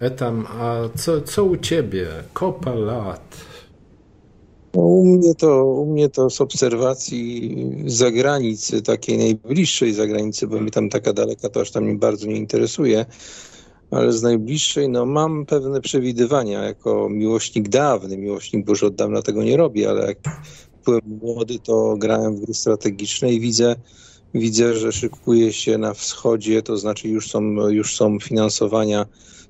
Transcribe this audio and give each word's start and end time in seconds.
Etam, 0.00 0.46
a 0.60 0.88
co, 0.96 1.20
co 1.20 1.44
u 1.44 1.56
ciebie? 1.56 2.06
Kopa 2.32 2.74
lat. 2.74 3.36
No, 4.74 4.82
u, 4.82 5.04
mnie 5.04 5.34
to, 5.34 5.64
u 5.64 5.92
mnie 5.92 6.08
to 6.08 6.30
z 6.30 6.40
obserwacji 6.40 7.56
zagranicy, 7.86 8.82
takiej 8.82 9.18
najbliższej 9.18 9.92
zagranicy, 9.92 10.46
bo 10.46 10.60
mi 10.60 10.70
tam 10.70 10.88
taka 10.88 11.12
daleka 11.12 11.48
to 11.48 11.60
aż 11.60 11.70
tam 11.70 11.84
mnie 11.84 11.94
bardzo 11.94 12.26
nie 12.26 12.36
interesuje, 12.36 13.06
ale 13.90 14.12
z 14.12 14.22
najbliższej 14.22 14.88
no, 14.88 15.06
mam 15.06 15.46
pewne 15.46 15.80
przewidywania 15.80 16.62
jako 16.62 17.08
miłośnik 17.08 17.68
dawny, 17.68 18.18
miłośnik, 18.18 18.64
bo 18.64 18.72
już 18.72 18.82
od 18.82 18.94
dawna 18.94 19.22
tego 19.22 19.42
nie 19.42 19.56
robię, 19.56 19.90
ale 19.90 20.06
jak 20.06 20.18
byłem 20.84 21.18
młody, 21.22 21.58
to 21.58 21.96
grałem 21.98 22.36
w 22.36 22.40
gry 22.40 22.54
strategiczne 22.54 23.32
i 23.32 23.40
widzę, 23.40 23.76
widzę, 24.34 24.74
że 24.74 24.92
szykuje 24.92 25.52
się 25.52 25.78
na 25.78 25.94
wschodzie, 25.94 26.62
to 26.62 26.76
znaczy 26.76 27.08
już 27.08 27.30
są, 27.30 27.42
już 27.68 27.96
są 27.96 28.20
finansowania 28.20 29.06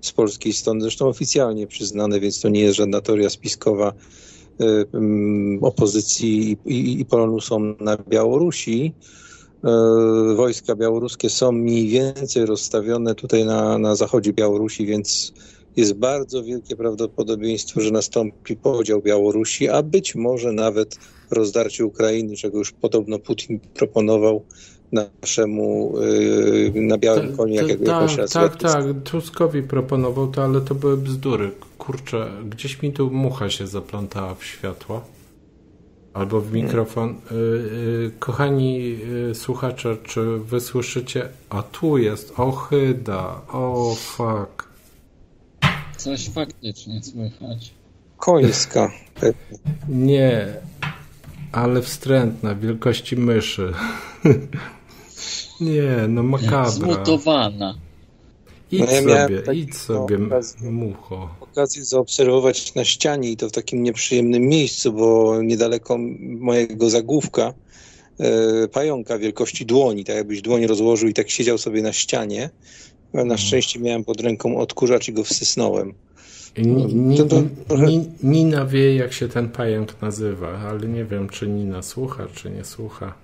z 0.06 0.12
polskiej 0.12 0.52
strony, 0.52 0.80
zresztą 0.80 1.08
oficjalnie 1.08 1.66
przyznane, 1.66 2.20
więc 2.20 2.40
to 2.40 2.48
nie 2.48 2.60
jest 2.60 2.76
żadna 2.76 3.00
teoria 3.00 3.30
spiskowa 3.30 3.92
opozycji 5.60 6.56
i, 6.66 7.04
Polonu 7.04 7.40
są 7.40 7.74
na 7.80 7.96
Białorusi. 8.08 8.92
Y, 10.32 10.36
wojska 10.36 10.76
białoruskie 10.76 11.30
są 11.30 11.52
mniej 11.52 11.88
więcej 11.88 12.46
rozstawione 12.46 13.14
tutaj 13.14 13.44
na, 13.44 13.78
na 13.78 13.94
zachodzie 13.94 14.32
Białorusi, 14.32 14.86
więc 14.86 15.32
jest 15.76 15.92
bardzo 15.92 16.42
wielkie 16.42 16.76
prawdopodobieństwo, 16.76 17.80
że 17.80 17.90
nastąpi 17.90 18.56
podział 18.56 19.02
Białorusi, 19.02 19.68
a 19.68 19.82
być 19.82 20.14
może 20.14 20.52
nawet 20.52 20.98
rozdarcie 21.30 21.86
Ukrainy, 21.86 22.36
czego 22.36 22.58
już 22.58 22.72
podobno 22.72 23.18
Putin 23.18 23.60
proponował 23.60 24.44
naszemu 24.92 25.94
yy, 26.74 26.82
na 26.82 26.98
białym 26.98 27.30
Ta- 27.30 27.36
koniu, 27.36 27.56
ta- 27.56 27.62
jakiego 27.62 27.84
tak, 27.84 27.94
jakoś 27.94 28.16
raz 28.16 28.30
tak, 28.30 28.56
tak. 28.56 28.84
Tuskowi 29.04 29.62
proponował 29.62 30.28
to, 30.28 30.44
ale 30.44 30.60
to 30.60 30.74
były 30.74 30.96
bzdury. 30.96 31.50
Kurczę, 31.78 32.28
gdzieś 32.48 32.82
mi 32.82 32.92
tu 32.92 33.10
mucha 33.10 33.50
się 33.50 33.66
zaplątała 33.66 34.34
w 34.34 34.44
światło. 34.44 35.04
Albo 36.14 36.40
w 36.40 36.52
mikrofon. 36.52 37.10
Y, 37.10 37.34
y, 37.34 38.10
kochani 38.18 38.98
y, 39.30 39.34
słuchacze, 39.34 39.96
czy 40.04 40.38
wy 40.38 40.60
słyszycie? 40.60 41.28
A 41.50 41.62
tu 41.62 41.98
jest 41.98 42.32
ohyda. 42.36 43.40
O 43.48 43.94
fuck. 43.94 44.68
Coś 45.96 46.28
faktycznie 46.30 47.02
słychać. 47.02 47.74
Końska. 48.16 48.92
Nie, 49.88 50.46
ale 51.52 51.82
wstrętna, 51.82 52.54
wielkości 52.54 53.16
myszy. 53.16 53.72
Nie, 55.60 56.08
no 56.08 56.22
makabra. 56.22 56.70
Zmutowana. 56.70 57.74
Idź 58.72 58.80
No 58.80 58.86
ja 59.10 59.22
sobie, 59.24 59.40
taki- 59.42 59.58
idź 59.58 59.76
sobie, 59.76 60.18
no, 60.18 60.26
okazję. 60.26 60.70
mucho. 60.70 61.34
okazję 61.40 61.84
zaobserwować 61.84 62.74
na 62.74 62.84
ścianie 62.84 63.30
i 63.30 63.36
to 63.36 63.48
w 63.48 63.52
takim 63.52 63.82
nieprzyjemnym 63.82 64.42
miejscu, 64.42 64.92
bo 64.92 65.42
niedaleko 65.42 65.98
mojego 66.20 66.90
zagłówka 66.90 67.54
e, 68.20 68.68
pająka 68.68 69.18
wielkości 69.18 69.66
dłoni, 69.66 70.04
tak 70.04 70.16
jakbyś 70.16 70.42
dłoń 70.42 70.66
rozłożył 70.66 71.08
i 71.08 71.14
tak 71.14 71.30
siedział 71.30 71.58
sobie 71.58 71.82
na 71.82 71.92
ścianie. 71.92 72.50
Na 73.14 73.36
szczęście 73.36 73.80
miałem 73.80 74.04
pod 74.04 74.20
ręką 74.20 74.58
odkurzacz 74.58 75.08
i 75.08 75.12
go 75.12 75.24
wsysnąłem. 75.24 75.94
Ni, 76.58 78.08
Nina 78.22 78.66
wie, 78.66 78.96
jak 78.96 79.12
się 79.12 79.28
ten 79.28 79.48
pająk 79.48 80.02
nazywa, 80.02 80.58
ale 80.58 80.88
nie 80.88 81.04
wiem, 81.04 81.28
czy 81.28 81.48
Nina 81.48 81.82
słucha, 81.82 82.26
czy 82.34 82.50
nie 82.50 82.64
słucha. 82.64 83.14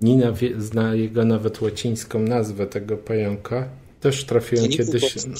Nina 0.00 0.32
wie, 0.32 0.60
zna 0.60 0.94
jego 0.94 1.24
nawet 1.24 1.60
łacińską 1.60 2.18
nazwę 2.18 2.66
tego 2.66 2.96
pająka. 2.96 3.68
Też 4.00 4.24
trafiłem 4.24 4.68
kiedyś. 4.68 5.14
był 5.14 5.34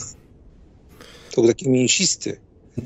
To 1.32 1.40
był 1.40 1.48
taki 1.48 1.70
mięsisty. 1.70 2.36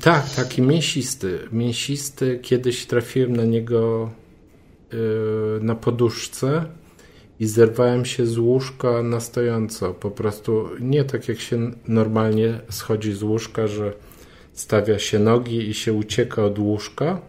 Tak, 0.01 0.29
taki 0.29 0.61
mięsisty. 0.61 1.39
Mięsisty. 1.51 2.39
Kiedyś 2.41 2.85
trafiłem 2.85 3.35
na 3.35 3.45
niego 3.45 4.09
yy, 4.91 4.99
na 5.61 5.75
poduszce 5.75 6.65
i 7.39 7.47
zerwałem 7.47 8.05
się 8.05 8.25
z 8.25 8.37
łóżka 8.37 9.03
na 9.03 9.19
stojąco. 9.19 9.93
Po 9.93 10.11
prostu 10.11 10.69
nie 10.79 11.03
tak 11.03 11.27
jak 11.27 11.39
się 11.39 11.71
normalnie 11.87 12.59
schodzi 12.69 13.13
z 13.13 13.23
łóżka, 13.23 13.67
że 13.67 13.93
stawia 14.57 14.99
się 14.99 15.19
nogi 15.19 15.69
i 15.69 15.73
się 15.73 15.93
ucieka 15.93 16.45
od 16.45 16.59
łóżka, 16.59 17.21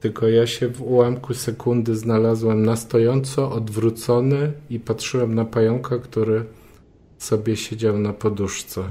tylko 0.00 0.28
ja 0.28 0.46
się 0.46 0.68
w 0.68 0.82
ułamku 0.82 1.34
sekundy 1.34 1.96
znalazłem 1.96 2.64
na 2.64 2.76
stojąco, 2.76 3.52
odwrócony 3.52 4.52
i 4.70 4.80
patrzyłem 4.80 5.34
na 5.34 5.44
pająka, 5.44 5.98
który 5.98 6.44
sobie 7.18 7.56
siedział 7.56 7.98
na 7.98 8.12
poduszce. 8.12 8.84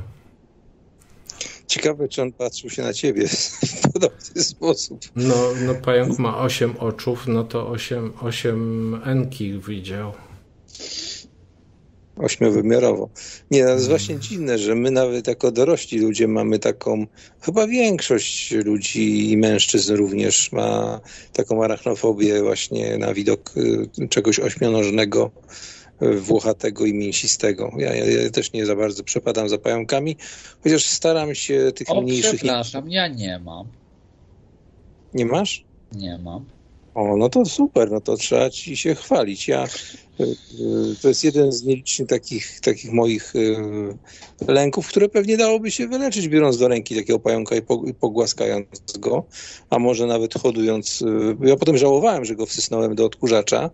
Ciekawe, 1.67 2.07
czy 2.07 2.21
on 2.21 2.31
patrzył 2.31 2.69
się 2.69 2.81
na 2.81 2.93
ciebie 2.93 3.27
w 3.27 3.91
podobny 3.93 4.43
sposób. 4.43 4.99
No, 5.15 5.35
no 5.65 5.75
pająk 5.75 6.19
ma 6.19 6.37
8 6.37 6.77
oczów, 6.77 7.27
no 7.27 7.43
to 7.43 7.67
8, 7.67 8.13
8 8.21 9.01
enki 9.05 9.59
widział. 9.59 10.13
Ośmiowymiarowo. 12.17 13.09
Nie, 13.51 13.61
no, 13.61 13.67
to 13.67 13.73
jest 13.73 13.87
właśnie 13.89 14.19
dziwne, 14.19 14.57
że 14.57 14.75
my 14.75 14.91
nawet 14.91 15.27
jako 15.27 15.51
dorośli 15.51 15.99
ludzie 15.99 16.27
mamy 16.27 16.59
taką, 16.59 17.07
chyba 17.41 17.67
większość 17.67 18.51
ludzi 18.51 19.31
i 19.31 19.37
mężczyzn 19.37 19.95
również 19.95 20.51
ma 20.51 21.01
taką 21.33 21.63
arachnofobię 21.63 22.41
właśnie 22.41 22.97
na 22.97 23.13
widok 23.13 23.53
y, 23.57 24.07
czegoś 24.07 24.39
ośmionożnego, 24.39 25.31
y, 26.01 26.13
włochatego 26.19 26.85
i 26.85 26.93
mięsistego. 26.93 27.71
Ja, 27.77 27.95
ja, 27.95 28.29
też 28.29 28.53
nie 28.53 28.65
za 28.65 28.75
bardzo 28.75 29.03
przepadam 29.03 29.49
za 29.49 29.57
pająkami, 29.57 30.17
chociaż 30.63 30.85
staram 30.85 31.35
się 31.35 31.71
tych 31.75 31.89
O, 31.89 32.01
mniejszych... 32.01 32.33
Nie, 32.33 32.37
przepraszam, 32.37 32.89
ja 32.89 33.07
nie 33.07 33.39
mam. 33.39 33.67
nie 35.13 35.25
masz? 35.25 35.65
Nie 35.91 36.17
mam. 36.17 36.45
O, 36.93 37.17
no 37.17 37.29
to 37.29 37.45
super, 37.45 37.91
no 37.91 38.01
to 38.01 38.17
trzeba 38.17 38.49
ci 38.49 38.77
się 38.77 38.95
chwalić. 38.95 39.47
Ja, 39.47 39.67
y, 40.19 40.23
y, 40.23 40.95
to 41.01 41.07
jest 41.07 41.23
jeden 41.23 41.51
z 41.51 41.63
nielicznych 41.63 42.07
takich, 42.07 42.59
takich 42.59 42.91
moich 42.91 43.35
y, 43.35 43.57
lęków, 44.47 44.87
które 44.87 45.09
pewnie 45.09 45.37
dałoby 45.37 45.71
się 45.71 45.87
wyleczyć, 45.87 46.27
biorąc 46.27 46.57
do 46.57 46.67
ręki 46.67 46.95
takiego 46.95 47.19
pająka 47.19 47.55
i, 47.55 47.61
i 47.85 47.93
pogłaskając 47.93 48.67
go, 48.99 49.23
a 49.69 49.79
może 49.79 50.05
nawet 50.05 50.33
hodując. 50.33 51.03
Ja 51.41 51.55
potem 51.55 51.77
żałowałem, 51.77 52.25
że 52.25 52.35
go 52.35 52.45
wsysnąłem 52.45 52.95
do 52.95 53.05
odkurzacza. 53.05 53.69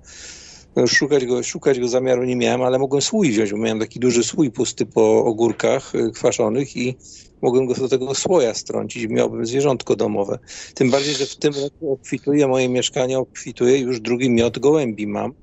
Szukać 0.87 1.25
go, 1.25 1.43
szukać 1.43 1.79
go 1.79 1.87
zamiaru 1.87 2.23
nie 2.23 2.35
miałem, 2.35 2.61
ale 2.61 2.79
mogłem 2.79 3.01
słój 3.01 3.31
wziąć, 3.31 3.51
bo 3.51 3.57
miałem 3.57 3.79
taki 3.79 3.99
duży 3.99 4.23
słój 4.23 4.51
pusty 4.51 4.85
po 4.85 5.25
ogórkach 5.25 5.95
y, 5.95 6.11
kwaszonych 6.11 6.77
i 6.77 6.97
mogłem 7.41 7.65
go 7.65 7.73
do 7.73 7.89
tego 7.89 8.15
słoja 8.15 8.53
strącić, 8.53 9.07
miałbym 9.07 9.45
zwierzątko 9.45 9.95
domowe. 9.95 10.39
Tym 10.73 10.91
bardziej, 10.91 11.15
że 11.15 11.25
w 11.25 11.35
tym 11.35 11.53
roku 11.63 11.93
obfituje 11.93 12.47
moje 12.47 12.69
mieszkanie, 12.69 13.19
obfituje 13.19 13.77
już 13.77 13.99
drugi 13.99 14.29
miot 14.29 14.59
gołębi 14.59 15.07
mam. 15.07 15.33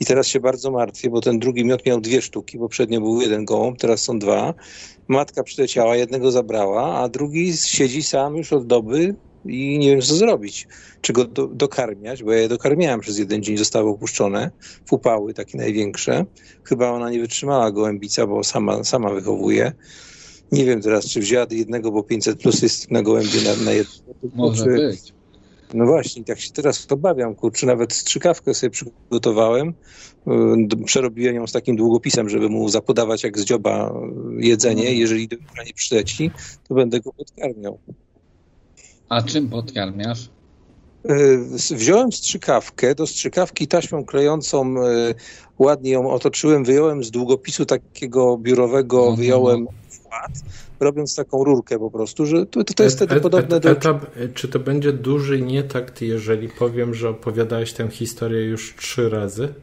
I 0.00 0.04
teraz 0.04 0.26
się 0.26 0.40
bardzo 0.40 0.70
martwię, 0.70 1.10
bo 1.10 1.20
ten 1.20 1.38
drugi 1.38 1.64
miot 1.64 1.86
miał 1.86 2.00
dwie 2.00 2.22
sztuki, 2.22 2.58
poprzednio 2.58 3.00
był 3.00 3.20
jeden 3.20 3.44
gołąb, 3.44 3.78
teraz 3.78 4.02
są 4.02 4.18
dwa. 4.18 4.54
Matka 5.08 5.42
przyleciała, 5.42 5.96
jednego 5.96 6.30
zabrała, 6.30 6.94
a 6.94 7.08
drugi 7.08 7.56
siedzi 7.56 8.02
sam 8.02 8.36
już 8.36 8.52
od 8.52 8.66
doby 8.66 9.14
i 9.50 9.78
nie 9.78 9.90
wiem 9.90 10.00
co 10.00 10.14
zrobić. 10.14 10.68
Czy 11.00 11.12
go 11.12 11.24
do, 11.24 11.46
dokarmiać, 11.46 12.22
bo 12.22 12.32
ja 12.32 12.38
je 12.38 12.48
dokarmiałem 12.48 13.00
przez 13.00 13.18
jeden 13.18 13.42
dzień, 13.42 13.56
zostały 13.56 13.90
opuszczone 13.90 14.50
w 14.86 14.92
upały, 14.92 15.34
takie 15.34 15.58
największe. 15.58 16.24
Chyba 16.64 16.90
ona 16.90 17.10
nie 17.10 17.20
wytrzymała 17.20 17.70
gołębica, 17.70 18.26
bo 18.26 18.44
sama, 18.44 18.84
sama 18.84 19.10
wychowuje. 19.10 19.72
Nie 20.52 20.64
wiem 20.64 20.82
teraz, 20.82 21.04
czy 21.04 21.20
wzięła 21.20 21.46
jednego, 21.50 21.92
bo 21.92 22.02
500 22.02 22.42
plus 22.42 22.62
jest 22.62 22.90
na 22.90 23.02
gołębie 23.02 23.42
na, 23.44 23.64
na 23.64 23.72
jednego. 23.72 24.14
Może 24.34 24.64
czy, 24.64 24.70
być. 24.70 25.12
no 25.74 25.86
właśnie, 25.86 26.24
tak 26.24 26.40
się 26.40 26.52
teraz 26.52 26.86
obawiam, 26.90 27.34
kurczę, 27.34 27.66
nawet 27.66 27.92
strzykawkę 27.92 28.54
sobie 28.54 28.70
przygotowałem, 28.70 29.74
y, 30.78 30.84
przerobiłem 30.84 31.34
ją 31.34 31.46
z 31.46 31.52
takim 31.52 31.76
długopisem, 31.76 32.28
żeby 32.28 32.48
mu 32.48 32.68
zapodawać 32.68 33.24
jak 33.24 33.38
z 33.38 33.44
dzioba 33.44 33.94
jedzenie, 34.38 34.82
Mhm. 34.82 34.98
jeżeli 34.98 35.28
do 35.28 35.36
nie 35.66 35.74
przyleci, 35.74 36.30
to 36.68 36.74
będę 36.74 37.00
go 37.00 37.12
podkarmiał. 37.12 37.78
A 39.08 39.22
czym 39.22 39.48
podkarmiasz? 39.48 40.28
Y, 41.10 41.38
Wziąłem 41.76 42.12
strzykawkę, 42.12 42.94
do 42.94 43.06
strzykawki 43.06 43.66
taśmą 43.68 44.04
klejącą 44.04 44.74
y, 44.84 45.14
ładnie 45.58 45.90
ją 45.90 46.10
otoczyłem, 46.10 46.64
wyjąłem 46.64 47.04
z 47.04 47.10
długopisu 47.10 47.66
takiego 47.66 48.36
biurowego, 48.38 48.98
Mhm. 48.98 49.16
wyjąłem 49.16 49.66
wkład, 49.90 50.30
robiąc 50.80 51.14
taką 51.16 51.44
rurkę 51.44 51.78
po 51.78 51.90
prostu, 51.90 52.26
że 52.26 52.46
to, 52.46 52.64
to 52.64 52.82
jest 52.82 52.96
wtedy 52.96 53.12
Et- 53.14 53.16
et- 53.16 53.22
podobne 53.22 53.60
do... 53.60 53.70
etap, 53.70 54.06
czy 54.34 54.48
to 54.48 54.58
będzie 54.58 54.92
duży 54.92 55.40
nietakt, 55.40 56.02
jeżeli 56.02 56.48
powiem, 56.48 56.94
że 56.94 57.08
opowiadałeś 57.08 57.72
tę 57.72 57.88
historię 57.90 58.44
już 58.44 58.74
trzy 58.78 59.08
razy? 59.08 59.54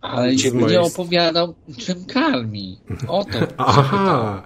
Ale 0.00 0.34
nie 0.34 0.52
mojej- 0.52 0.78
opowiadał, 0.78 1.54
czym 1.78 2.04
karmi. 2.04 2.78
O 3.08 3.24
to. 3.24 3.38
Aha! 3.56 4.42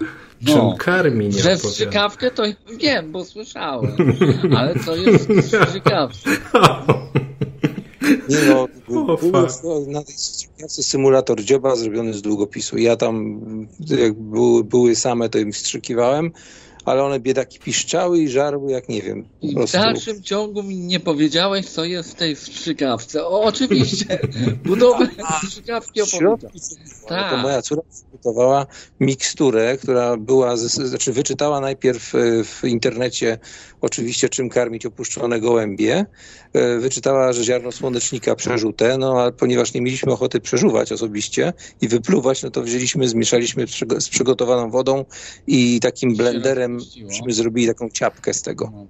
Czym 0.46 0.76
karmi 0.78 1.28
nie 1.28 1.42
Że 1.42 1.58
strzykawkę 1.58 2.30
to 2.30 2.42
wiem, 2.80 3.12
bo 3.12 3.24
słyszałem. 3.24 3.96
Ale 4.58 4.74
to 4.74 4.96
jest 4.96 5.28
strzykawka. 5.46 6.30
Nie 8.28 8.38
no, 8.48 8.68
O, 8.88 9.16
był 9.16 9.48
fuck. 9.48 9.62
na 9.86 10.02
tej 10.02 10.14
strzykawce 10.14 10.82
symulator 10.82 11.44
dzioba 11.44 11.76
zrobiony 11.76 12.14
z 12.14 12.22
długopisu. 12.22 12.78
Ja 12.78 12.96
tam, 12.96 13.40
jak 13.80 14.12
były, 14.12 14.64
były 14.64 14.96
same, 14.96 15.28
to 15.28 15.38
im 15.38 15.52
wstrzykiwałem, 15.52 16.32
ale 16.84 17.04
one 17.04 17.20
biedaki 17.20 17.58
piszczały 17.58 18.18
i 18.18 18.28
żarły 18.28 18.72
jak 18.72 18.88
nie 18.88 19.02
wiem. 19.02 19.28
I 19.42 19.54
w 19.54 19.72
dalszym 19.72 20.22
ciągu 20.22 20.62
mi 20.62 20.76
nie 20.76 21.00
powiedziałeś, 21.00 21.66
co 21.66 21.84
jest 21.84 22.10
w 22.10 22.14
tej 22.14 22.36
strzykawce. 22.36 23.26
O, 23.26 23.42
oczywiście, 23.42 24.18
budowę 24.64 25.08
strzykawki 25.46 26.02
opowiedział. 26.02 26.50
Tak. 27.08 27.30
To 27.30 27.36
moja 27.36 27.62
córka 27.62 27.84
przygotowała 28.24 28.66
miksturę, 29.00 29.76
która 29.76 30.16
była, 30.16 30.56
znaczy 30.56 31.12
wyczytała 31.12 31.60
najpierw 31.60 32.14
e, 32.14 32.44
w 32.44 32.64
internecie 32.64 33.38
oczywiście 33.80 34.28
czym 34.28 34.48
karmić 34.48 34.86
opuszczone 34.86 35.40
gołębie. 35.40 36.06
E, 36.52 36.78
wyczytała, 36.78 37.32
że 37.32 37.44
ziarno 37.44 37.72
słonecznika 37.72 38.34
przeżute, 38.34 38.98
no 38.98 39.22
a 39.22 39.32
ponieważ 39.32 39.74
nie 39.74 39.80
mieliśmy 39.80 40.12
ochoty 40.12 40.40
przeżuwać 40.40 40.92
osobiście 40.92 41.52
i 41.80 41.88
wypluwać, 41.88 42.42
no 42.42 42.50
to 42.50 42.62
wzięliśmy, 42.62 43.08
zmieszaliśmy 43.08 43.66
z 43.98 44.08
przygotowaną 44.08 44.70
wodą 44.70 45.04
i 45.46 45.80
takim 45.80 46.16
blenderem 46.16 46.73
żeśmy 46.80 47.32
zrobili 47.32 47.66
taką 47.66 47.88
ciapkę 47.88 48.34
z 48.34 48.42
tego. 48.42 48.70
No. 48.72 48.86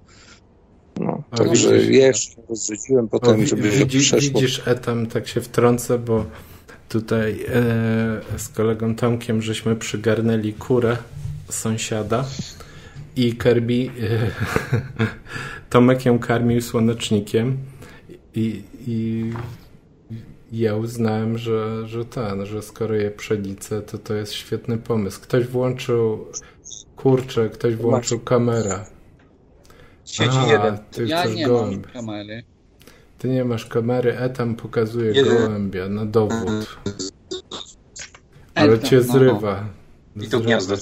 No, 0.99 1.23
także 1.35 1.77
jeszcze 1.77 2.41
rozrzuciłem 2.49 3.07
potem, 3.07 3.43
o, 3.43 3.45
żeby 3.45 3.69
widzi, 3.69 3.99
przeszło. 3.99 4.39
Widzisz, 4.39 4.61
etam, 4.67 5.07
tak 5.07 5.27
się 5.27 5.41
wtrącę, 5.41 5.99
bo 5.99 6.25
tutaj 6.89 7.45
e, 7.47 8.37
z 8.37 8.49
kolegą 8.49 8.95
Tomkiem 8.95 9.41
żeśmy 9.41 9.75
przygarnęli 9.75 10.53
kurę 10.53 10.97
sąsiada 11.49 12.25
i 13.15 13.35
Kirby 13.35 13.73
e, 13.73 14.31
Tomek 15.69 16.05
ją 16.05 16.19
karmił 16.19 16.61
słonecznikiem 16.61 17.57
i, 18.35 18.63
i 18.87 19.31
ja 20.51 20.75
uznałem, 20.75 21.37
że, 21.37 21.87
że 21.87 22.05
ten, 22.05 22.45
że 22.45 22.61
skoro 22.61 22.95
je 22.95 23.11
pszenicę, 23.11 23.81
to 23.81 23.97
to 23.97 24.13
jest 24.13 24.33
świetny 24.33 24.77
pomysł. 24.77 25.21
Ktoś 25.21 25.47
włączył 25.47 26.25
kurczę, 26.95 27.49
ktoś 27.49 27.75
włączył 27.75 28.19
kamerę. 28.19 28.85
Siedzi 30.05 30.37
A, 30.37 30.51
jeden. 30.51 30.77
Ty 30.91 31.05
ja 31.07 31.25
nie 31.25 31.45
gołębia. 31.47 31.77
mam 31.77 31.93
kamery. 32.05 32.43
Ty 33.17 33.29
nie 33.29 33.45
masz 33.45 33.65
kamery, 33.65 34.17
Etam 34.17 34.55
pokazuje 34.55 35.11
jeden. 35.11 35.37
gołębia 35.37 35.89
na 35.89 36.05
dowód. 36.05 36.77
Ale 38.55 38.73
Etam, 38.73 38.89
cię 38.89 38.97
no, 38.97 39.03
zrywa. 39.03 39.65
No. 40.15 40.23
I 40.23 40.27
to 40.29 40.39
gniazdo. 40.39 40.75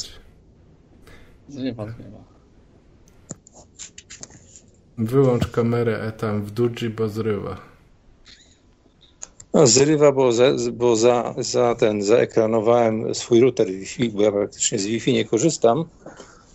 Zrywa, 1.50 1.86
zrywa. 1.92 2.24
Wyłącz 4.98 5.48
kamerę 5.48 6.02
Etam 6.02 6.42
w 6.44 6.52
Duji, 6.52 6.90
bo 6.90 7.10
zrywa. 7.10 7.73
No, 9.54 9.68
zrywa, 9.68 10.12
bo, 10.12 10.32
za, 10.32 10.46
bo 10.74 10.96
za, 10.96 11.36
za 11.38 11.76
ten 11.76 12.02
zaekranowałem 12.02 13.16
swój 13.16 13.40
router 13.40 13.68
Wi-Fi, 13.68 14.10
bo 14.10 14.22
ja 14.22 14.32
praktycznie 14.32 14.80
z 14.80 14.86
Wi-Fi 14.86 15.14
nie 15.14 15.26
korzystam, 15.26 15.86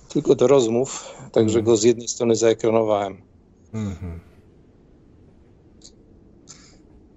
tylko 0.09 0.35
do 0.35 0.47
rozmów, 0.47 1.15
także 1.33 1.63
go 1.63 1.77
z 1.77 1.83
jednej 1.83 2.09
strony 2.09 2.37
zaekranowałem. 2.37 3.17
Mhm. 3.75 4.21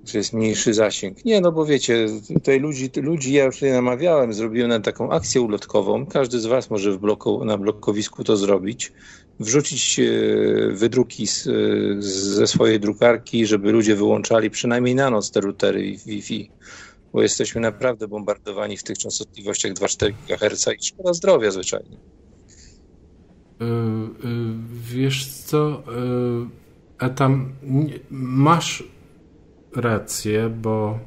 Że 0.06 0.18
jest 0.18 0.34
mniejszy 0.34 0.74
zasięg. 0.74 1.26
Nie, 1.26 1.42
no 1.42 1.52
bo 1.52 1.66
wiecie, 1.66 2.08
tutaj 2.34 2.60
ludzi, 2.60 2.90
ludzi 2.96 3.34
ja 3.34 3.46
już 3.46 3.56
tutaj 3.56 3.72
namawiałem, 3.72 4.34
zrobiłem 4.34 4.70
na 4.70 4.80
taką 4.80 5.12
akcję 5.12 5.42
ulotkową. 5.42 6.06
Każdy 6.06 6.40
z 6.40 6.46
Was 6.46 6.70
może 6.70 6.92
w 6.92 6.98
bloku, 6.98 7.46
na 7.46 7.58
blokowisku 7.58 8.24
to 8.24 8.38
zrobić 8.38 8.92
wrzucić 9.40 10.00
e, 10.00 10.04
wydruki 10.72 11.28
z, 11.28 11.44
ze 12.04 12.48
swojej 12.48 12.80
drukarki, 12.80 13.46
żeby 13.46 13.72
ludzie 13.72 13.96
wyłączali 13.96 14.50
przynajmniej 14.50 14.96
na 14.96 15.10
noc 15.10 15.32
te 15.32 15.42
routery 15.42 15.98
Wi-Fi, 16.06 16.52
bo 17.14 17.22
jesteśmy 17.22 17.62
naprawdę 17.62 18.08
bombardowani 18.08 18.78
w 18.78 18.84
tych 18.84 18.98
częstotliwościach 18.98 19.74
2,4 19.74 20.14
GHz 20.28 20.68
i 20.80 20.86
szkoda 20.86 21.14
zdrowia 21.14 21.52
zwyczajnie. 21.52 21.98
E, 23.62 23.66
e, 23.66 23.68
wiesz 24.84 25.28
co, 25.28 25.84
a 26.98 27.10
tam 27.10 27.54
masz 28.10 28.84
rację, 29.76 30.50
bo 30.50 31.00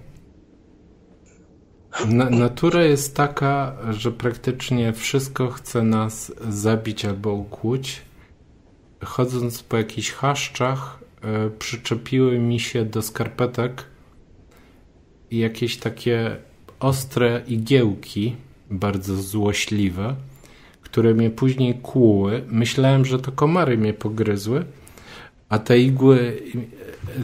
na, 2.08 2.30
natura 2.30 2.82
jest 2.82 3.16
taka, 3.16 3.76
że 3.90 4.12
praktycznie 4.12 4.92
wszystko 4.92 5.50
chce 5.50 5.82
nas 5.82 6.32
zabić 6.48 7.04
albo 7.04 7.32
ukłuć 7.32 8.02
chodząc 9.04 9.62
po 9.62 9.76
jakichś 9.76 10.12
chaszczach, 10.12 10.98
e, 11.22 11.50
przyczepiły 11.50 12.38
mi 12.38 12.60
się 12.60 12.84
do 12.84 13.02
skarpetek 13.02 13.84
jakieś 15.30 15.76
takie 15.76 16.36
ostre 16.80 17.42
igiełki, 17.46 18.36
bardzo 18.70 19.22
złośliwe, 19.22 20.14
które 20.82 21.14
mnie 21.14 21.30
później 21.30 21.74
kłuły. 21.74 22.44
Myślałem, 22.48 23.04
że 23.04 23.18
to 23.18 23.32
komary 23.32 23.78
mnie 23.78 23.92
pogryzły, 23.92 24.64
a 25.48 25.58
te 25.58 25.78
igły, 25.78 26.42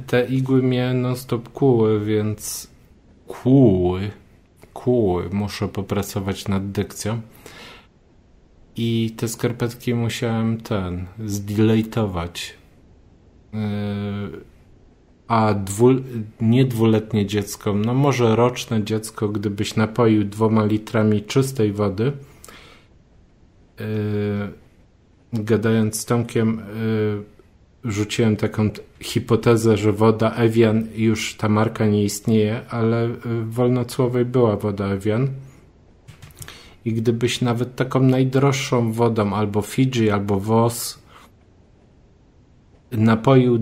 te 0.06 0.26
igły 0.26 0.62
mnie 0.62 0.94
non-stop 0.94 1.48
kłuły, 1.48 2.04
więc 2.04 2.70
kłuły, 3.26 4.10
kłuły. 4.74 5.30
Muszę 5.32 5.68
popracować 5.68 6.48
nad 6.48 6.70
dykcją 6.70 7.20
i 8.76 9.14
te 9.16 9.28
skarpetki 9.28 9.94
musiałem 9.94 10.60
ten 10.60 11.06
zdilejtować. 11.24 12.54
Yy, 13.52 13.60
a 15.28 15.54
dwu, 15.54 15.88
nie 16.40 16.64
dwuletnie 16.64 17.26
dziecko, 17.26 17.74
no 17.74 17.94
może 17.94 18.36
roczne 18.36 18.84
dziecko, 18.84 19.28
gdybyś 19.28 19.76
napoił 19.76 20.24
dwoma 20.24 20.64
litrami 20.64 21.22
czystej 21.22 21.72
wody, 21.72 22.12
yy, 23.80 23.84
gadając 25.32 26.00
z 26.00 26.04
Tomkiem, 26.04 26.62
yy, 27.84 27.92
rzuciłem 27.92 28.36
taką 28.36 28.70
hipotezę, 29.00 29.76
że 29.76 29.92
woda 29.92 30.34
Evian, 30.34 30.86
już 30.94 31.34
ta 31.34 31.48
marka 31.48 31.86
nie 31.86 32.04
istnieje, 32.04 32.60
ale 32.70 33.08
w 33.08 33.54
Wolnocłowej 33.54 34.24
była 34.24 34.56
woda 34.56 34.86
Evian 34.86 35.28
i 36.84 36.92
gdybyś 36.92 37.40
nawet 37.40 37.76
taką 37.76 38.00
najdroższą 38.00 38.92
wodą, 38.92 39.34
albo 39.34 39.62
Fidżi, 39.62 40.10
albo 40.10 40.40
WOS, 40.40 40.98
napoił 42.92 43.58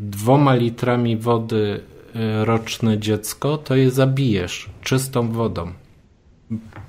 dwoma 0.00 0.54
litrami 0.54 1.16
wody 1.16 1.80
e, 2.14 2.44
roczne 2.44 2.98
dziecko, 2.98 3.58
to 3.58 3.76
je 3.76 3.90
zabijesz 3.90 4.70
czystą 4.82 5.32
wodą. 5.32 5.72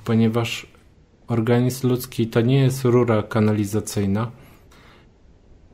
Ponieważ 0.05 0.67
organizm 1.27 1.87
ludzki 1.87 2.27
to 2.27 2.41
nie 2.41 2.59
jest 2.59 2.85
rura 2.85 3.23
kanalizacyjna. 3.23 4.31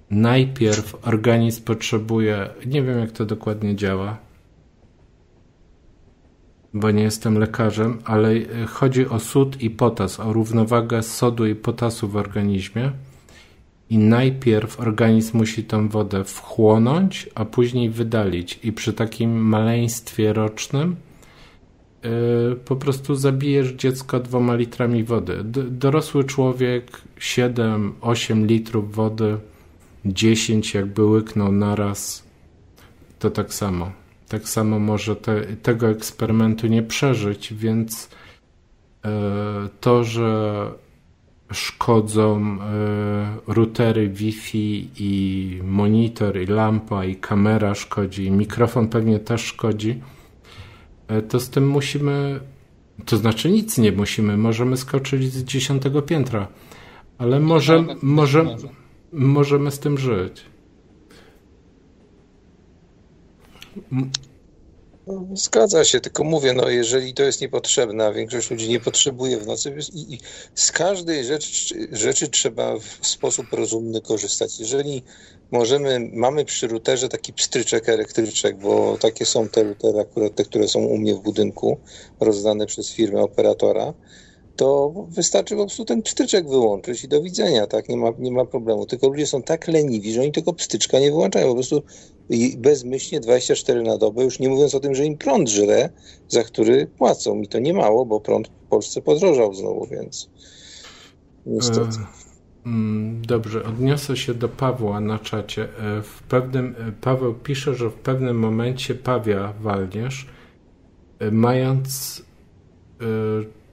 Najpierw 0.09 1.07
organizm 1.07 1.63
potrzebuje, 1.63 2.49
nie 2.65 2.83
wiem 2.83 2.99
jak 2.99 3.11
to 3.11 3.25
dokładnie 3.25 3.75
działa, 3.75 4.24
bo 6.75 6.91
nie 6.91 7.03
jestem 7.03 7.37
lekarzem, 7.37 7.97
ale 8.05 8.31
e, 8.31 8.65
chodzi 8.65 9.07
o 9.07 9.19
sód 9.19 9.61
i 9.61 9.69
potas, 9.69 10.19
o 10.19 10.33
równowagę 10.33 11.03
sodu 11.03 11.47
i 11.47 11.55
potasu 11.55 12.07
w 12.07 12.15
organizmie. 12.15 12.91
I 13.89 13.97
najpierw 13.97 14.79
organizm 14.79 15.37
musi 15.37 15.63
tą 15.63 15.89
wodę 15.89 16.23
wchłonąć, 16.23 17.29
a 17.35 17.45
później 17.45 17.89
wydalić. 17.89 18.59
I 18.63 18.71
przy 18.71 18.93
takim 18.93 19.35
maleństwie 19.35 20.33
rocznym 20.33 20.95
yy, 22.03 22.09
po 22.65 22.75
prostu 22.75 23.15
zabijesz 23.15 23.71
dziecko 23.71 24.19
dwoma 24.19 24.55
litrami 24.55 25.03
wody. 25.03 25.43
D 25.43 25.63
dorosły 25.63 26.23
człowiek 26.23 27.01
7-8 27.19 28.45
litrów 28.45 28.95
wody, 28.95 29.37
10 30.05 30.73
jakby 30.73 31.03
łyknął 31.03 31.51
naraz, 31.51 32.23
to 33.19 33.29
tak 33.29 33.53
samo 33.53 34.04
tak 34.29 34.49
samo 34.49 34.79
może 34.79 35.15
te, 35.15 35.41
tego 35.41 35.89
eksperymentu 35.89 36.67
nie 36.67 36.83
przeżyć, 36.83 37.53
więc 37.53 38.09
e, 39.05 39.09
to, 39.79 40.03
że 40.03 40.71
szkodzą 41.51 42.57
e, 42.61 43.37
routery 43.47 44.09
Wi-Fi 44.09 44.89
i 44.99 45.59
monitor, 45.63 46.41
i 46.41 46.45
lampa, 46.45 47.05
i 47.05 47.15
kamera 47.15 47.75
szkodzi, 47.75 48.25
i 48.25 48.31
mikrofon 48.31 48.87
pewnie 48.87 49.19
też 49.19 49.41
szkodzi, 49.41 50.01
e, 51.07 51.21
to 51.21 51.39
z 51.39 51.49
tym 51.49 51.69
musimy, 51.69 52.39
to 53.05 53.17
znaczy 53.17 53.51
nic 53.51 53.77
nie 53.77 53.91
musimy, 53.91 54.37
możemy 54.37 54.77
skoczyć 54.77 55.33
z 55.33 55.43
dziesiątego 55.43 56.01
piętra, 56.01 56.47
ale 57.17 57.39
może, 57.39 57.83
może, 58.01 58.57
możemy 59.13 59.71
z 59.71 59.79
tym 59.79 59.97
żyć. 59.97 60.54
Zgadza 65.33 65.83
się, 65.85 65.99
tylko 65.99 66.23
mówię, 66.23 66.53
no 66.53 66.69
jeżeli 66.69 67.13
to 67.13 67.23
jest 67.23 67.41
niepotrzebne, 67.41 68.05
a 68.05 68.13
większość 68.13 68.51
ludzi 68.51 68.69
nie 68.69 68.79
potrzebuje 68.79 69.37
w 69.37 69.47
nocy 69.47 69.77
i, 69.93 70.13
i 70.13 70.19
z 70.55 70.71
każdej 70.71 71.25
rzeczy, 71.25 71.87
rzeczy 71.91 72.27
trzeba 72.27 72.79
w 72.79 73.07
sposób 73.07 73.53
rozumny 73.53 74.01
korzystać. 74.01 74.59
Jeżeli 74.59 75.03
możemy, 75.51 76.09
mamy 76.13 76.45
przy 76.45 76.67
routerze 76.67 77.09
taki 77.09 77.33
pstryczek, 77.33 77.89
elektryczek, 77.89 78.57
bo 78.57 78.97
takie 78.97 79.25
są 79.25 79.49
te 79.49 79.63
routery, 79.63 79.99
akurat 79.99 80.35
te, 80.35 80.43
które 80.43 80.67
są 80.67 80.79
u 80.79 80.97
mnie 80.97 81.15
w 81.15 81.19
budynku, 81.19 81.79
rozdane 82.19 82.65
przez 82.65 82.91
firmę 82.91 83.21
operatora, 83.21 83.93
to 84.55 84.93
wystarczy 85.09 85.55
po 85.55 85.61
prostu 85.61 85.85
ten 85.85 86.01
pstryczek 86.01 86.49
wyłączyć 86.49 87.03
i 87.03 87.07
do 87.07 87.21
widzenia, 87.21 87.67
tak? 87.67 87.89
Nie 87.89 87.97
ma, 87.97 88.11
nie 88.19 88.31
ma 88.31 88.45
problemu. 88.45 88.85
Tylko 88.85 89.07
ludzie 89.07 89.27
są 89.27 89.43
tak 89.43 89.67
leniwi, 89.67 90.13
że 90.13 90.21
oni 90.21 90.31
tego 90.31 90.53
pstryczka 90.53 90.99
nie 90.99 91.11
wyłączają. 91.11 91.47
Po 91.47 91.53
prostu 91.53 91.83
bezmyślnie 92.57 93.19
24 93.19 93.83
na 93.83 93.97
dobę, 93.97 94.23
już 94.23 94.39
nie 94.39 94.49
mówiąc 94.49 94.75
o 94.75 94.79
tym, 94.79 94.95
że 94.95 95.05
im 95.05 95.17
prąd 95.17 95.49
żre, 95.49 95.89
za 96.27 96.43
który 96.43 96.87
płacą. 96.87 97.35
Mi 97.35 97.47
to 97.47 97.59
nie 97.59 97.73
mało, 97.73 98.05
bo 98.05 98.19
prąd 98.19 98.47
w 98.47 98.69
Polsce 98.69 99.01
podrożał 99.01 99.53
znowu, 99.53 99.87
więc 99.91 100.29
niestety. 101.45 101.97
E, 102.65 102.65
mm, 102.65 103.21
dobrze, 103.25 103.63
odniosę 103.63 104.17
się 104.17 104.33
do 104.33 104.49
Pawła 104.49 104.99
na 104.99 105.19
czacie. 105.19 105.63
E, 105.63 106.01
w 106.01 106.23
pewnym, 106.29 106.75
e, 106.79 106.91
Paweł 107.01 107.33
pisze, 107.33 107.75
że 107.75 107.89
w 107.89 107.93
pewnym 107.93 108.39
momencie 108.39 108.95
Pawia 108.95 109.53
Walnierz, 109.61 110.29
mając 111.31 112.21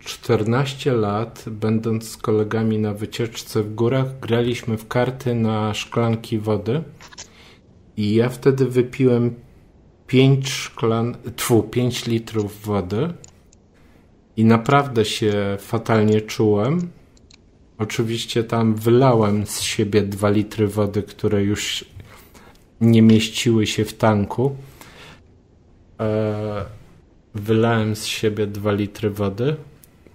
14 0.04 0.92
lat, 0.92 1.44
będąc 1.46 2.08
z 2.08 2.16
kolegami 2.16 2.78
na 2.78 2.94
wycieczce 2.94 3.62
w 3.62 3.74
górach, 3.74 4.20
graliśmy 4.20 4.76
w 4.76 4.88
karty 4.88 5.34
na 5.34 5.74
szklanki 5.74 6.38
wody. 6.38 6.82
I 7.96 8.14
ja 8.14 8.28
wtedy 8.28 8.66
wypiłem 8.66 9.34
5 10.06 10.50
szklan, 10.50 11.16
tfu, 11.36 11.62
5 11.62 12.06
litrów 12.06 12.62
wody 12.62 13.12
i 14.36 14.44
naprawdę 14.44 15.04
się 15.04 15.56
fatalnie 15.60 16.20
czułem. 16.20 16.90
Oczywiście 17.78 18.44
tam 18.44 18.74
wylałem 18.74 19.46
z 19.46 19.60
siebie 19.60 20.02
2 20.02 20.30
litry 20.30 20.68
wody, 20.68 21.02
które 21.02 21.42
już 21.42 21.84
nie 22.80 23.02
mieściły 23.02 23.66
się 23.66 23.84
w 23.84 23.94
tanku. 23.94 24.56
E, 26.00 26.64
wylałem 27.34 27.96
z 27.96 28.04
siebie 28.04 28.46
2 28.46 28.72
litry 28.72 29.10
wody 29.10 29.56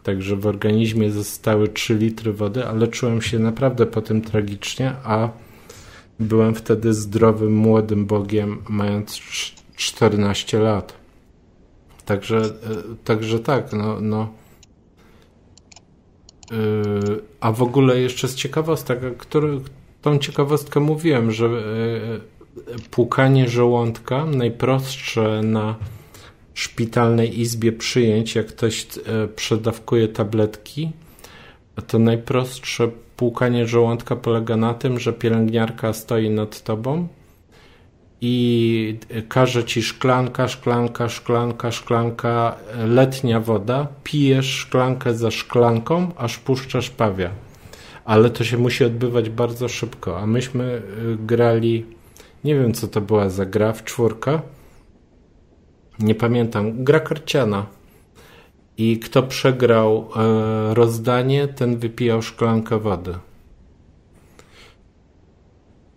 Także 0.07 0.35
w 0.35 0.47
organizmie 0.47 1.11
zostały 1.11 1.67
3 1.67 1.95
litry 1.95 2.33
wody, 2.33 2.65
ale 2.65 2.87
czułem 2.87 3.21
się 3.21 3.39
naprawdę 3.39 3.85
po 3.85 4.01
tym 4.01 4.21
tragicznie, 4.21 4.93
a 5.03 5.29
byłem 6.19 6.55
wtedy 6.55 6.93
zdrowym, 6.93 7.55
młodym 7.55 8.05
Bogiem, 8.05 8.63
mając 8.69 9.19
14 9.75 10.59
lat. 10.59 10.93
Także, 12.05 12.37
e, 12.37 12.49
także 13.03 13.39
tak, 13.39 13.73
no, 13.73 14.01
no. 14.01 14.33
E, 16.51 16.55
a 17.39 17.51
w 17.51 17.61
ogóle 17.61 17.99
jeszcze 17.99 18.27
z 18.27 18.35
ciekawostek, 18.35 19.17
który, 19.17 19.59
tą 20.01 20.17
ciekawostkę 20.17 20.79
mówiłem, 20.79 21.31
że 21.31 21.45
e, 21.45 22.79
płukanie 22.91 23.49
żołądka 23.49 24.25
najprostsze 24.25 25.41
na 25.43 25.75
szpitalnej 26.57 27.39
izbie 27.39 27.71
przyjęć, 27.71 28.35
jak 28.35 28.47
ktoś 28.47 28.83
e, 28.83 29.27
przedawkuje 29.27 30.07
tabletki, 30.07 30.91
to 31.87 31.99
najprostsze 31.99 32.89
płukanie 33.17 33.67
żołądka 33.67 34.15
polega 34.15 34.57
na 34.57 34.73
tym, 34.73 34.99
że 34.99 35.13
pielęgniarka 35.13 35.93
stoi 35.93 36.29
nad 36.29 36.63
tobą 36.63 37.07
i 38.21 38.99
każe 39.29 39.63
ci 39.63 39.83
szklanka, 39.83 40.47
szklanka, 40.47 41.09
szklanka, 41.09 41.71
szklanka, 41.71 42.55
letnia 42.87 43.39
woda, 43.39 43.87
pijesz 44.03 44.49
szklankę 44.49 45.13
za 45.13 45.31
szklanką, 45.31 46.11
aż 46.17 46.37
puszczasz 46.37 46.89
pawia. 46.89 47.29
Ale 48.05 48.29
to 48.29 48.43
się 48.43 48.57
musi 48.57 48.85
odbywać 48.85 49.29
bardzo 49.29 49.67
szybko, 49.67 50.19
a 50.19 50.25
myśmy 50.25 50.63
e, 50.63 50.81
grali, 51.25 51.85
nie 52.43 52.55
wiem 52.55 52.73
co 52.73 52.87
to 52.87 53.01
była 53.01 53.29
za 53.29 53.45
gra 53.45 53.73
w 53.73 53.83
czwórkę, 53.83 54.39
nie 55.99 56.15
pamiętam, 56.15 56.83
gra 56.83 56.99
karciana. 56.99 57.65
I 58.77 58.99
kto 58.99 59.23
przegrał 59.23 60.09
e, 60.15 60.73
rozdanie, 60.73 61.47
ten 61.47 61.77
wypijał 61.77 62.21
szklankę 62.21 62.79
wody. 62.79 63.15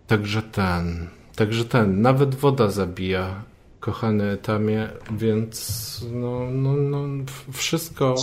Także 0.07 0.41
ten, 0.41 1.07
także 1.35 1.65
ten, 1.65 2.01
nawet 2.01 2.35
woda 2.35 2.69
zabija, 2.69 3.43
kochany 3.79 4.37
Tamie, 4.37 4.89
więc 5.11 6.05
no, 6.11 6.39
no, 6.51 6.73
no, 6.73 7.25
wszystko, 7.51 8.15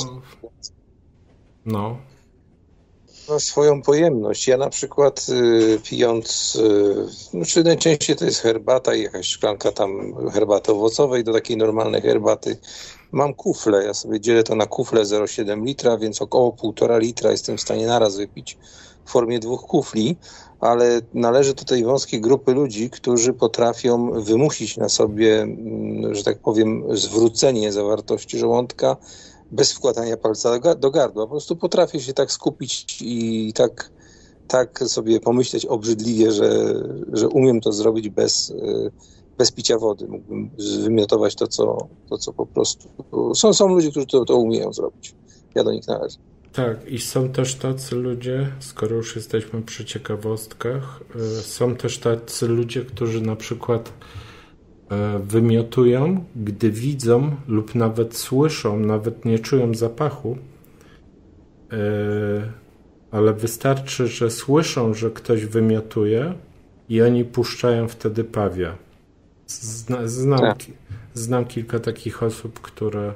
no. 1.66 1.98
Ma 3.28 3.38
swoją 3.38 3.82
pojemność. 3.82 4.48
Ja 4.48 4.56
na 4.56 4.70
przykład 4.70 5.26
y, 5.28 5.80
pijąc, 5.84 6.56
y, 6.56 7.06
znaczy 7.30 7.64
najczęściej 7.64 8.16
to 8.16 8.24
jest 8.24 8.40
herbata 8.40 8.94
i 8.94 9.02
jakaś 9.02 9.26
szklanka 9.26 9.72
tam 9.72 10.14
herbaty 10.32 10.72
owocowej 10.72 11.24
do 11.24 11.32
takiej 11.32 11.56
normalnej 11.56 12.02
herbaty. 12.02 12.58
Mam 13.12 13.34
kufle, 13.34 13.84
ja 13.84 13.94
sobie 13.94 14.20
dzielę 14.20 14.42
to 14.42 14.54
na 14.54 14.66
kufle 14.66 15.02
0,7 15.02 15.64
litra, 15.64 15.98
więc 15.98 16.22
około 16.22 16.50
1,5 16.50 17.00
litra 17.00 17.30
jestem 17.30 17.56
w 17.56 17.60
stanie 17.60 17.86
naraz 17.86 18.16
wypić 18.16 18.58
w 19.04 19.10
formie 19.10 19.38
dwóch 19.38 19.62
kufli, 19.62 20.16
ale 20.60 21.00
należy 21.14 21.54
do 21.54 21.64
tej 21.64 21.84
wąskiej 21.84 22.20
grupy 22.20 22.54
ludzi, 22.54 22.90
którzy 22.90 23.32
potrafią 23.32 24.10
wymusić 24.22 24.76
na 24.76 24.88
sobie, 24.88 25.42
mm, 25.42 26.14
że 26.14 26.24
tak 26.24 26.38
powiem, 26.38 26.84
zwrócenie 26.96 27.72
zawartości 27.72 28.38
żołądka 28.38 28.96
bez 29.50 29.72
wkładania 29.72 30.16
palca 30.16 30.58
do 30.74 30.90
gardła. 30.90 31.24
Po 31.24 31.30
prostu 31.30 31.56
potrafię 31.56 32.00
się 32.00 32.12
tak 32.12 32.32
skupić 32.32 32.98
i 33.02 33.52
tak, 33.52 33.90
tak 34.48 34.78
sobie 34.86 35.20
pomyśleć 35.20 35.66
obrzydliwie, 35.66 36.32
że, 36.32 36.74
że 37.12 37.28
umiem 37.28 37.60
to 37.60 37.72
zrobić 37.72 38.08
bez, 38.08 38.50
e, 38.50 38.90
bez 39.38 39.52
picia 39.52 39.78
wody. 39.78 40.08
Mógłbym 40.08 40.50
wymiotować 40.82 41.34
to, 41.34 41.46
co, 41.46 41.88
to, 42.08 42.18
co 42.18 42.32
po 42.32 42.46
prostu... 42.46 42.88
Są, 43.34 43.54
są 43.54 43.68
ludzie, 43.68 43.90
którzy 43.90 44.06
to, 44.06 44.24
to 44.24 44.36
umieją 44.36 44.72
zrobić. 44.72 45.14
Ja 45.54 45.64
do 45.64 45.72
nich 45.72 45.86
należę. 45.86 46.18
Tak, 46.52 46.90
i 46.90 46.98
są 46.98 47.28
też 47.28 47.54
tacy 47.54 47.94
ludzie, 47.94 48.52
skoro 48.60 48.96
już 48.96 49.16
jesteśmy 49.16 49.62
przy 49.62 49.84
ciekawostkach, 49.84 51.00
e, 51.38 51.42
są 51.42 51.76
też 51.76 51.98
tacy 51.98 52.48
ludzie, 52.48 52.84
którzy 52.84 53.20
na 53.20 53.36
przykład 53.36 53.92
wymiotują, 55.20 56.24
gdy 56.36 56.70
widzą 56.70 57.36
lub 57.48 57.74
nawet 57.74 58.16
słyszą, 58.16 58.80
nawet 58.80 59.24
nie 59.24 59.38
czują 59.38 59.74
zapachu, 59.74 60.38
e, 61.72 61.76
ale 63.10 63.32
wystarczy, 63.32 64.06
że 64.08 64.30
słyszą, 64.30 64.94
że 64.94 65.10
ktoś 65.10 65.46
wymiotuje 65.46 66.34
i 66.88 67.02
oni 67.02 67.24
puszczają 67.24 67.88
wtedy 67.88 68.24
pawia. 68.24 68.76
Zna, 69.46 70.08
znam, 70.08 70.40
tak. 70.40 70.58
znam 71.14 71.44
kilka 71.44 71.78
takich 71.78 72.22
osób, 72.22 72.60
które, 72.60 73.14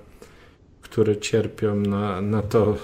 które 0.83 1.17
cierpią 1.17 1.77
na, 1.77 2.21
na 2.21 2.43
to, 2.43 2.77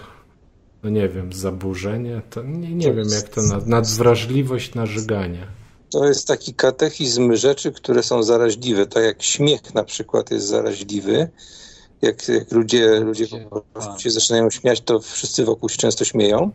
no 0.82 0.90
nie 0.90 1.08
wiem, 1.08 1.32
zaburzenie, 1.32 2.22
to 2.30 2.42
nie, 2.42 2.74
nie 2.74 2.94
wiem 2.94 3.08
jak 3.08 3.28
to, 3.28 3.40
nadwrażliwość 3.66 4.74
na 4.74 4.86
żyganie. 4.86 5.57
To 5.90 6.04
jest 6.04 6.26
taki 6.26 6.54
katechizm 6.54 7.34
rzeczy, 7.34 7.72
które 7.72 8.02
są 8.02 8.22
zaraźliwe. 8.22 8.86
Tak 8.86 9.04
jak 9.04 9.22
śmiech 9.22 9.74
na 9.74 9.84
przykład 9.84 10.30
jest 10.30 10.46
zaraźliwy. 10.46 11.28
Jak, 12.02 12.28
jak 12.28 12.52
ludzie, 12.52 13.00
ludzie 13.00 13.26
po 13.50 13.60
prostu 13.60 13.98
się 13.98 14.10
zaczynają 14.10 14.50
śmiać, 14.50 14.80
to 14.80 15.00
wszyscy 15.00 15.44
wokół 15.44 15.68
się 15.68 15.76
często 15.76 16.04
śmieją. 16.04 16.50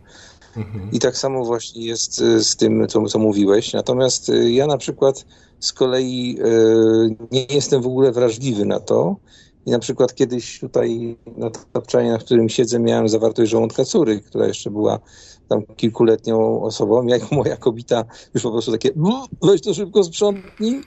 Mhm. 0.56 0.90
I 0.92 0.98
tak 0.98 1.16
samo 1.16 1.44
właśnie 1.44 1.86
jest 1.86 2.20
y, 2.20 2.44
z 2.44 2.56
tym, 2.56 2.86
co, 2.88 3.04
co 3.04 3.18
mówiłeś. 3.18 3.72
Natomiast 3.72 4.28
y, 4.28 4.52
ja 4.52 4.66
na 4.66 4.78
przykład 4.78 5.24
z 5.60 5.72
kolei 5.72 6.38
y, 6.40 7.16
nie 7.30 7.44
jestem 7.44 7.82
w 7.82 7.86
ogóle 7.86 8.12
wrażliwy 8.12 8.64
na 8.64 8.80
to. 8.80 9.16
I 9.66 9.70
na 9.70 9.78
przykład 9.78 10.14
kiedyś 10.14 10.60
tutaj 10.60 11.16
na 11.36 11.50
tapczanie, 11.50 12.12
na 12.12 12.18
którym 12.18 12.48
siedzę, 12.48 12.78
miałem 12.78 13.08
zawartość 13.08 13.50
żołądka 13.50 13.84
córy, 13.84 14.20
która 14.20 14.46
jeszcze 14.46 14.70
była 14.70 15.00
tam 15.54 15.76
kilkuletnią 15.76 16.62
osobą, 16.62 17.06
jak 17.06 17.32
moja 17.32 17.56
kobita 17.56 18.04
już 18.34 18.42
po 18.42 18.50
prostu 18.50 18.72
takie 18.72 18.90
weź 19.42 19.60
to 19.60 19.74
szybko 19.74 20.04
sprzątnij. 20.04 20.80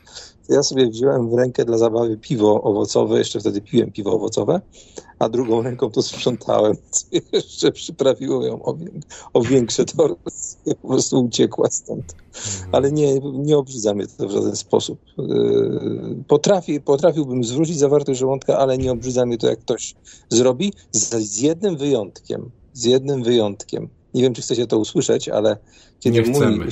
Ja 0.50 0.64
sobie 0.64 0.88
wziąłem 0.88 1.30
w 1.30 1.34
rękę 1.34 1.66
dla 1.66 1.78
zabawy 1.78 2.18
piwo 2.18 2.62
owocowe, 2.64 3.18
jeszcze 3.18 3.40
wtedy 3.40 3.62
piłem 3.62 3.92
piwo 3.92 4.12
owocowe, 4.12 4.62
a 5.20 5.30
drugą 5.30 5.62
ręką 5.62 5.92
to 5.92 6.02
sprzątałem, 6.02 6.76
co 6.92 7.06
jeszcze 7.34 7.72
przyprawiło 7.72 8.46
ją 8.46 8.64
o, 8.64 8.78
o 9.34 9.42
większe 9.42 9.86
torsje, 9.86 10.76
po 10.82 10.88
prostu 10.88 11.24
uciekła 11.24 11.70
stąd. 11.70 12.16
Mhm. 12.36 12.76
Ale 12.76 12.92
nie, 12.92 13.20
nie 13.20 13.58
obrzydza 13.58 13.94
mnie 13.94 14.08
to 14.18 14.28
w 14.28 14.32
żaden 14.32 14.56
sposób. 14.56 15.00
Yy, 15.18 16.24
potrafi, 16.28 16.82
potrafiłbym 16.82 17.44
zwrócić 17.44 17.78
zawartość 17.78 18.20
żołądka, 18.20 18.58
ale 18.58 18.78
nie 18.78 18.92
obrzydza 18.92 19.26
mnie 19.26 19.38
to, 19.38 19.48
jak 19.48 19.60
ktoś 19.60 19.96
zrobi, 20.30 20.74
z, 20.92 21.10
z 21.10 21.40
jednym 21.40 21.78
wyjątkiem. 21.78 22.52
Z 22.74 22.84
jednym 22.84 23.24
wyjątkiem 23.24 23.90
nie 24.18 24.24
wiem, 24.24 24.34
czy 24.34 24.42
chcecie 24.42 24.68
to 24.68 24.78
usłyszeć, 24.78 25.30
ale 25.30 25.58
kiedy 26.00 26.22
nie 26.22 26.34
chcemy. 26.34 26.58
Mój... 26.58 26.68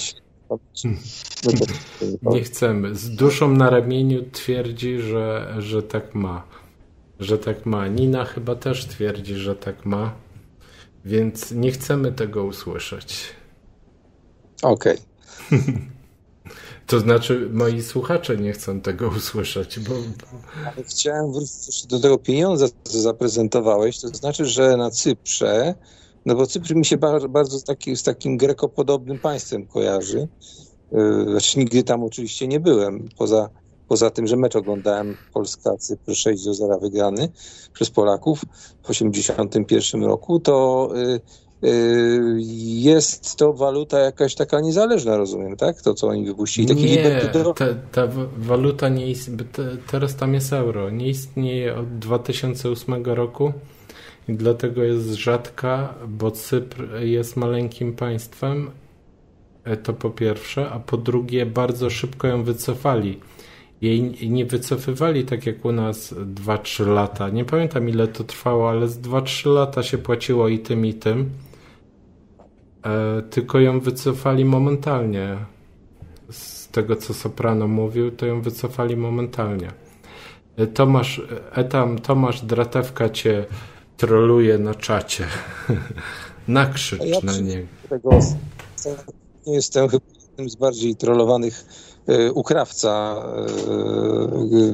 Nie 2.35 2.43
chcemy. 2.43 2.95
Z 2.95 3.09
duszą 3.09 3.51
na 3.51 3.69
ramieniu 3.69 4.23
twierdzi, 4.31 4.99
że, 4.99 5.55
że 5.59 5.83
tak 5.83 6.15
ma. 6.15 6.47
Że 7.19 7.37
tak 7.37 7.65
ma. 7.65 7.87
Nina 7.87 8.25
chyba 8.25 8.55
też 8.55 8.85
twierdzi, 8.85 9.35
że 9.35 9.55
tak 9.55 9.85
ma. 9.85 10.13
Więc 11.05 11.51
nie 11.51 11.71
chcemy 11.71 12.11
tego 12.11 12.43
usłyszeć. 12.43 13.23
Okej. 14.61 14.97
Okay. 15.47 15.61
To 16.87 16.99
znaczy, 16.99 17.49
moi 17.53 17.83
słuchacze 17.83 18.37
nie 18.37 18.53
chcą 18.53 18.81
tego 18.81 19.07
usłyszeć, 19.17 19.79
bo. 19.79 19.95
Ale 20.65 20.83
chciałem 20.83 21.31
wrócić 21.33 21.85
do 21.85 21.99
tego 21.99 22.17
pieniądza, 22.17 22.67
co 22.83 23.01
zaprezentowałeś. 23.01 23.99
To 23.99 24.07
znaczy, 24.07 24.45
że 24.45 24.77
na 24.77 24.91
Cyprze 24.91 25.75
No 26.25 26.35
bo 26.35 26.47
Cypr 26.47 26.75
mi 26.75 26.85
się 26.85 26.97
bardzo, 26.97 27.29
bardzo 27.29 27.59
z, 27.59 27.63
taki, 27.63 27.95
z 27.95 28.03
takim 28.03 28.37
grekopodobnym 28.37 29.19
państwem 29.19 29.65
kojarzy. 29.65 30.27
Znaczy 31.27 31.59
nigdy 31.59 31.83
tam 31.83 32.03
oczywiście 32.03 32.47
nie 32.47 32.59
byłem, 32.59 33.09
poza, 33.17 33.49
poza 33.87 34.09
tym, 34.09 34.27
że 34.27 34.37
mecz 34.37 34.55
oglądałem 34.55 35.17
Polska-Cypr 35.33 36.15
6 36.15 36.45
do 36.45 36.53
0 36.53 36.79
wygrany 36.79 37.29
przez 37.73 37.89
Polaków 37.89 38.45
w 38.83 38.87
1981 38.87 40.03
roku, 40.03 40.39
to 40.39 40.89
Y, 41.63 42.37
jest 42.61 43.35
to 43.35 43.53
waluta 43.53 43.99
jakaś 43.99 44.35
taka 44.35 44.59
niezależna, 44.59 45.17
rozumiem, 45.17 45.55
tak? 45.55 45.81
To, 45.81 45.93
co 45.93 46.07
oni 46.07 46.25
wypuścili. 46.25 46.67
Taki 46.67 46.83
nie, 46.83 47.21
ta, 47.53 47.53
ta, 47.91 48.07
waluta 48.37 48.89
nie 48.89 49.07
istnieje, 49.07 49.43
teraz 49.91 50.15
tam 50.15 50.33
jest 50.33 50.53
euro, 50.53 50.89
nie 50.89 51.07
istnieje 51.07 51.75
od 51.75 51.99
2008 51.99 53.05
roku 53.05 53.53
dlatego 54.29 54.83
jest 54.83 55.13
rzadka, 55.13 55.93
bo 56.07 56.31
Cypr 56.31 56.99
jest 56.99 57.37
maleńkim 57.37 57.93
państwem, 57.93 58.71
e, 59.63 59.77
to 59.77 59.93
po 59.93 60.09
pierwsze, 60.09 60.69
a 60.69 60.79
po 60.79 60.97
drugie 60.97 61.45
bardzo 61.45 61.89
szybko 61.89 62.27
ją 62.27 62.43
wycofali. 62.43 63.19
Jej 63.81 64.29
nie 64.29 64.45
wycofywali 64.45 65.25
tak 65.25 65.45
jak 65.45 65.65
u 65.65 65.71
nas 65.71 66.13
2-3 66.13 66.87
lata. 66.87 67.29
Nie 67.29 67.45
pamiętam 67.45 67.89
ile 67.89 68.07
to 68.07 68.23
trwało, 68.23 68.69
ale 68.69 68.87
z 68.87 68.99
2-3 68.99 69.53
lata 69.53 69.83
się 69.83 69.97
płaciło 69.97 70.47
i 70.47 70.59
tym, 70.59 70.85
i 70.85 70.93
tym. 70.93 71.29
E, 72.85 73.21
tylko 73.21 73.59
ją 73.59 73.79
wycofali 73.79 74.45
momentalnie. 74.45 75.37
Z 76.29 76.67
tego, 76.67 76.95
co 76.95 77.13
Soprano 77.13 77.67
mówił, 77.67 78.11
to 78.11 78.25
ją 78.25 78.41
wycofali 78.41 78.97
momentalnie. 78.97 79.71
E, 80.57 80.67
Tomasz, 80.67 81.21
etam, 81.51 81.99
Tomasz 81.99 82.41
Dratewka 82.41 83.09
cię 83.09 83.45
troluje 83.97 84.57
na 84.57 84.75
czacie. 84.75 85.27
Nakrzycz 86.47 87.01
ja 87.03 87.19
na 87.23 87.37
niego. 87.37 87.67
Tego, 87.89 88.19
nie 89.47 89.53
jestem 89.53 89.89
chyba 89.89 90.05
jednym 90.29 90.49
z 90.49 90.55
bardziej 90.55 90.95
trollowanych 90.95 91.65
y, 92.09 92.33
ukrawca 92.33 93.23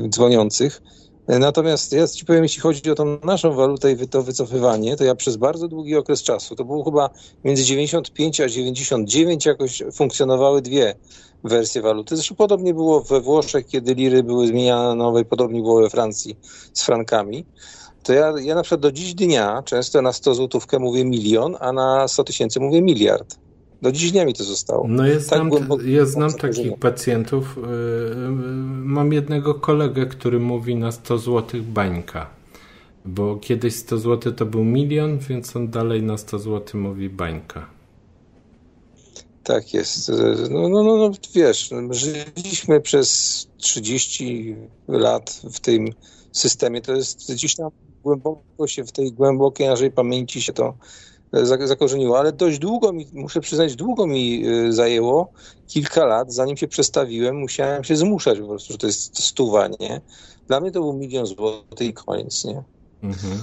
y, 0.06 0.10
dzwoniących. 0.10 0.82
Natomiast 1.28 1.94
ja 1.94 2.08
ci 2.08 2.26
powiem, 2.26 2.44
jeśli 2.44 2.62
chodzi 2.62 2.92
o 2.92 2.96
tą 2.96 3.18
naszą 3.24 3.54
walutę 3.54 3.92
i 3.92 4.08
to 4.08 4.24
wycofywanie, 4.24 4.98
to 4.98 5.04
ja 5.04 5.16
przez 5.16 5.38
bardzo 5.38 5.68
długi 5.68 5.96
okres 5.96 6.24
czasu, 6.24 6.56
to 6.56 6.66
było 6.66 6.84
chyba 6.84 7.10
między 7.44 7.64
95 7.64 8.42
a 8.42 8.48
99 8.48 9.46
jakoś 9.46 9.84
funkcjonowały 9.94 10.62
dwie 10.62 10.96
wersje 11.44 11.82
waluty. 11.82 12.16
Zresztą 12.16 12.36
podobnie 12.36 12.74
było 12.74 13.02
we 13.02 13.22
Włoszech, 13.22 13.68
kiedy 13.68 13.94
liry 13.94 14.24
były 14.24 14.48
zmieniane 14.48 14.84
na 14.84 14.96
nowe, 14.96 15.26
podobnie 15.26 15.62
było 15.62 15.82
we 15.82 15.90
Francji 15.90 16.38
z 16.74 16.84
frankami. 16.84 17.46
To 18.04 18.14
ja, 18.14 18.34
ja 18.42 18.56
na 18.56 18.62
przykład 18.62 18.82
do 18.82 18.92
dziś 18.92 19.14
dnia 19.14 19.64
często 19.66 20.02
na 20.02 20.14
100 20.14 20.36
złotówkę 20.36 20.80
mówię 20.80 21.06
milion, 21.06 21.58
a 21.60 21.74
na 21.74 22.08
100 22.08 22.24
tysięcy 22.24 22.60
mówię 22.60 22.82
miliard. 22.82 23.38
Do 23.82 23.92
dziś 23.92 24.12
dnia 24.12 24.26
mi 24.26 24.34
to 24.34 24.44
zostało. 24.44 24.88
No 24.88 25.08
ja 25.08 25.20
znam, 25.20 25.52
tak 25.52 25.62
ja 25.86 26.06
znam 26.06 26.34
takich 26.34 26.80
pacjentów. 26.80 27.58
Y, 27.58 27.62
y, 27.62 27.66
mam 28.84 29.14
jednego 29.14 29.54
kolegę, 29.54 30.06
który 30.06 30.40
mówi 30.40 30.76
na 30.76 30.92
100 30.92 31.18
zł 31.18 31.62
bańka. 31.64 32.30
Bo 33.06 33.36
kiedyś 33.36 33.76
100 33.76 33.98
zł 33.98 34.34
to 34.34 34.46
był 34.46 34.64
milion, 34.64 35.18
więc 35.18 35.56
on 35.56 35.70
dalej 35.70 36.04
na 36.04 36.18
100 36.18 36.40
zł 36.40 36.82
mówi 36.82 37.10
bańka. 37.10 37.68
Tak 39.44 39.74
jest. 39.74 40.12
No, 40.50 40.70
no, 40.70 40.84
no, 40.84 40.98
no 40.98 41.12
wiesz, 41.36 41.70
żyliśmy 41.92 42.82
przez 42.82 43.48
30 43.58 44.56
lat 44.88 45.42
w 45.52 45.60
tym 45.60 45.88
systemie. 46.32 46.82
To 46.82 46.96
jest 46.96 47.34
gdzieś 47.34 47.56
tam 47.56 47.70
głęboko 48.04 48.68
się 48.68 48.84
w 48.84 48.92
tej 48.92 49.12
głębokiej 49.12 49.68
naszej 49.68 49.92
pamięci 49.92 50.42
się 50.42 50.54
to 50.54 50.74
zakorzeniło, 51.44 52.20
ale 52.20 52.32
dość 52.32 52.60
długo 52.60 52.94
mi, 52.94 53.08
muszę 53.14 53.42
przyznać, 53.42 53.76
długo 53.76 54.08
mi 54.08 54.48
y, 54.48 54.74
zajęło, 54.74 55.32
kilka 55.68 56.06
lat, 56.06 56.34
zanim 56.34 56.58
się 56.58 56.68
przestawiłem, 56.68 57.36
musiałem 57.36 57.84
się 57.84 57.96
zmuszać 57.96 58.40
po 58.40 58.48
prostu, 58.48 58.74
że 58.74 58.78
to 58.78 58.88
jest 58.88 59.24
stuwa, 59.24 59.68
nie? 59.68 60.02
Dla 60.48 60.60
mnie 60.60 60.72
to 60.72 60.80
był 60.80 60.94
milion 60.94 61.26
złotych 61.26 61.88
i 61.88 61.94
koniec, 61.94 62.46
nie? 62.46 62.64
Mhm. 63.04 63.38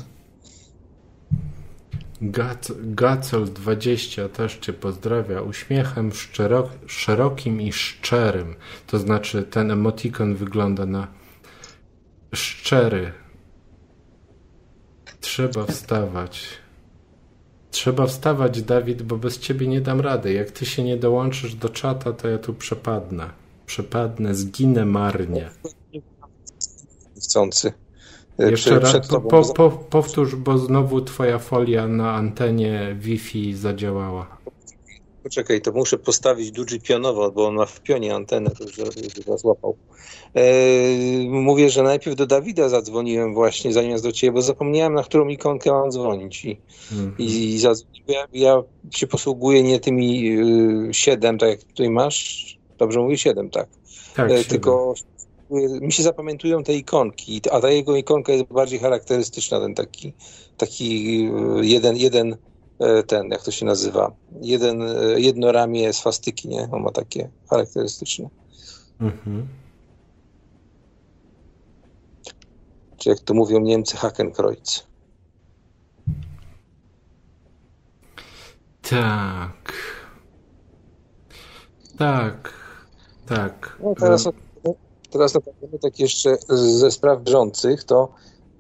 Gacol 2.83 3.45
20 3.45 4.29
też 4.29 4.59
Cię 4.59 4.73
pozdrawia. 4.73 5.43
Uśmiechem 5.43 6.11
szerokim 6.87 7.61
i 7.61 7.73
szczerym. 7.73 8.55
To 8.87 8.99
znaczy 8.99 9.43
ten 9.43 9.71
emotikon 9.71 10.35
wygląda 10.35 10.87
na 10.87 11.18
szczery. 12.35 13.13
Trzeba 15.21 15.67
wstawać. 15.67 16.49
Trzeba 17.71 18.07
wstawać, 18.07 18.63
Dawid, 18.63 19.03
bo 19.03 19.17
bez 19.17 19.39
ciebie 19.39 19.67
nie 19.67 19.81
dam 19.81 20.01
rady. 20.01 20.33
Jak 20.33 20.51
ty 20.51 20.67
się 20.67 20.85
nie 20.85 20.97
dołączysz 20.97 21.55
do 21.55 21.69
czata, 21.69 22.13
to 22.13 22.29
ja 22.29 22.39
tu 22.39 22.55
przepadnę. 22.55 23.31
Przepadnę, 23.67 24.35
zginę 24.35 24.85
marnie. 24.85 25.51
Chcący. 27.17 27.73
Jeszcze 28.39 28.79
raz, 28.79 29.09
po, 29.09 29.43
po, 29.55 29.71
powtórz, 29.71 30.35
bo 30.37 30.59
znowu 30.59 31.01
twoja 31.01 31.39
folia 31.39 31.89
na 31.89 32.15
antenie 32.15 32.97
Wi-Fi 33.01 33.55
zadziałała. 33.55 34.38
Poczekaj, 35.29 35.61
to 35.61 35.73
muszę 35.73 35.99
postawić 35.99 36.51
duży 36.51 36.81
pionowo, 36.81 37.31
bo 37.31 37.47
on 37.47 37.55
ma 37.55 37.67
w 37.67 37.81
pionie 37.81 38.15
antenę, 38.15 38.51
to 38.51 38.65
już 38.65 39.41
złapał. 39.41 39.77
E, 40.35 40.43
mówię, 41.29 41.71
że 41.71 41.83
najpierw 41.83 42.17
do 42.17 42.27
Dawida 42.27 42.69
zadzwoniłem 42.69 43.35
właśnie, 43.35 43.73
zamiast 43.73 44.05
do 44.05 44.13
ciebie, 44.13 44.33
bo 44.33 44.43
zapomniałem, 44.43 44.95
na 44.95 45.03
którą 45.03 45.29
ikonkę 45.29 45.71
mam 45.71 45.91
dzwonić. 45.91 46.45
I, 46.45 46.61
mm 46.93 47.11
-hmm. 47.11 47.21
i, 47.21 47.55
i 47.55 47.59
zadzwoniłem. 47.59 48.29
Ja 48.33 48.63
się 48.91 49.07
posługuję 49.07 49.63
nie 49.63 49.81
tymi 49.81 50.39
y, 50.89 50.95
7, 50.95 51.39
tak 51.39 51.49
jak 51.49 51.63
tutaj 51.63 51.91
masz. 51.91 52.59
Dobrze 52.79 53.01
mówię 53.01 53.19
7, 53.19 53.51
tak. 53.51 53.69
tak 54.17 54.31
e, 54.31 54.45
tylko 54.45 54.95
mi 55.81 55.93
się 55.93 56.03
zapamiętują 56.03 56.63
te 56.63 56.75
ikonki, 56.75 57.41
a 57.51 57.61
ta 57.61 57.71
jego 57.71 57.97
ikonka 57.97 58.33
jest 58.33 58.45
bardziej 58.45 58.79
charakterystyczna, 58.79 59.61
ten 59.61 59.75
taki, 59.75 60.13
taki 60.57 61.21
y, 61.61 61.67
jeden, 61.67 61.97
jeden 61.97 62.37
ten, 63.07 63.29
jak 63.31 63.43
to 63.43 63.51
się 63.51 63.67
nazywa, 63.67 64.13
jeden, 64.41 64.83
e, 64.83 65.21
jedno 65.21 65.53
ramię 65.53 65.93
swastyki, 65.93 66.49
nie? 66.49 66.69
On 66.73 66.83
ma 66.83 66.91
takie 66.91 67.31
charakterystyczne. 67.51 68.29
Mhm. 69.01 69.49
czy 72.97 73.09
jak 73.09 73.21
to 73.21 73.35
mówią 73.35 73.61
Niemcy, 73.61 73.97
Hakenkreuz. 73.97 74.87
Tak. 78.83 79.73
Tak. 81.99 82.53
Tak. 83.27 83.77
No 83.83 83.95
teraz, 83.95 84.29
teraz 85.11 85.35
na 85.35 85.41
tak 85.83 86.01
jeszcze 86.01 86.37
ze 86.49 86.91
spraw 86.91 87.23
bieżących, 87.23 87.85
to 87.85 88.15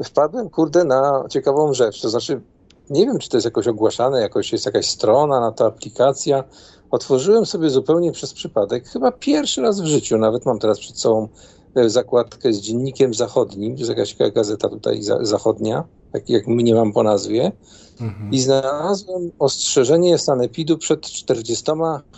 wpadłem, 0.04 0.50
kurde, 0.50 0.84
na 0.84 1.24
ciekawą 1.30 1.74
rzecz. 1.74 2.00
To 2.00 2.08
znaczy, 2.08 2.40
nie 2.90 3.06
wiem, 3.06 3.18
czy 3.18 3.28
to 3.28 3.36
jest 3.36 3.44
jakoś 3.44 3.66
ogłaszane, 3.66 4.20
jakoś 4.20 4.52
jest 4.52 4.66
jakaś 4.66 4.86
strona 4.86 5.40
na 5.40 5.52
to 5.52 5.66
aplikacja. 5.66 6.44
Otworzyłem 6.90 7.46
sobie 7.46 7.70
zupełnie 7.70 8.12
przez 8.12 8.34
przypadek, 8.34 8.88
chyba 8.88 9.12
pierwszy 9.12 9.62
raz 9.62 9.80
w 9.80 9.86
życiu, 9.86 10.18
nawet 10.18 10.46
mam 10.46 10.58
teraz 10.58 10.78
przed 10.78 10.98
sobą 10.98 11.28
E, 11.74 11.90
zakładkę 11.90 12.52
z 12.52 12.60
dziennikiem 12.60 13.14
zachodnim, 13.14 13.74
to 13.74 13.78
jest 13.78 13.88
jakaś 13.88 14.32
gazeta 14.34 14.68
tutaj 14.68 15.00
zachodnia, 15.20 15.84
tak 16.12 16.30
jak 16.30 16.46
mnie 16.46 16.74
mam 16.74 16.92
po 16.92 17.02
nazwie, 17.02 17.52
mhm. 18.00 18.32
i 18.32 18.40
znalazłem 18.40 19.30
ostrzeżenie 19.38 20.18
sanepidu 20.18 20.78
przed 20.78 21.00
40 21.00 21.64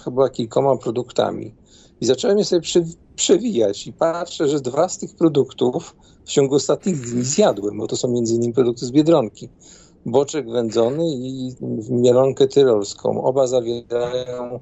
chyba 0.04 0.28
kilkoma 0.28 0.76
produktami. 0.76 1.54
I 2.00 2.06
zacząłem 2.06 2.38
je 2.38 2.44
sobie 2.44 2.62
przewijać 3.16 3.86
i 3.86 3.92
patrzę, 3.92 4.48
że 4.48 4.60
dwa 4.60 4.88
z 4.88 4.98
tych 4.98 5.14
produktów 5.14 5.96
w 6.24 6.30
ciągu 6.30 6.54
ostatnich 6.54 7.00
dni 7.00 7.24
zjadłem, 7.24 7.78
bo 7.78 7.86
to 7.86 7.96
są 7.96 8.08
między 8.08 8.34
innymi 8.34 8.54
produkty 8.54 8.86
z 8.86 8.90
Biedronki. 8.90 9.48
Boczek 10.06 10.50
wędzony 10.50 11.04
i 11.08 11.54
mielonkę 11.90 12.48
tyrolską. 12.48 13.24
Oba 13.24 13.46
zawierają 13.46 14.60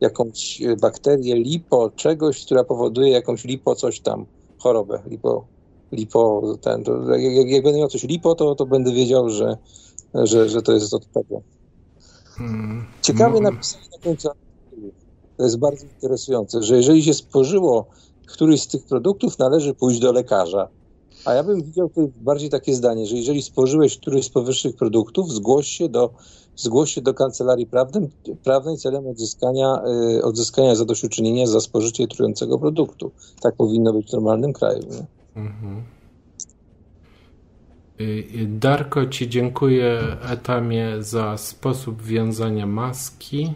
jakąś 0.00 0.62
bakterię 0.80 1.34
lipo, 1.34 1.90
czegoś, 1.90 2.44
która 2.44 2.64
powoduje 2.64 3.10
jakąś 3.10 3.44
lipo 3.44 3.74
coś 3.74 4.00
tam, 4.00 4.26
chorobę, 4.58 5.02
lipo, 5.06 5.44
lipo 5.92 6.42
ten, 6.60 6.84
to, 6.84 7.14
jak, 7.16 7.48
jak, 7.48 7.64
będę 7.64 7.78
miał 7.78 7.88
coś 7.88 8.02
lipo, 8.02 8.34
to, 8.34 8.54
to 8.54 8.66
będę 8.66 8.92
wiedział, 8.92 9.30
że, 9.30 9.56
że, 10.14 10.48
że 10.48 10.62
to 10.62 10.72
jest 10.72 10.94
od 10.94 11.12
tego. 11.12 11.42
Hmm. 12.38 12.84
Ciekawie 13.02 13.32
hmm. 13.32 13.54
napisane 13.54 13.84
na 13.92 14.04
końcu 14.04 14.28
to 15.36 15.44
jest 15.44 15.58
bardzo 15.58 15.84
interesujące, 15.84 16.62
że 16.62 16.76
jeżeli 16.76 17.02
się 17.02 17.14
spożyło 17.14 17.86
któryś 18.26 18.62
z 18.62 18.66
tych 18.66 18.86
produktów, 18.86 19.38
należy 19.38 19.74
pójść 19.74 20.00
do 20.00 20.12
lekarza. 20.12 20.68
A 21.26 21.34
ja 21.34 21.42
bym 21.42 21.62
widział 21.62 21.88
tutaj 21.88 22.12
bardziej 22.20 22.50
takie 22.50 22.74
zdanie, 22.74 23.06
że 23.06 23.16
jeżeli 23.16 23.42
spożyłeś 23.42 23.98
któryś 23.98 24.24
z 24.24 24.28
powyższych 24.28 24.76
produktów, 24.76 25.32
zgłoś 25.32 25.66
się 25.66 25.88
do 25.88 26.10
zgłoś 26.56 26.94
się 26.94 27.00
do 27.00 27.14
kancelarii 27.14 27.66
prawnej, 27.66 28.08
prawnej 28.44 28.76
celem 28.76 29.06
odzyskania, 29.06 29.82
y, 30.18 30.24
odzyskania 30.24 30.74
zadośćuczynienia 30.74 31.46
za 31.46 31.60
spożycie 31.60 32.06
trującego 32.08 32.58
produktu. 32.58 33.10
Tak 33.40 33.56
powinno 33.56 33.92
być 33.92 34.08
w 34.08 34.12
normalnym 34.12 34.52
kraju. 34.52 34.80
Nie? 34.90 35.06
Mhm. 35.42 35.82
Darko, 38.46 39.06
Ci 39.06 39.28
dziękuję 39.28 40.00
Etamie 40.30 40.96
za 41.00 41.36
sposób 41.36 42.02
wiązania 42.02 42.66
maski. 42.66 43.52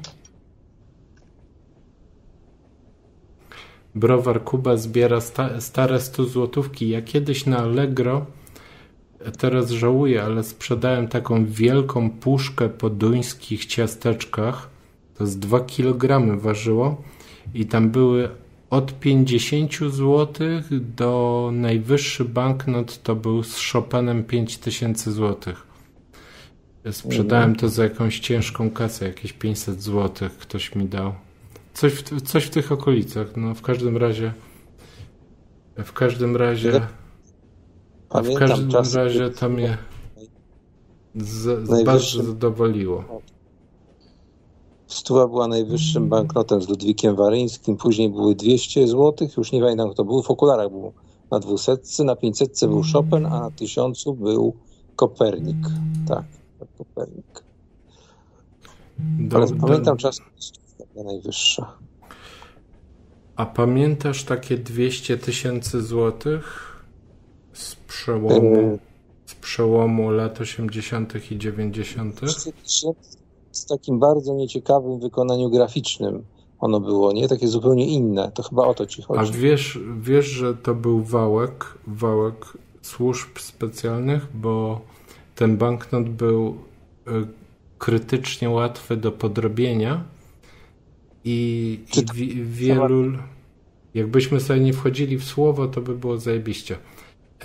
Browar 3.95 4.45
Kuba 4.45 4.77
zbiera 4.77 5.21
sta 5.21 5.61
stare 5.61 6.01
100 6.01 6.25
złotówki. 6.25 6.89
Ja 6.89 7.03
kiedyś 7.03 7.47
na 7.47 7.59
Allegro, 7.59 8.27
teraz 9.39 9.71
żałuję, 9.71 10.23
ale 10.23 10.45
sprzedałem 10.45 11.09
taką 11.09 11.47
wielką 11.47 12.11
puszkę 12.11 12.69
po 12.69 12.91
duńskich 12.91 13.67
ciasteczkach. 13.67 14.69
To 15.19 15.27
z 15.27 15.37
2 15.37 15.61
kg 15.61 16.41
ważyło 16.41 17.03
i 17.55 17.67
tam 17.67 17.91
były 17.91 18.29
od 18.71 19.01
50 19.01 19.75
zł 19.75 20.47
do 20.97 21.51
najwyższy 21.53 22.25
banknot 22.25 23.03
to 23.03 23.17
był 23.17 23.43
z 23.43 23.71
Chopinem 23.73 24.25
5000 24.25 25.13
zł. 25.13 25.55
Sprzedałem 26.91 27.57
to 27.57 27.69
za 27.69 27.85
jakąś 27.85 28.21
ciężką 28.21 28.71
kasę, 28.71 29.05
jakieś 29.05 29.33
500 29.33 29.83
zł 29.83 30.29
ktoś 30.41 30.75
mi 30.75 30.85
dał. 30.85 31.13
Coś 31.75 31.93
w, 31.93 32.23
coś 32.23 32.45
w 32.45 32.51
tych 32.51 32.73
okolicach. 32.73 33.37
No 33.37 33.55
w 33.55 33.63
każdym 33.63 33.97
razie 33.97 34.33
w 35.77 35.93
każdym 35.93 36.37
razie 36.37 36.81
w 38.15 38.35
każdym 38.35 38.71
razie 38.95 39.31
to 39.31 39.49
mnie 39.49 39.79
z, 41.17 41.69
z 41.69 41.85
bardzo 41.85 42.23
zadowoliło. 42.23 43.05
Stuwa 44.87 45.29
była 45.29 45.49
najwyższym 45.49 46.09
banknotem 46.09 46.63
z 46.63 46.69
Ludwikiem 46.69 47.17
Waryńskim, 47.17 47.77
później 47.77 48.11
były 48.11 48.35
200 48.35 48.89
zł, 48.89 49.29
już 49.37 49.53
nie 49.53 49.61
pamiętam 49.61 49.91
kto 49.91 50.05
był, 50.05 50.23
w 50.23 50.31
okularach 50.31 50.71
był 50.71 50.93
na 51.31 51.39
200, 51.39 52.05
na 52.05 52.17
500 52.17 52.61
był 52.61 52.83
Chopin, 52.93 53.27
a 53.27 53.41
na 53.41 53.51
1000 53.51 54.05
był 54.05 54.55
Kopernik. 54.97 55.67
Tak, 56.09 56.25
Kopernik. 56.79 57.45
Ale 59.35 59.47
do, 59.47 59.67
pamiętam 59.67 59.97
czas, 59.97 60.21
najwyższa. 61.05 61.79
A 63.37 63.47
pamiętasz 63.47 64.25
takie 64.25 64.59
200 64.59 65.17
tysięcy 65.17 65.83
złotych 65.83 66.77
z 67.53 67.75
przełomu, 67.75 68.79
z 69.27 69.35
przełomu 69.35 70.11
lat 70.11 70.41
80. 70.41 71.31
i 71.33 71.39
90.? 71.39 72.21
200 72.21 72.53
tysięcy 72.53 73.19
z 73.53 73.67
takim 73.67 73.99
bardzo 73.99 74.35
nieciekawym 74.35 75.01
wykonaniu 75.01 75.51
graficznym 75.51 76.25
ono 76.61 76.81
było, 76.81 77.13
nie? 77.13 77.29
Takie 77.29 77.49
zupełnie 77.49 77.87
inne. 77.87 78.33
To 78.35 78.43
chyba 78.43 78.67
o 78.67 78.75
to 78.75 78.87
ci 78.87 79.03
chodzi. 79.03 79.33
A 79.33 79.39
wiesz, 79.39 79.79
wiesz 80.01 80.27
że 80.27 80.55
to 80.55 80.75
był 80.75 81.03
wałek, 81.03 81.79
wałek 81.87 82.47
służb 82.83 83.39
specjalnych, 83.39 84.27
bo 84.35 84.81
ten 85.35 85.57
banknot 85.57 86.09
był 86.09 86.49
y, 86.49 87.11
krytycznie 87.79 88.51
łatwy 88.51 88.97
do 88.97 89.13
podrobienia 89.13 90.05
i, 91.25 91.79
i 92.17 92.45
wielu... 92.45 93.13
Jakbyśmy 93.95 94.41
sobie 94.41 94.61
nie 94.61 94.73
wchodzili 94.73 95.19
w 95.19 95.25
słowo, 95.25 95.69
to 95.69 95.81
by 95.81 95.97
było 95.97 96.19
zajebiście. 96.19 96.75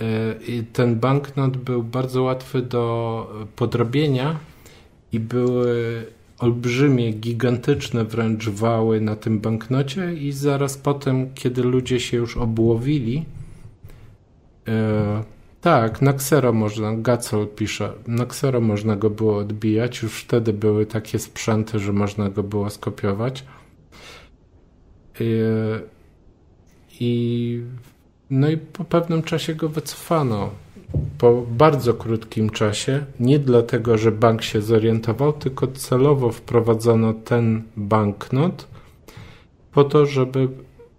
Y, 0.00 0.04
I 0.48 0.62
ten 0.62 0.96
banknot 0.96 1.56
był 1.56 1.82
bardzo 1.82 2.22
łatwy 2.22 2.62
do 2.62 3.46
podrobienia 3.56 4.38
i 5.12 5.20
były 5.20 6.06
olbrzymie, 6.38 7.12
gigantyczne 7.12 8.04
wręcz 8.04 8.48
wały 8.48 9.00
na 9.00 9.16
tym 9.16 9.40
banknocie 9.40 10.14
i 10.14 10.32
zaraz 10.32 10.78
potem, 10.78 11.34
kiedy 11.34 11.62
ludzie 11.62 12.00
się 12.00 12.16
już 12.16 12.36
obłowili, 12.36 13.24
e, 14.68 15.24
tak, 15.60 16.02
na 16.02 16.12
ksero 16.12 16.52
można, 16.52 16.96
Gacol 16.96 17.46
pisze, 17.46 17.92
na 18.06 18.26
ksero 18.26 18.60
można 18.60 18.96
go 18.96 19.10
było 19.10 19.36
odbijać, 19.36 20.02
już 20.02 20.20
wtedy 20.22 20.52
były 20.52 20.86
takie 20.86 21.18
sprzęty, 21.18 21.78
że 21.78 21.92
można 21.92 22.28
go 22.28 22.42
było 22.42 22.70
skopiować. 22.70 23.44
E, 25.20 25.80
I 27.00 27.62
no 28.30 28.48
i 28.48 28.56
po 28.56 28.84
pewnym 28.84 29.22
czasie 29.22 29.54
go 29.54 29.68
wycofano 29.68 30.50
po 31.18 31.42
bardzo 31.50 31.94
krótkim 31.94 32.50
czasie, 32.50 33.04
nie 33.20 33.38
dlatego, 33.38 33.98
że 33.98 34.12
bank 34.12 34.42
się 34.42 34.62
zorientował, 34.62 35.32
tylko 35.32 35.66
celowo 35.66 36.32
wprowadzono 36.32 37.14
ten 37.14 37.62
banknot 37.76 38.66
po 39.72 39.84
to, 39.84 40.06
żeby 40.06 40.48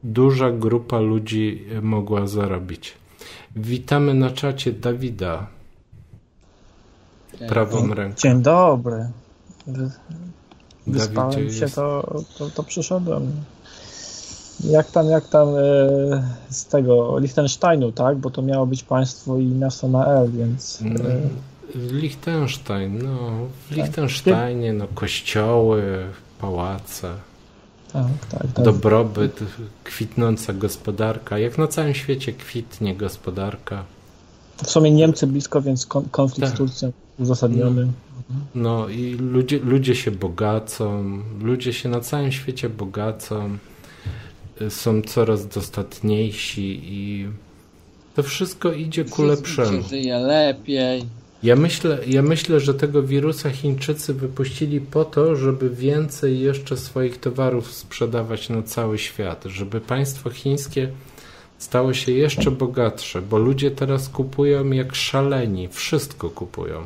duża 0.04 0.52
grupa 0.52 1.00
ludzi 1.00 1.66
mogła 1.82 2.28
zarobić. 2.28 2.94
Witamy 3.56 4.14
na 4.14 4.32
czacie 4.32 4.72
Dawida. 4.72 5.48
Prawą 7.50 7.94
ręką. 7.94 8.18
Dzień 8.18 8.42
dobry. 8.42 9.10
Wyspałem 10.88 11.32
Dawidzie 11.32 11.60
się, 11.60 11.70
to, 11.70 12.16
to, 12.38 12.50
to 12.50 12.64
przyszedłem. 12.64 13.32
Jak 14.64 14.92
tam, 14.92 15.10
jak 15.10 15.30
tam 15.30 15.48
e, 15.50 15.62
z 16.50 16.66
tego 16.66 17.20
Liechtensteinu, 17.20 17.92
tak? 17.92 18.18
Bo 18.18 18.30
to 18.30 18.42
miało 18.42 18.66
być 18.66 18.84
państwo 18.84 19.38
i 19.38 19.46
miasto 19.46 19.88
na 19.88 20.06
L, 20.06 20.32
więc. 20.32 20.80
No, 20.82 21.00
Liechtenstein, 21.76 23.04
no. 23.04 23.18
W 23.66 23.70
tak. 23.70 23.78
Liechtensteinie, 23.78 24.74
no, 24.74 24.88
kościoły, 24.96 25.84
pałace. 26.42 27.14
Tak, 27.94 28.06
tak, 28.32 28.54
tak. 28.54 28.66
Dobrobyt, 28.66 29.40
kwitnąca 29.84 30.54
gospodarka. 30.54 31.40
Jak 31.40 31.58
na 31.58 31.68
całym 31.68 31.94
świecie 31.94 32.34
kwitnie 32.34 32.96
gospodarka. 32.96 33.84
W 34.64 34.70
sumie 34.70 34.92
Niemcy 34.92 35.28
blisko, 35.28 35.62
więc 35.62 35.86
konflikt 36.12 36.50
tak. 36.50 36.56
z 36.56 36.58
Turcją 36.58 36.92
uzasadniony. 37.20 37.86
No, 37.86 38.36
no 38.56 38.90
i 38.90 39.14
ludzie, 39.14 39.60
ludzie 39.60 39.96
się 39.96 40.12
bogacą, 40.12 41.20
ludzie 41.42 41.74
się 41.74 41.90
na 41.90 42.00
całym 42.00 42.32
świecie 42.32 42.70
bogacą 42.70 43.58
są 44.70 45.02
coraz 45.02 45.48
dostatniejsi 45.48 46.80
i 46.84 47.28
to 48.16 48.24
wszystko 48.24 48.74
idzie 48.74 49.06
ku 49.06 49.24
lepszemu. 49.24 49.84
żyje 49.90 50.18
lepiej. 50.20 51.06
Ja 51.44 51.56
myślę, 51.56 52.00
ja 52.08 52.22
myślę, 52.22 52.60
że 52.60 52.74
tego 52.74 53.04
wirusa 53.04 53.50
Chińczycy 53.50 54.14
wypuścili 54.14 54.82
po 54.82 55.06
to, 55.06 55.36
żeby 55.36 55.70
więcej 55.70 56.40
jeszcze 56.40 56.78
swoich 56.78 57.18
towarów 57.18 57.74
sprzedawać 57.74 58.50
na 58.50 58.64
cały 58.64 58.98
świat, 58.98 59.44
żeby 59.46 59.82
państwo 59.82 60.30
chińskie 60.30 60.90
stało 61.58 61.94
się 61.94 62.12
jeszcze 62.12 62.52
bogatsze, 62.52 63.22
bo 63.22 63.38
ludzie 63.38 63.72
teraz 63.72 64.10
kupują 64.10 64.72
jak 64.72 64.96
szaleni, 64.96 65.68
wszystko 65.68 66.30
kupują. 66.30 66.86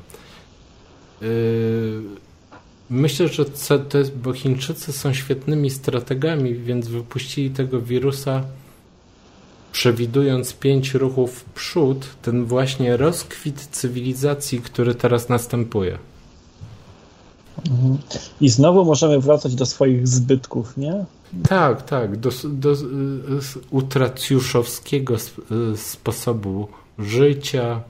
Yy, 1.21 2.01
Myślę, 2.91 3.27
że 3.27 3.45
to 3.89 3.97
jest, 3.97 4.17
bo 4.17 4.33
Chińczycy 4.33 4.93
są 4.93 5.13
świetnymi 5.13 5.69
strategami, 5.69 6.55
więc 6.55 6.87
wypuścili 6.87 7.49
tego 7.49 7.81
wirusa 7.81 8.43
przewidując 9.71 10.53
pięć 10.53 10.93
ruchów 10.93 11.31
w 11.31 11.43
przód, 11.43 12.05
ten 12.21 12.45
właśnie 12.45 12.97
rozkwit 12.97 13.67
cywilizacji, 13.71 14.61
który 14.61 14.95
teraz 14.95 15.29
następuje. 15.29 15.97
Mhm. 17.69 17.97
I 18.41 18.49
znowu 18.49 18.85
możemy 18.85 19.19
wracać 19.19 19.55
do 19.55 19.65
swoich 19.65 20.07
zbytków, 20.07 20.77
nie? 20.77 21.05
Tak, 21.49 21.81
tak, 21.81 22.17
do, 22.17 22.29
do 22.43 22.75
utracjuszowskiego 23.69 25.15
sposobu 25.75 26.67
życia, 26.99 27.81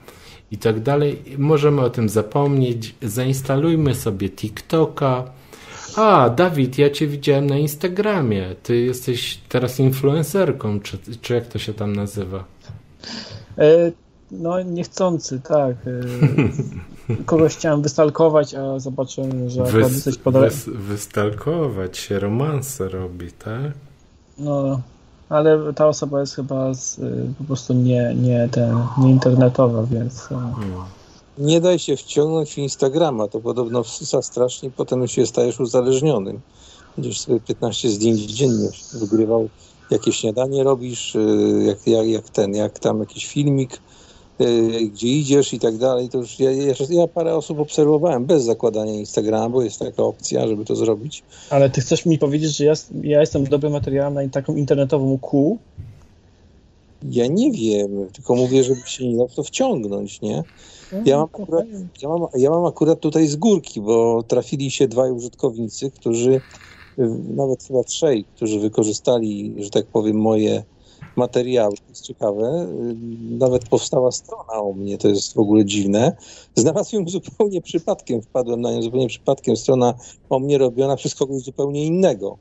i 0.51 0.57
tak 0.57 0.79
dalej. 0.79 1.23
Możemy 1.37 1.81
o 1.81 1.89
tym 1.89 2.09
zapomnieć. 2.09 2.95
Zainstalujmy 3.01 3.95
sobie 3.95 4.29
TikToka. 4.29 5.23
A, 5.95 6.29
Dawid, 6.29 6.77
ja 6.77 6.89
cię 6.89 7.07
widziałem 7.07 7.47
na 7.47 7.57
Instagramie. 7.57 8.55
Ty 8.63 8.77
jesteś 8.77 9.39
teraz 9.49 9.79
influencerką, 9.79 10.79
czy, 10.79 10.97
czy 11.21 11.33
jak 11.33 11.47
to 11.47 11.59
się 11.59 11.73
tam 11.73 11.95
nazywa? 11.95 12.43
E, 13.57 13.91
no, 14.31 14.61
niechcący, 14.61 15.39
tak. 15.39 15.75
E, 15.87 16.01
kogoś 17.25 17.55
chciałem 17.55 17.81
wystalkować, 17.81 18.55
a 18.55 18.79
zobaczyłem, 18.79 19.49
że 19.49 19.63
Wys, 19.63 20.17
podał... 20.17 20.41
wys, 20.41 20.69
Wystalkować 20.69 21.97
się, 21.97 22.19
romanse 22.19 22.89
robi, 22.89 23.31
tak? 23.31 23.71
No, 24.37 24.81
ale 25.31 25.73
ta 25.73 25.87
osoba 25.87 26.19
jest 26.19 26.35
chyba 26.35 26.73
z, 26.73 26.99
y, 26.99 27.33
po 27.37 27.43
prostu 27.43 27.73
nie, 27.73 28.15
nie, 28.15 28.49
ten, 28.51 28.77
nie 28.97 29.09
internetowa, 29.09 29.83
więc... 29.83 30.31
Y, 30.31 30.35
nie 31.37 31.61
daj 31.61 31.79
się 31.79 31.97
wciągnąć 31.97 32.53
w 32.53 32.57
Instagrama, 32.57 33.27
to 33.27 33.39
podobno 33.39 33.83
wsysa 33.83 34.21
strasznie, 34.21 34.71
potem 34.71 35.07
się 35.07 35.25
stajesz 35.25 35.59
uzależnionym. 35.59 36.39
Będziesz 36.97 37.19
sobie 37.19 37.39
15 37.39 37.89
zdjęć 37.89 38.19
dziennie 38.19 38.69
wygrywał, 38.93 39.49
jakie 39.91 40.11
śniadanie 40.11 40.63
robisz, 40.63 41.15
y, 41.15 41.63
jak, 41.65 41.87
jak, 41.87 42.07
jak 42.07 42.29
ten, 42.29 42.55
jak 42.55 42.79
tam 42.79 42.99
jakiś 42.99 43.27
filmik, 43.27 43.79
gdzie 44.91 45.07
idziesz 45.07 45.53
i 45.53 45.59
tak 45.59 45.77
dalej, 45.77 46.09
to 46.09 46.17
już 46.17 46.39
ja, 46.39 46.51
ja, 46.51 46.73
ja, 46.89 47.07
parę 47.07 47.35
osób 47.35 47.59
obserwowałem 47.59 48.25
bez 48.25 48.43
zakładania 48.43 48.93
Instagrama, 48.93 49.49
bo 49.49 49.63
jest 49.63 49.79
taka 49.79 50.03
opcja, 50.03 50.47
żeby 50.47 50.65
to 50.65 50.75
zrobić. 50.75 51.23
Ale 51.49 51.69
ty 51.69 51.81
chcesz 51.81 52.05
mi 52.05 52.17
powiedzieć, 52.17 52.57
że 52.57 52.65
ja, 52.65 52.73
ja 53.03 53.19
jestem 53.19 53.43
dobrym 53.43 53.71
materiałem 53.71 54.13
na 54.13 54.29
taką 54.29 54.55
internetową 54.55 55.17
kół? 55.17 55.57
Ja 57.03 57.27
nie 57.27 57.51
wiem, 57.51 58.07
tylko 58.13 58.35
mówię, 58.35 58.63
żeby 58.63 58.81
się 58.85 59.07
nie 59.07 59.17
dał 59.17 59.29
to 59.35 59.43
wciągnąć, 59.43 60.21
nie? 60.21 60.43
Ja 61.05 61.17
mam, 61.17 61.25
akurat, 61.25 61.65
ja, 62.01 62.09
mam, 62.09 62.27
ja 62.35 62.49
mam 62.49 62.65
akurat 62.65 62.99
tutaj 62.99 63.27
z 63.27 63.35
górki, 63.35 63.81
bo 63.81 64.23
trafili 64.23 64.71
się 64.71 64.87
dwaj 64.87 65.11
użytkownicy, 65.11 65.91
którzy, 65.91 66.41
nawet 67.35 67.63
chyba 67.63 67.83
trzej, 67.83 68.25
którzy 68.35 68.59
wykorzystali, 68.59 69.55
że 69.57 69.69
tak 69.69 69.85
powiem, 69.87 70.15
moje 70.15 70.63
materiały. 71.15 71.77
To 71.77 71.83
jest 71.89 72.01
ciekawe. 72.01 72.67
Y, 72.91 72.95
nawet 73.37 73.69
powstała 73.69 74.11
strona 74.11 74.53
o 74.53 74.73
mnie, 74.73 74.97
to 74.97 75.07
jest 75.07 75.33
w 75.33 75.37
ogóle 75.37 75.65
dziwne. 75.65 76.15
Znalazłem 76.55 77.09
zupełnie 77.19 77.61
przypadkiem, 77.61 78.21
wpadłem 78.21 78.61
na 78.61 78.71
nią 78.71 78.81
zupełnie 78.81 79.07
przypadkiem. 79.07 79.57
Strona 79.57 79.93
o 80.29 80.39
mnie 80.39 80.57
robiona 80.57 80.95
przez 80.95 81.15
kogoś 81.15 81.41
zupełnie 81.41 81.85
innego. 81.85 82.37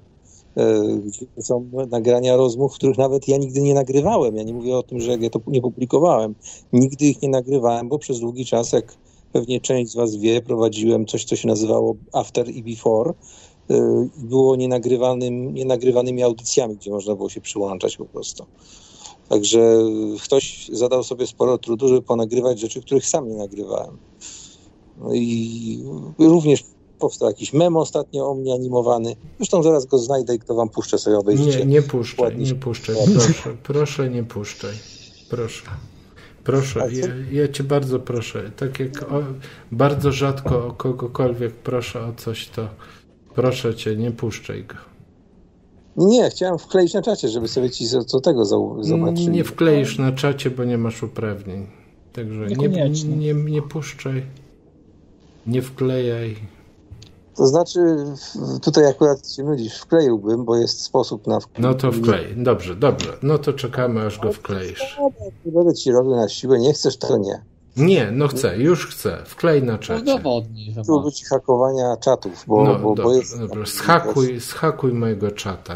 E, 0.57 0.83
gdzie 1.07 1.27
są 1.39 1.71
nagrania 1.91 2.37
rozmów, 2.37 2.75
których 2.75 2.99
nawet 2.99 3.29
ja 3.29 3.37
nigdy 3.37 3.61
nie 3.61 3.75
nagrywałem. 3.75 4.37
Ja 4.37 4.43
nie 4.43 4.55
mówię 4.55 4.77
o 4.77 4.83
tym, 4.83 5.01
że 5.01 5.17
ja 5.17 5.31
to 5.31 5.41
nie 5.47 5.61
publikowałem. 5.61 6.35
Nigdy 6.73 7.07
ich 7.07 7.23
nie 7.23 7.29
nagrywałem, 7.29 7.89
bo 7.89 7.99
przez 7.99 8.21
długi 8.21 8.45
czas, 8.45 8.73
jak 8.73 8.97
pewnie 9.33 9.61
część 9.61 9.93
z 9.93 9.95
Was 9.95 10.17
wie, 10.17 10.43
prowadziłem 10.43 11.07
coś, 11.07 11.25
co 11.25 11.37
się 11.37 11.49
nazywało 11.49 11.97
After 12.13 12.49
i 12.49 12.63
Before 12.63 13.15
było 14.17 14.57
nienagrywanym, 14.57 15.55
nienagrywanymi 15.55 16.23
audycjami, 16.23 16.77
gdzie 16.77 16.91
można 16.91 17.15
było 17.15 17.29
się 17.29 17.41
przyłączać 17.41 17.97
po 17.97 18.05
prostu. 18.05 18.47
Także 19.29 19.79
ktoś 20.23 20.71
zadał 20.73 21.05
sobie 21.05 21.27
sporo 21.27 21.59
trudu, 21.59 21.89
żeby 21.89 22.03
ponagrywać 22.03 22.61
rzeczy, 22.61 22.81
których 22.81 23.07
sam 23.07 23.29
nie 23.29 23.37
nagrywałem. 23.37 23.97
No 24.99 25.15
i 25.15 25.85
również 26.19 26.65
powstał 26.99 27.29
jakiś 27.29 27.53
mem 27.53 27.77
ostatnio 27.77 28.31
o 28.31 28.35
mnie 28.35 28.55
animowany. 28.55 29.17
Zresztą 29.37 29.63
zaraz 29.63 29.87
go 29.87 29.99
znajdę 29.99 30.35
i 30.35 30.39
kto 30.39 30.55
wam 30.55 30.69
puszczę 30.69 30.99
sobie 30.99 31.19
obejrzycie. 31.19 31.59
Nie, 31.59 31.65
nie 31.67 31.83
puszczaj, 31.83 32.37
nie 32.37 32.55
puszczaj, 32.55 32.97
proszę, 33.15 33.57
proszę 33.63 34.11
nie 34.11 34.25
puszczaj, 34.25 34.75
proszę. 35.31 35.63
Proszę, 36.45 36.89
ja, 36.93 37.07
ja 37.43 37.49
cię 37.49 37.65
bardzo 37.65 37.99
proszę, 37.99 38.51
tak 38.57 38.81
jak 38.81 39.03
o, 39.03 39.23
bardzo 39.73 40.13
rzadko 40.13 40.67
o 40.67 40.73
kogokolwiek 40.73 41.55
proszę 41.55 42.05
o 42.05 42.13
coś, 42.13 42.49
to 42.49 42.69
proszę 43.35 43.75
cię, 43.75 43.97
nie 43.97 44.11
puszczaj 44.11 44.65
go. 44.65 44.75
Nie, 45.97 46.31
chciałem 46.31 46.59
wkleić 46.59 46.95
na 46.95 47.03
czacie, 47.03 47.29
żeby 47.29 47.49
sobie 47.49 47.71
ci 47.71 47.87
co 48.07 48.21
tego 48.21 48.45
zobaczyli. 48.81 49.31
Nie 49.31 49.45
wkleisz 49.45 49.99
na 49.99 50.13
czacie, 50.13 50.51
bo 50.51 50.65
nie 50.65 50.79
masz 50.79 51.03
uprawnień. 51.03 51.67
Także 52.13 52.47
nie, 52.47 52.91
nie, 53.17 53.35
nie 53.35 53.63
puszczaj, 53.63 54.23
nie 55.47 55.63
wklejaj. 55.63 56.37
To 57.37 57.47
znaczy, 57.47 57.81
tutaj 58.63 58.87
akurat 58.87 59.33
się 59.33 59.43
nudzisz, 59.43 59.79
wkleiłbym, 59.79 60.45
bo 60.45 60.57
jest 60.57 60.83
sposób 60.83 61.27
na 61.27 61.41
wklej. 61.41 61.63
No 61.63 61.75
to 61.75 61.93
wklej, 61.93 62.35
dobrze, 62.37 62.77
dobrze. 62.77 63.13
No 63.23 63.39
to 63.39 63.53
czekamy, 63.53 64.01
aż 64.01 64.19
go 64.19 64.33
wkleisz. 64.33 64.99
Nie 65.45 65.53
będę 65.53 65.75
ci 65.75 65.93
robił 65.93 66.17
na 66.17 66.29
siłę, 66.29 66.59
nie 66.59 66.73
chcesz, 66.73 66.97
to 66.97 67.19
nie. 67.19 67.43
Nie, 67.77 68.11
no 68.11 68.29
chcę, 68.29 68.59
już 68.59 68.87
chcę. 68.87 69.19
Wklej 69.27 69.63
na 69.63 69.79
czacie. 69.79 70.03
Udowodnij, 70.03 70.73
że 70.73 70.83
Tu 70.83 71.11
ci 71.11 71.25
hakowania 71.25 71.97
czatów, 71.97 72.45
bo, 72.47 72.65
no, 72.65 72.79
bo, 72.79 72.95
dobra, 72.95 73.05
bo 73.05 73.15
jest... 73.15 73.39
Dobra, 73.39 73.67
schakuj, 73.67 74.41
schakuj 74.41 74.93
mojego 74.93 75.31
czata, 75.31 75.75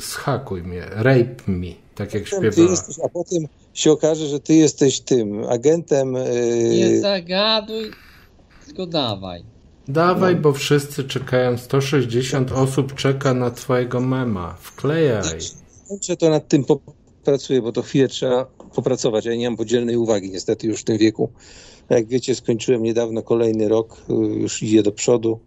schakuj 0.00 0.62
mnie, 0.62 0.86
rape 0.90 1.36
me, 1.46 1.66
tak 1.94 2.14
jak 2.14 2.26
śpiewała. 2.26 2.70
Jesteś, 2.70 2.96
a 3.04 3.08
potem 3.08 3.46
się 3.74 3.92
okaże, 3.92 4.26
że 4.26 4.40
ty 4.40 4.54
jesteś 4.54 5.00
tym 5.00 5.44
agentem... 5.48 6.14
Yy... 6.14 6.68
Nie 6.68 7.00
zagaduj, 7.00 7.90
tylko 8.66 8.86
dawaj. 8.86 9.44
Dawaj, 9.88 10.36
bo 10.36 10.52
wszyscy 10.52 11.04
czekają. 11.04 11.58
160 11.58 12.52
osób 12.52 12.94
czeka 12.94 13.34
na 13.34 13.50
twojego 13.50 14.00
mema. 14.00 14.54
Wklejaj. 14.60 15.38
Muszę 15.90 16.16
to 16.16 16.30
nad 16.30 16.48
tym 16.48 16.64
popracuję, 16.64 17.62
bo 17.62 17.72
to 17.72 17.82
chwilę 17.82 18.08
trzeba 18.08 18.46
popracować. 18.72 19.24
Ja 19.24 19.34
nie 19.34 19.50
mam 19.50 19.56
podzielnej 19.56 19.96
uwagi 19.96 20.30
niestety 20.30 20.66
już 20.66 20.80
w 20.80 20.84
tym 20.84 20.98
wieku. 20.98 21.28
Jak 21.90 22.06
wiecie, 22.06 22.34
skończyłem 22.34 22.82
niedawno 22.82 23.22
kolejny 23.22 23.68
rok, 23.68 24.02
y, 24.10 24.12
już 24.14 24.62
idzie 24.62 24.82
do 24.82 24.92
przodu. 24.92 25.38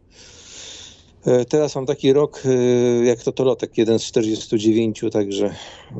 E, 1.25 1.45
teraz 1.45 1.75
mam 1.75 1.85
taki 1.85 2.13
rok 2.13 2.43
y, 2.45 3.05
jak 3.05 3.23
totolotek, 3.23 3.77
jeden 3.77 3.99
z 3.99 4.03
49, 4.03 5.01
także 5.11 5.55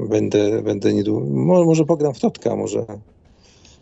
będę, 0.10 0.62
będę 0.62 0.94
niedługo. 0.94 1.26
Może 1.66 1.86
pogram 1.86 2.14
w 2.14 2.20
Totka, 2.20 2.56
może 2.56 2.86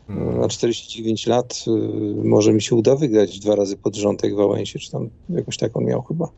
na 0.09 0.47
49 0.47 1.27
lat 1.27 1.65
y, 1.67 2.25
może 2.25 2.53
mi 2.53 2.61
się 2.61 2.75
uda 2.75 2.95
wygrać 2.95 3.39
dwa 3.39 3.55
razy 3.55 3.77
pod 3.77 3.95
rząd 3.95 4.23
jak 4.23 4.35
Wałęsie, 4.35 4.79
czy 4.79 4.91
tam 4.91 5.09
jakoś 5.29 5.57
tak 5.57 5.77
on 5.77 5.85
miał 5.85 6.01
chyba. 6.01 6.29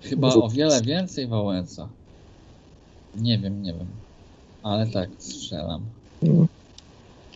Chyba 0.00 0.34
o 0.34 0.48
wiele 0.48 0.82
więcej 0.82 1.26
Wałęsa. 1.26 1.88
Nie 3.16 3.38
wiem, 3.38 3.62
nie 3.62 3.72
wiem. 3.72 3.86
Ale 4.62 4.86
tak, 4.86 5.10
strzelam. 5.18 5.82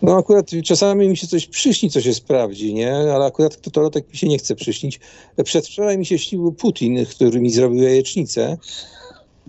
No. 0.03 0.16
akurat 0.16 0.51
czasami 0.64 1.09
mi 1.09 1.16
się 1.16 1.27
coś 1.27 1.46
przyśni, 1.46 1.90
co 1.90 2.01
się 2.01 2.14
sprawdzi, 2.14 2.74
nie? 2.74 2.92
Ale 2.92 3.24
akurat 3.24 3.61
totolotek 3.61 4.11
mi 4.11 4.16
się 4.16 4.29
nie 4.29 4.38
chce 4.38 4.55
przyśnić. 4.55 5.01
Przedwczoraj 5.44 5.98
mi 5.98 6.07
się 6.07 6.18
śnił 6.18 6.53
Putin, 6.53 7.07
który 7.07 7.40
mi 7.40 7.51
zrobił 7.51 7.83
jajecznicę. 7.83 8.57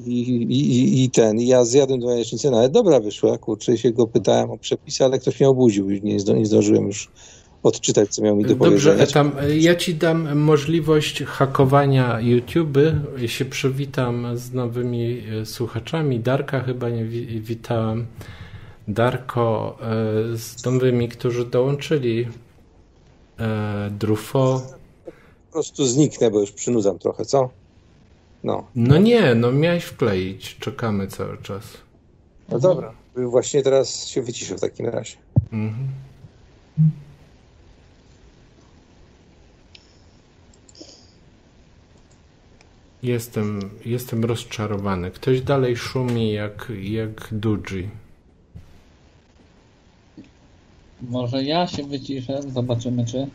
I, 0.06 0.22
i, 0.32 1.04
i 1.04 1.10
ten, 1.10 1.40
ja 1.40 1.66
zjadłem 1.66 2.00
dwa 2.00 2.12
jajecznice, 2.12 2.52
no 2.52 2.58
ale 2.58 2.70
dobra 2.70 3.00
wyszła, 3.00 3.38
kurczę, 3.38 3.78
się 3.78 3.92
go 3.92 4.08
pytałem 4.08 4.52
o 4.52 4.58
przepisy, 4.58 5.06
ale 5.06 5.20
ktoś 5.20 5.40
mnie 5.40 5.50
obudził, 5.50 5.90
nie, 5.90 6.20
zdo, 6.20 6.34
nie 6.34 6.46
zdążyłem 6.46 6.88
już 6.88 7.10
odczytać, 7.64 8.10
co 8.10 8.22
miał 8.22 8.36
mi 8.36 8.46
do 8.46 8.56
Dobrze, 8.56 9.08
tam, 9.08 9.32
ja 9.58 9.76
ci 9.76 9.96
dam 9.96 10.40
możliwość 10.40 11.24
hakowania 11.24 12.20
YouTube. 12.20 12.78
Się 13.26 13.46
przywitam 13.46 14.38
z 14.38 14.54
nowymi 14.54 15.24
e, 15.42 15.46
słuchaczami. 15.46 16.20
Darka 16.20 16.60
chyba 16.60 16.90
nie 16.90 17.06
witałem. 17.40 18.08
Darko 18.90 19.78
e, 19.82 20.38
z 20.38 20.66
nowymi, 20.66 21.10
którzy 21.10 21.46
dołączyli. 21.46 22.28
E, 23.40 23.90
Drufo. 23.92 24.62
Po 25.48 25.54
prostu 25.54 25.86
zniknę, 25.86 26.32
bo 26.32 26.40
już 26.40 26.52
przynudzam 26.52 27.00
trochę, 27.00 27.26
co? 27.26 27.50
No. 28.44 28.68
No 28.76 28.98
nie, 28.98 29.36
no 29.36 29.52
miałeś 29.52 29.84
wkleić. 29.84 30.58
Czekamy 30.60 31.08
cały 31.08 31.38
czas. 31.38 31.64
No 32.50 32.60
dobra. 32.60 32.94
Właśnie 33.16 33.64
teraz 33.64 34.08
się 34.08 34.22
wyciszę 34.22 34.56
w 34.56 34.62
takim 34.62 34.86
razie. 34.86 35.18
Mhm. 35.54 35.88
Jestem, 43.04 43.60
jestem 43.86 44.26
rozczarowany. 44.26 45.12
Ktoś 45.12 45.42
dalej 45.42 45.78
szumi 45.78 46.32
jak, 46.32 46.72
jak 46.82 47.28
Duji. 47.32 47.90
Może 51.02 51.44
ja 51.44 51.68
się 51.68 51.84
wyciszę, 51.84 52.42
zobaczymy 52.54 53.06
czy. 53.06 53.18
E, 53.18 53.28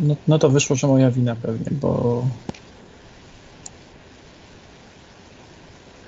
no, 0.00 0.16
no 0.28 0.38
to 0.38 0.50
wyszło, 0.50 0.76
że 0.76 0.86
moja 0.86 1.10
wina 1.10 1.36
pewnie, 1.36 1.66
bo 1.70 2.22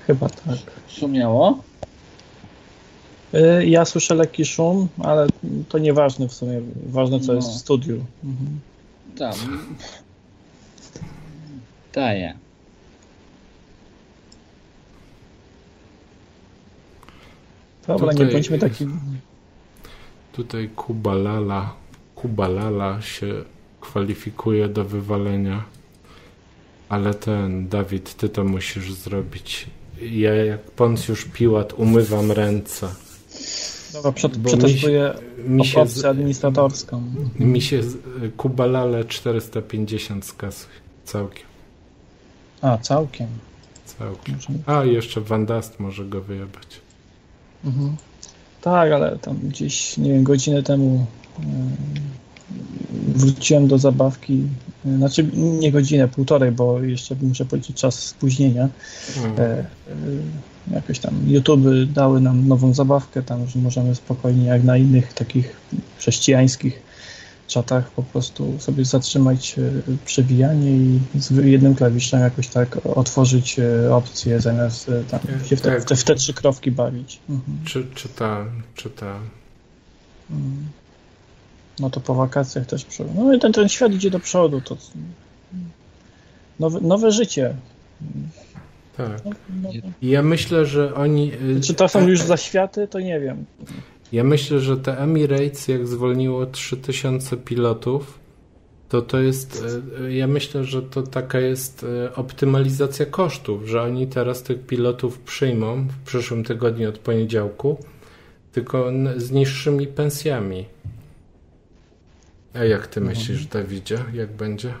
chyba 0.07 0.29
tak. 0.29 0.57
Szumiało? 0.87 1.63
E, 3.33 3.65
ja 3.65 3.85
słyszę 3.85 4.15
lekki 4.15 4.45
szum, 4.45 4.87
ale 4.99 5.27
to 5.69 5.77
nieważne 5.77 6.27
w 6.27 6.33
sumie. 6.33 6.61
Ważne, 6.85 7.19
co 7.19 7.27
no. 7.27 7.33
jest 7.33 7.49
w 7.49 7.57
studiu. 7.57 8.05
Mhm. 8.23 8.59
Tak. 9.17 9.35
Daję. 11.93 12.48
Dobra, 17.97 18.11
tutaj, 18.11 18.27
nie 18.27 18.33
bądźmy 18.33 18.59
taki. 18.59 18.87
Tutaj 20.33 20.69
Kubalala 20.75 21.73
Kubalala 22.21 23.01
się 23.01 23.43
kwalifikuje 23.81 24.67
do 24.67 24.85
wywalenia. 24.85 25.63
Ale 26.89 27.13
ten, 27.13 27.67
Dawid, 27.67 28.15
ty 28.15 28.29
to 28.29 28.43
musisz 28.43 28.93
zrobić. 28.93 29.67
Ja 30.01 30.35
jak 30.35 30.61
Poncjusz 30.61 31.25
Piłat 31.25 31.73
umywam 31.73 32.31
ręce. 32.31 32.87
Dobra, 33.93 34.11
przed, 34.11 34.37
przetestuję 34.37 35.13
mi 35.47 35.65
się, 35.65 35.81
opcję 35.81 36.09
administratorską. 36.09 37.03
Mi 37.39 37.61
się 37.61 37.81
Kubalale 38.37 39.05
450 39.05 40.25
skasuj. 40.25 40.71
Całkiem. 41.05 41.45
A, 42.61 42.77
całkiem. 42.77 43.27
Całkiem. 43.85 44.37
A, 44.65 44.83
jeszcze 44.83 45.21
Wandast 45.21 45.79
może 45.79 46.05
go 46.05 46.21
wyjebać. 46.21 46.81
Mhm. 47.65 47.95
Tak, 48.61 48.91
ale 48.91 49.17
tam 49.17 49.37
gdzieś, 49.43 49.97
nie 49.97 50.13
wiem, 50.13 50.23
godzinę 50.23 50.63
temu 50.63 51.05
wróciłem 52.91 53.67
do 53.67 53.77
zabawki, 53.77 54.43
znaczy 54.97 55.29
nie 55.33 55.71
godzinę, 55.71 56.07
półtorej, 56.07 56.51
bo 56.51 56.81
jeszcze 56.81 57.15
muszę 57.21 57.45
powiedzieć 57.45 57.77
czas 57.77 57.99
spóźnienia. 57.99 58.69
Hmm. 59.15 59.39
E, 59.39 59.65
jakoś 60.71 60.99
tam 60.99 61.13
YouTube 61.27 61.65
dały 61.93 62.21
nam 62.21 62.47
nową 62.47 62.73
zabawkę, 62.73 63.23
tam 63.23 63.47
że 63.47 63.59
możemy 63.59 63.95
spokojnie 63.95 64.45
jak 64.45 64.63
na 64.63 64.77
innych 64.77 65.13
takich 65.13 65.55
chrześcijańskich 65.97 66.88
czatach 67.49 67.91
po 67.91 68.03
prostu 68.03 68.59
sobie 68.59 68.85
zatrzymać 68.85 69.55
e, 69.59 69.61
przewijanie 70.05 70.71
i 70.71 70.99
z 71.15 71.45
jednym 71.45 71.75
klawiszem 71.75 72.19
jakoś 72.19 72.47
tak 72.47 72.77
otworzyć 72.95 73.59
e, 73.59 73.95
opcję 73.95 74.41
zamiast 74.41 74.89
e, 74.89 75.03
tam 75.03 75.19
się 75.45 75.55
w 75.55 75.61
te, 75.61 75.79
w 75.81 75.85
te, 75.85 75.95
w 75.95 76.03
te 76.03 76.15
trzy 76.15 76.33
krowki 76.33 76.71
bawić. 76.71 77.19
Mhm. 77.29 77.57
Czy, 77.65 77.87
czytałem, 77.95 78.63
czytałem. 78.75 79.29
Mm. 80.31 80.67
No 81.79 81.89
to 81.89 81.99
po 81.99 82.15
wakacjach 82.15 82.65
też 82.65 82.85
przy... 82.85 83.05
No 83.15 83.33
i 83.33 83.39
ten, 83.39 83.53
ten 83.53 83.69
świat 83.69 83.93
idzie 83.93 84.11
do 84.11 84.19
przodu, 84.19 84.61
to 84.61 84.77
nowe, 86.59 86.81
nowe 86.81 87.11
życie. 87.11 87.55
Tak. 88.97 89.25
No, 89.25 89.31
no. 89.63 89.69
Ja 90.01 90.23
myślę, 90.23 90.65
że 90.65 90.95
oni... 90.95 91.31
Czy 91.63 91.73
to 91.73 91.87
są 91.87 92.07
już 92.07 92.21
zaświaty, 92.21 92.87
to 92.87 92.99
nie 92.99 93.19
wiem. 93.19 93.45
Ja 94.11 94.23
myślę, 94.23 94.59
że 94.59 94.77
te 94.77 94.97
Emirates, 94.97 95.67
jak 95.67 95.87
zwolniło 95.87 96.45
3000 96.45 97.37
pilotów, 97.37 98.19
to 98.89 99.01
to 99.01 99.19
jest, 99.19 99.65
e, 100.01 100.13
ja 100.13 100.27
myślę, 100.27 100.63
że 100.63 100.81
to 100.81 101.01
taka 101.01 101.39
jest 101.39 101.85
e, 102.05 102.15
optymalizacja 102.15 103.05
kosztów, 103.05 103.67
że 103.67 103.81
oni 103.81 104.07
teraz 104.07 104.43
tych 104.43 104.65
pilotów 104.65 105.19
przyjmą 105.19 105.87
w 105.87 106.05
przyszłym 106.05 106.43
tygodniu 106.43 106.89
od 106.89 106.97
poniedziałku, 106.97 107.77
tylko 108.51 108.91
z 109.17 109.31
niższymi 109.31 109.87
pensjami. 109.87 110.65
A 112.53 112.63
jak 112.63 112.87
ty 112.87 112.99
mhm. 112.99 113.17
myślisz, 113.17 113.45
Dawidzie, 113.45 113.97
jak 114.13 114.31
będzie? 114.31 114.73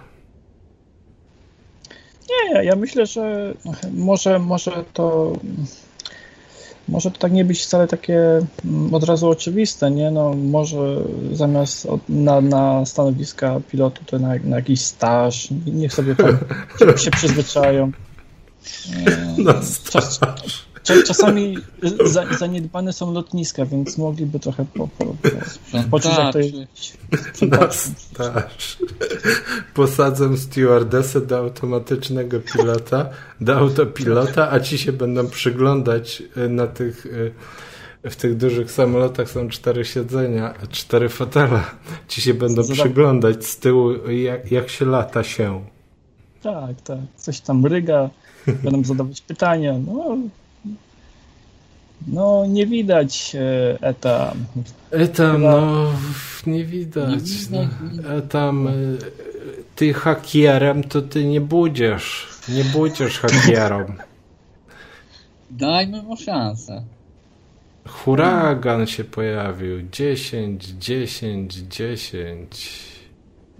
Nie, 2.29 2.63
ja 2.63 2.75
myślę, 2.75 3.05
że 3.05 3.53
może, 3.93 4.39
może 4.39 4.83
to 4.93 5.33
może 6.89 7.11
to 7.11 7.17
tak 7.19 7.31
nie 7.31 7.45
być 7.45 7.61
wcale 7.61 7.87
takie 7.87 8.41
mm, 8.65 8.93
od 8.93 9.03
razu 9.03 9.29
oczywiste, 9.29 9.91
nie? 9.91 10.11
No 10.11 10.33
może 10.33 10.97
zamiast 11.33 11.87
na, 12.09 12.41
na 12.41 12.85
stanowiska 12.85 13.59
pilotu 13.71 14.05
to 14.05 14.19
na, 14.19 14.35
na 14.43 14.55
jakiś 14.55 14.81
staż, 14.81 15.47
niech 15.65 15.93
sobie 15.93 16.15
tam 16.15 16.37
się 17.03 17.11
przyzwyczają. 17.11 17.91
Na 19.37 19.61
staż. 19.61 20.68
Czasami 20.83 21.57
za, 22.05 22.25
zaniedbane 22.39 22.93
są 22.93 23.13
lotniska, 23.13 23.65
więc 23.65 23.97
mogliby 23.97 24.39
trochę 24.39 24.65
po, 24.65 24.87
po, 24.87 25.05
po, 25.05 25.15
poczuć, 25.91 26.11
jak 26.17 26.33
to 26.33 26.39
jest. 26.39 28.17
Posadzę 29.73 30.37
stewardessę 30.37 31.21
do 31.21 31.37
automatycznego 31.37 32.39
pilota, 32.39 33.09
do 33.41 33.57
autopilota, 33.57 34.51
a 34.51 34.59
ci 34.59 34.77
się 34.77 34.91
będą 34.91 35.27
przyglądać 35.27 36.23
y, 36.37 36.49
na 36.49 36.67
tych 36.67 37.05
y, 37.05 37.31
w 38.03 38.15
tych 38.15 38.37
dużych 38.37 38.71
samolotach 38.71 39.29
są 39.29 39.49
cztery 39.49 39.85
siedzenia, 39.85 40.53
cztery 40.69 41.09
fotele. 41.09 41.63
Ci 42.07 42.21
się 42.21 42.33
będą 42.33 42.61
przyglądać 42.63 43.45
z 43.45 43.57
tyłu, 43.57 44.09
jak, 44.09 44.51
jak 44.51 44.69
się 44.69 44.85
lata 44.85 45.23
się. 45.23 45.65
Tak, 46.43 46.81
tak. 46.81 46.99
Coś 47.15 47.39
tam 47.39 47.65
ryga, 47.65 48.09
będą 48.63 48.83
zadawać 48.83 49.21
pytania. 49.21 49.75
No, 49.87 50.17
no, 52.07 52.45
nie 52.45 52.67
widać 52.67 53.35
e, 53.35 53.77
etam. 53.81 54.45
Etam, 54.91 55.37
Chyba... 55.37 55.61
no, 55.61 55.91
nie 56.47 56.65
widać. 56.65 57.49
Nie 57.51 57.69
no. 57.91 58.09
Etam, 58.09 58.67
e, 58.67 58.71
ty 59.75 59.93
hakierem, 59.93 60.83
to 60.83 61.01
ty 61.01 61.25
nie 61.25 61.41
budziesz. 61.41 62.27
Nie 62.49 62.63
budziesz 62.63 63.19
hakierom. 63.19 63.97
Dajmy 65.51 66.03
mu 66.03 66.17
szansę. 66.17 66.83
Huragan 67.87 68.87
się 68.87 69.03
pojawił. 69.03 69.81
10, 69.91 70.65
10, 70.65 71.53
10. 71.53 72.69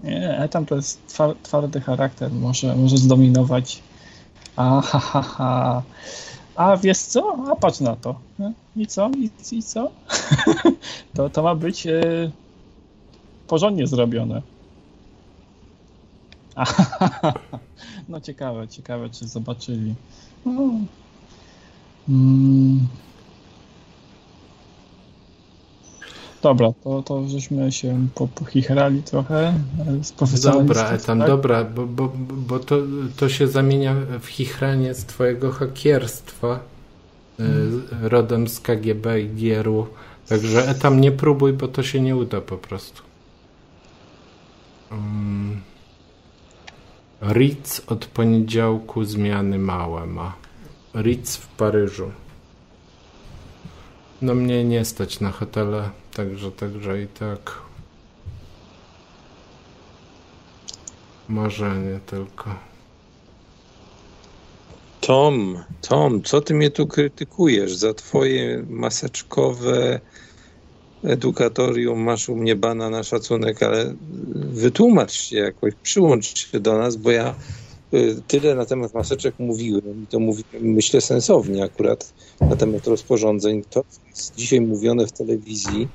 Nie, 0.04 0.38
etam 0.38 0.66
to 0.66 0.76
jest 0.76 1.18
twardy 1.42 1.80
charakter. 1.80 2.32
Może, 2.32 2.76
może 2.76 2.98
zdominować. 2.98 3.82
Aha, 4.56 4.98
ha, 4.98 5.22
ha. 5.22 5.82
A 6.60 6.76
wiesz 6.76 6.98
co? 6.98 7.36
A 7.52 7.56
patrz 7.56 7.80
na 7.80 7.96
to. 7.96 8.20
I 8.76 8.86
co? 8.86 9.10
I, 9.10 9.30
i 9.52 9.62
co? 9.62 9.90
to, 11.14 11.30
to 11.30 11.42
ma 11.42 11.54
być 11.54 11.86
e, 11.86 12.30
porządnie 13.46 13.86
zrobione. 13.86 14.42
no 18.08 18.20
ciekawe, 18.20 18.68
ciekawe, 18.68 19.10
czy 19.10 19.28
zobaczyli. 19.28 19.94
No. 20.44 20.72
Mm. 22.08 22.86
Dobra, 26.42 26.72
to, 26.84 27.02
to 27.02 27.28
żeśmy 27.28 27.72
się 27.72 28.06
po, 28.14 28.28
pochichrali 28.28 29.02
trochę 29.02 29.54
z 30.32 30.42
Dobra, 30.42 30.98
tam, 30.98 31.18
tak? 31.18 31.28
dobra, 31.28 31.64
bo, 31.64 31.86
bo, 31.86 32.12
bo 32.16 32.58
to, 32.58 32.76
to 33.16 33.28
się 33.28 33.48
zamienia 33.48 33.96
w 34.20 34.26
chichranie 34.26 34.94
z 34.94 35.04
twojego 35.04 35.52
hakierstwa 35.52 36.60
hmm. 37.38 37.82
rodem 38.02 38.48
z 38.48 38.60
KGB 38.60 39.20
i 39.20 39.28
GRU. 39.28 39.86
Także 40.28 40.74
tam 40.74 41.00
nie 41.00 41.12
próbuj, 41.12 41.52
bo 41.52 41.68
to 41.68 41.82
się 41.82 42.00
nie 42.00 42.16
uda 42.16 42.40
po 42.40 42.56
prostu. 42.56 43.02
Um, 44.90 45.60
Ritz 47.22 47.82
od 47.86 48.06
poniedziałku 48.06 49.04
zmiany 49.04 49.58
małe 49.58 50.06
ma. 50.06 50.34
Ritz 50.94 51.36
w 51.36 51.48
Paryżu. 51.48 52.10
No 54.22 54.34
mnie 54.34 54.64
nie 54.64 54.84
stać 54.84 55.20
na 55.20 55.30
hotele 55.30 55.90
Także, 56.20 56.52
także 56.52 57.02
i 57.02 57.06
tak. 57.06 57.58
Marzenie 61.28 62.00
tylko. 62.06 62.54
Tom, 65.00 65.64
Tom, 65.80 66.22
co 66.22 66.40
ty 66.40 66.54
mnie 66.54 66.70
tu 66.70 66.86
krytykujesz 66.86 67.74
za 67.74 67.94
twoje 67.94 68.64
maseczkowe 68.68 70.00
edukatorium? 71.04 72.00
Masz 72.00 72.28
u 72.28 72.36
mnie 72.36 72.56
bana 72.56 72.90
na 72.90 73.02
szacunek, 73.02 73.62
ale 73.62 73.94
wytłumacz 74.34 75.12
się 75.12 75.36
jakoś, 75.36 75.74
przyłącz 75.82 76.50
się 76.50 76.60
do 76.60 76.78
nas, 76.78 76.96
bo 76.96 77.10
ja 77.10 77.34
tyle 78.26 78.54
na 78.54 78.66
temat 78.66 78.94
maseczek 78.94 79.34
mówiłem 79.38 80.02
i 80.04 80.06
to 80.06 80.20
mówiłem, 80.20 80.62
myślę, 80.62 81.00
sensownie 81.00 81.64
akurat 81.64 82.12
na 82.40 82.56
temat 82.56 82.86
rozporządzeń. 82.86 83.62
To, 83.70 83.84
co 83.88 84.00
jest 84.08 84.36
dzisiaj 84.36 84.60
mówione 84.60 85.06
w 85.06 85.12
telewizji, 85.12 85.88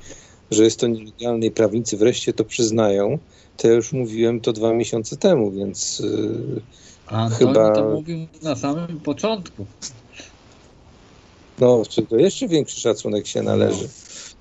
że 0.50 0.64
jest 0.64 0.80
to 0.80 0.86
nielegalne 0.86 1.46
i 1.46 1.50
prawnicy 1.50 1.96
wreszcie 1.96 2.32
to 2.32 2.44
przyznają, 2.44 3.18
to 3.56 3.68
ja 3.68 3.74
już 3.74 3.92
mówiłem 3.92 4.40
to 4.40 4.52
dwa 4.52 4.72
miesiące 4.72 5.16
temu, 5.16 5.50
więc 5.50 5.98
yy, 5.98 6.60
A 7.06 7.28
chyba... 7.28 7.70
to 7.70 7.90
mówił 7.90 8.26
na 8.42 8.56
samym 8.56 9.00
początku. 9.00 9.66
No, 11.58 11.82
czy 11.88 12.02
to 12.02 12.16
jeszcze 12.16 12.48
większy 12.48 12.80
szacunek 12.80 13.26
się 13.26 13.42
należy? 13.42 13.82
No. 13.82 13.88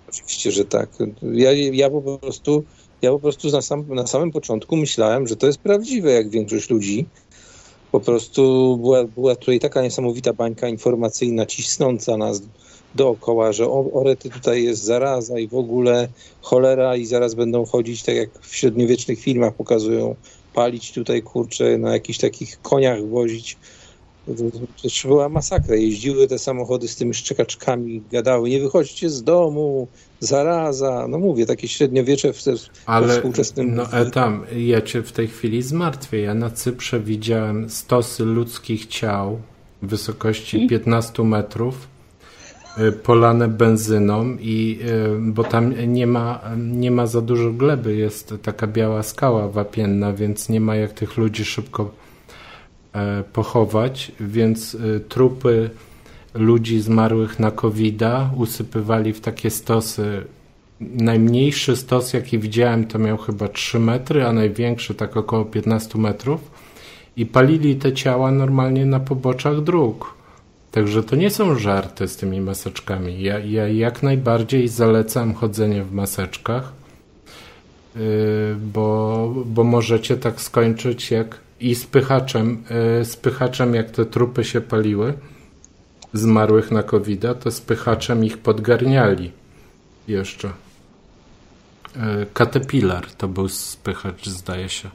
Oczywiście, 0.09 0.51
że 0.51 0.65
tak. 0.65 0.89
Ja, 1.33 1.51
ja 1.51 1.89
po 1.89 2.17
prostu 2.17 2.63
ja 3.01 3.11
po 3.11 3.19
prostu 3.19 3.49
na, 3.49 3.61
sam, 3.61 3.85
na 3.89 4.07
samym 4.07 4.31
początku 4.31 4.77
myślałem, 4.77 5.27
że 5.27 5.35
to 5.35 5.47
jest 5.47 5.59
prawdziwe, 5.59 6.11
jak 6.11 6.29
większość 6.29 6.69
ludzi. 6.69 7.05
Po 7.95 7.99
prostu 7.99 8.77
była, 8.77 9.03
była 9.03 9.35
tutaj 9.35 9.59
taka 9.59 9.81
niesamowita 9.81 10.33
bańka 10.33 10.67
informacyjna, 10.67 11.45
cisnąca 11.45 12.17
nas 12.17 12.41
dookoła, 12.95 13.51
że 13.51 13.65
o, 13.65 13.91
orety 13.93 14.29
tutaj 14.29 14.63
jest 14.63 14.83
zaraza 14.83 15.39
i 15.39 15.47
w 15.47 15.55
ogóle 15.55 16.07
cholera 16.41 16.95
i 16.95 17.05
zaraz 17.05 17.33
będą 17.33 17.65
chodzić, 17.65 18.03
tak 18.03 18.15
jak 18.15 18.39
w 18.41 18.55
średniowiecznych 18.55 19.19
filmach 19.19 19.53
pokazują, 19.53 20.15
palić 20.53 20.91
tutaj, 20.91 21.21
kurczę, 21.21 21.77
na 21.77 21.93
jakichś 21.93 22.19
takich 22.19 22.61
koniach 22.61 23.07
wozić. 23.07 23.57
To 24.25 25.07
była 25.07 25.29
masakra. 25.29 25.75
Jeździły 25.75 26.27
te 26.27 26.39
samochody 26.39 26.87
z 26.87 26.95
tymi 26.95 27.13
szczekaczkami, 27.13 28.01
gadały, 28.11 28.49
nie 28.49 28.59
wychodźcie 28.59 29.09
z 29.09 29.23
domu, 29.23 29.87
zaraza. 30.19 31.07
No 31.09 31.19
mówię, 31.19 31.45
takie 31.45 31.67
średniowiecze 31.67 32.33
w, 32.33 32.43
Ale, 32.85 33.13
współczesnym... 33.13 33.75
No 33.75 33.91
e, 33.93 34.11
tam, 34.11 34.45
ja 34.57 34.81
cię 34.81 35.03
w 35.03 35.11
tej 35.11 35.27
chwili 35.27 35.61
zmartwię. 35.61 36.21
Ja 36.21 36.33
na 36.33 36.49
Cyprze 36.49 36.99
widziałem 36.99 37.69
stosy 37.69 38.25
ludzkich 38.25 38.85
ciał 38.85 39.39
w 39.81 39.87
wysokości 39.87 40.67
15 40.67 41.23
metrów 41.23 41.87
Y, 42.77 42.91
polane 42.91 43.47
benzyną 43.47 44.37
i 44.39 44.79
y, 44.81 45.31
bo 45.31 45.43
tam 45.43 45.93
nie 45.93 46.07
ma, 46.07 46.41
nie 46.57 46.91
ma 46.91 47.07
za 47.07 47.21
dużo 47.21 47.51
gleby, 47.51 47.95
jest 47.95 48.33
taka 48.41 48.67
biała 48.67 49.03
skała 49.03 49.49
wapienna, 49.49 50.13
więc 50.13 50.49
nie 50.49 50.61
ma 50.61 50.75
jak 50.75 50.93
tych 50.93 51.17
ludzi 51.17 51.45
szybko 51.45 51.83
e, 51.83 52.14
pochować, 53.33 54.11
więc 54.19 54.73
y, 54.73 55.01
trupy 55.09 55.69
ludzi 56.33 56.81
zmarłych 56.81 57.39
na 57.39 57.51
covid 57.51 58.01
usypywali 58.37 59.13
w 59.13 59.21
takie 59.21 59.49
stosy. 59.49 60.23
Najmniejszy 60.81 61.75
stos, 61.75 62.13
jaki 62.13 62.39
widziałem, 62.39 62.87
to 62.87 62.99
miał 62.99 63.17
chyba 63.17 63.47
3 63.47 63.79
metry, 63.79 64.25
a 64.25 64.33
największy 64.33 64.95
tak 64.95 65.17
około 65.17 65.45
15 65.45 65.99
metrów 65.99 66.51
i 67.17 67.25
palili 67.25 67.75
te 67.75 67.93
ciała 67.93 68.31
normalnie 68.31 68.85
na 68.85 68.99
poboczach 68.99 69.61
dróg. 69.61 70.13
Także 70.71 71.03
to 71.03 71.15
nie 71.15 71.29
są 71.29 71.59
żarty 71.59 72.07
z 72.07 72.17
tymi 72.17 72.41
maseczkami. 72.41 73.21
Ja, 73.21 73.39
ja 73.39 73.67
jak 73.67 74.03
najbardziej 74.03 74.67
zalecam 74.67 75.33
chodzenie 75.33 75.83
w 75.83 75.91
maseczkach. 75.91 76.73
bo, 78.73 79.33
bo 79.45 79.63
możecie 79.63 80.17
tak 80.17 80.41
skończyć 80.41 81.11
jak 81.11 81.44
i 81.59 81.75
spychaczem, 81.75 82.63
spychaczem 83.03 83.75
jak 83.75 83.91
te 83.91 84.05
trupy 84.05 84.43
się 84.43 84.61
paliły 84.61 85.13
zmarłych 86.13 86.71
na 86.71 86.83
covid 86.83 87.25
to 87.39 87.51
spychaczem 87.51 88.25
ich 88.25 88.37
podgarniali 88.37 89.31
jeszcze. 90.07 90.51
Caterpillar 92.33 93.11
to 93.11 93.27
był 93.27 93.49
spychacz, 93.49 94.25
zdaje 94.29 94.69
się. 94.69 94.89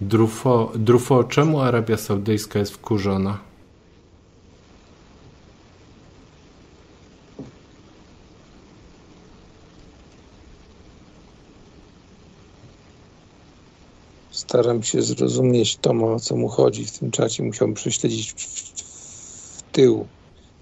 Drufo, 0.00 0.72
Drufo, 0.74 1.24
czemu 1.24 1.60
Arabia 1.60 1.96
Saudyjska 1.96 2.58
jest 2.58 2.74
wkurzona? 2.74 3.38
Staram 14.52 14.82
się 14.82 15.02
zrozumieć 15.02 15.76
Toma, 15.76 16.06
o 16.06 16.20
co 16.20 16.36
mu 16.36 16.48
chodzi 16.48 16.84
w 16.84 16.98
tym 16.98 17.10
czacie. 17.10 17.42
Musiałbym 17.42 17.74
prześledzić 17.74 18.32
w, 18.32 18.36
w, 18.36 19.58
w 19.58 19.62
tył. 19.62 20.06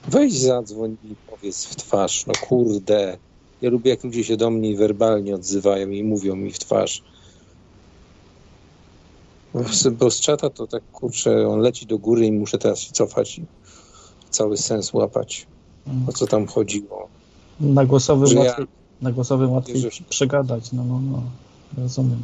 Weź 0.09 0.39
zadzwoń 0.39 0.97
i 1.05 1.15
powiedz 1.31 1.65
w 1.65 1.77
twarz. 1.77 2.27
No 2.27 2.33
kurde. 2.41 3.19
Ja 3.63 3.71
lubię, 3.71 3.91
jak 3.91 4.05
ludzie 4.05 4.25
się 4.25 4.37
do 4.37 4.51
mnie 4.51 4.77
werbalnie 4.77 5.35
odzywają 5.35 5.91
i 5.91 6.05
mówią 6.05 6.37
mi 6.37 6.51
w 6.53 6.59
twarz. 6.59 7.03
Bo 9.99 10.11
z 10.11 10.21
czata 10.21 10.51
to 10.51 10.67
tak 10.67 10.83
kurczę, 10.93 11.49
on 11.49 11.61
leci 11.61 11.87
do 11.87 11.99
góry 11.99 12.27
i 12.27 12.33
muszę 12.33 12.59
teraz 12.59 12.79
się 12.81 12.93
cofać 12.93 13.39
i 13.39 13.45
cały 14.31 14.57
sens 14.57 14.93
łapać. 14.93 15.47
O 16.09 16.13
co 16.13 16.27
tam 16.27 16.47
chodziło. 16.47 17.09
Na 17.61 17.85
głosowym 17.85 18.39
łatwiej, 18.39 18.65
ja, 18.65 18.67
na 19.03 19.13
głosowym 19.13 19.53
łatwiej 19.53 19.91
przegadać. 20.09 20.73
No, 20.73 20.85
no, 20.85 21.01
no. 21.13 21.23
Rozumiem. 21.83 22.23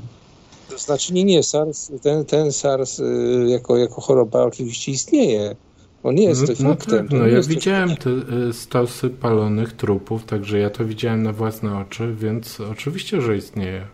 To 0.70 0.78
znaczy 0.78 1.14
nie, 1.14 1.24
nie, 1.24 1.42
SARS, 1.42 1.90
ten, 2.02 2.24
ten 2.24 2.52
SARS 2.52 2.98
y, 2.98 3.46
jako, 3.48 3.76
jako 3.76 4.00
choroba 4.00 4.42
oczywiście 4.42 4.92
istnieje. 4.92 5.56
On 6.02 6.16
jest 6.16 6.42
no, 6.42 6.68
no 6.68 6.74
faktem. 6.74 7.08
Tak, 7.08 7.18
no 7.18 7.26
ja 7.26 7.42
widziałem 7.42 7.96
te 7.96 8.10
y, 8.10 8.52
stosy 8.52 9.10
palonych 9.10 9.72
trupów, 9.72 10.24
także 10.24 10.58
ja 10.58 10.70
to 10.70 10.84
widziałem 10.84 11.22
na 11.22 11.32
własne 11.32 11.78
oczy, 11.78 12.14
więc 12.14 12.60
oczywiście, 12.60 13.20
że 13.20 13.36
istnieje. 13.36 13.86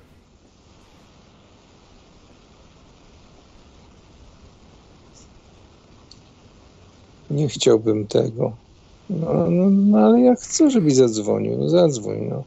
Nie 7.30 7.48
chciałbym 7.48 8.06
tego. 8.06 8.52
No, 9.10 9.50
no, 9.50 9.70
no 9.70 9.98
ale 9.98 10.20
jak 10.20 10.40
chcę, 10.40 10.70
żebyś 10.70 10.94
zadzwonił, 10.94 11.58
no 11.58 11.68
zadzwoń, 11.68 12.18
no. 12.30 12.44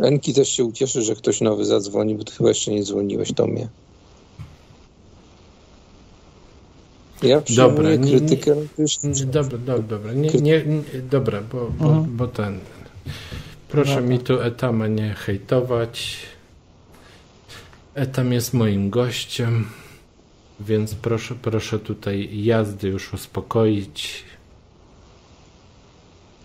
Enki 0.00 0.34
też 0.34 0.48
się 0.48 0.64
ucieszy, 0.64 1.02
że 1.02 1.14
ktoś 1.14 1.40
nowy 1.40 1.64
zadzwoni, 1.64 2.14
bo 2.14 2.24
ty 2.24 2.32
chyba 2.32 2.48
jeszcze 2.48 2.70
nie 2.70 2.82
dzwoniłeś 2.82 3.32
do 3.32 3.46
mnie. 3.46 3.68
Ja 7.22 7.42
dobra, 7.56 7.96
nie, 7.96 8.10
krytykę. 8.10 8.56
Nie, 8.78 9.10
nie, 9.10 9.26
dobra, 9.26 9.58
dobra, 9.58 9.82
dobra. 9.82 10.12
Nie, 10.12 10.30
nie, 10.30 10.64
nie, 10.64 10.82
dobra, 11.10 11.42
bo, 11.52 11.70
bo, 11.78 11.86
mhm. 11.86 12.16
bo 12.16 12.28
ten. 12.28 12.58
Proszę 13.68 14.02
mi 14.02 14.18
tu 14.18 14.40
Etama 14.40 14.86
nie 14.88 15.14
hejtować. 15.14 16.16
Etam 17.94 18.32
jest 18.32 18.54
moim 18.54 18.90
gościem, 18.90 19.66
więc 20.60 20.94
proszę, 20.94 21.34
proszę 21.42 21.78
tutaj 21.78 22.44
jazdy 22.44 22.88
już 22.88 23.14
uspokoić. 23.14 24.24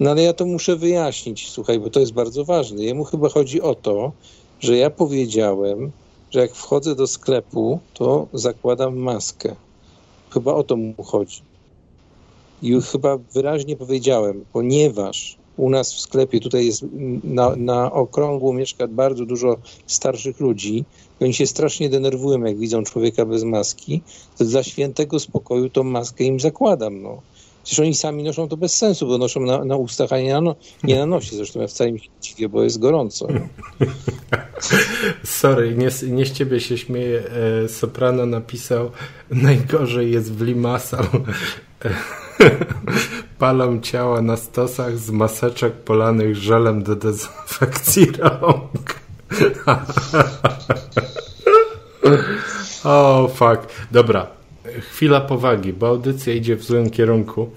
No 0.01 0.09
ale 0.09 0.23
ja 0.23 0.33
to 0.33 0.45
muszę 0.45 0.75
wyjaśnić, 0.75 1.49
słuchaj, 1.49 1.79
bo 1.79 1.89
to 1.89 1.99
jest 1.99 2.13
bardzo 2.13 2.45
ważne. 2.45 2.83
Jemu 2.83 3.03
chyba 3.03 3.29
chodzi 3.29 3.61
o 3.61 3.75
to, 3.75 4.11
że 4.59 4.77
ja 4.77 4.89
powiedziałem, 4.89 5.91
że 6.31 6.39
jak 6.39 6.55
wchodzę 6.55 6.95
do 6.95 7.07
sklepu, 7.07 7.79
to 7.93 8.27
zakładam 8.33 8.97
maskę. 8.97 9.55
Chyba 10.29 10.53
o 10.53 10.63
to 10.63 10.75
mu 10.75 11.03
chodzi. 11.03 11.41
I 12.61 12.81
chyba 12.81 13.17
wyraźnie 13.17 13.77
powiedziałem, 13.77 14.45
ponieważ 14.53 15.37
u 15.57 15.69
nas 15.69 15.93
w 15.93 15.99
sklepie 15.99 16.39
tutaj 16.39 16.65
jest 16.65 16.85
na, 17.23 17.55
na 17.55 17.91
okrągło 17.91 18.53
mieszka 18.53 18.87
bardzo 18.87 19.25
dużo 19.25 19.57
starszych 19.87 20.39
ludzi 20.39 20.85
i 21.19 21.23
oni 21.23 21.33
się 21.33 21.47
strasznie 21.47 21.89
denerwują, 21.89 22.43
jak 22.43 22.57
widzą 22.57 22.83
człowieka 22.83 23.25
bez 23.25 23.43
maski, 23.43 24.01
to 24.37 24.45
dla 24.45 24.63
świętego 24.63 25.19
spokoju 25.19 25.69
tą 25.69 25.83
maskę 25.83 26.23
im 26.23 26.39
zakładam. 26.39 27.01
No. 27.01 27.21
Przecież 27.63 27.79
oni 27.79 27.95
sami 27.95 28.23
noszą 28.23 28.47
to 28.47 28.57
bez 28.57 28.77
sensu, 28.77 29.07
bo 29.07 29.17
noszą 29.17 29.39
na, 29.39 29.65
na 29.65 29.75
ustach, 29.75 30.13
a 30.13 30.19
nie 30.19 30.33
na, 30.33 30.41
no, 30.41 30.55
nie 30.83 30.99
na 30.99 31.05
nosie. 31.05 31.35
Zresztą 31.35 31.61
ja 31.61 31.67
wcale 31.67 31.91
mi 31.91 31.99
się 31.99 32.09
dziwię, 32.21 32.49
bo 32.49 32.63
jest 32.63 32.79
gorąco. 32.79 33.27
Sorry, 35.23 35.75
nie, 35.75 35.89
nie 36.07 36.25
z 36.25 36.31
ciebie 36.31 36.59
się 36.59 36.77
śmieję. 36.77 37.23
E, 37.63 37.69
Soprano 37.69 38.25
napisał 38.25 38.91
najgorzej 39.29 40.11
jest 40.11 40.33
w 40.33 40.41
Limassol. 40.41 41.05
Palą 43.39 43.81
ciała 43.81 44.21
na 44.21 44.37
stosach 44.37 44.97
z 44.97 45.11
maseczek 45.11 45.73
polanych 45.73 46.35
żelem 46.35 46.83
do 46.83 46.95
dezynfekcji 46.95 48.07
rąk. 48.19 48.99
o, 52.83 53.23
oh, 53.23 53.33
fuck. 53.33 53.67
Dobra, 53.91 54.40
chwila 54.79 55.21
powagi, 55.21 55.73
bo 55.73 55.87
audycja 55.87 56.33
idzie 56.33 56.55
w 56.55 56.63
złym 56.63 56.89
kierunku. 56.89 57.49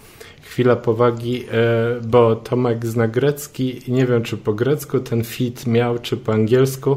Chwila 0.43 0.77
powagi, 0.77 1.45
e, 1.53 2.01
bo 2.01 2.37
Tomek 2.37 2.87
zna 2.87 3.09
grecki 3.09 3.81
nie 3.89 4.07
wiem, 4.07 4.23
czy 4.23 4.37
po 4.37 4.53
grecku 4.53 5.01
ten 5.01 5.25
fit 5.25 5.67
miał, 5.67 5.99
czy 5.99 6.17
po 6.17 6.33
angielsku, 6.33 6.97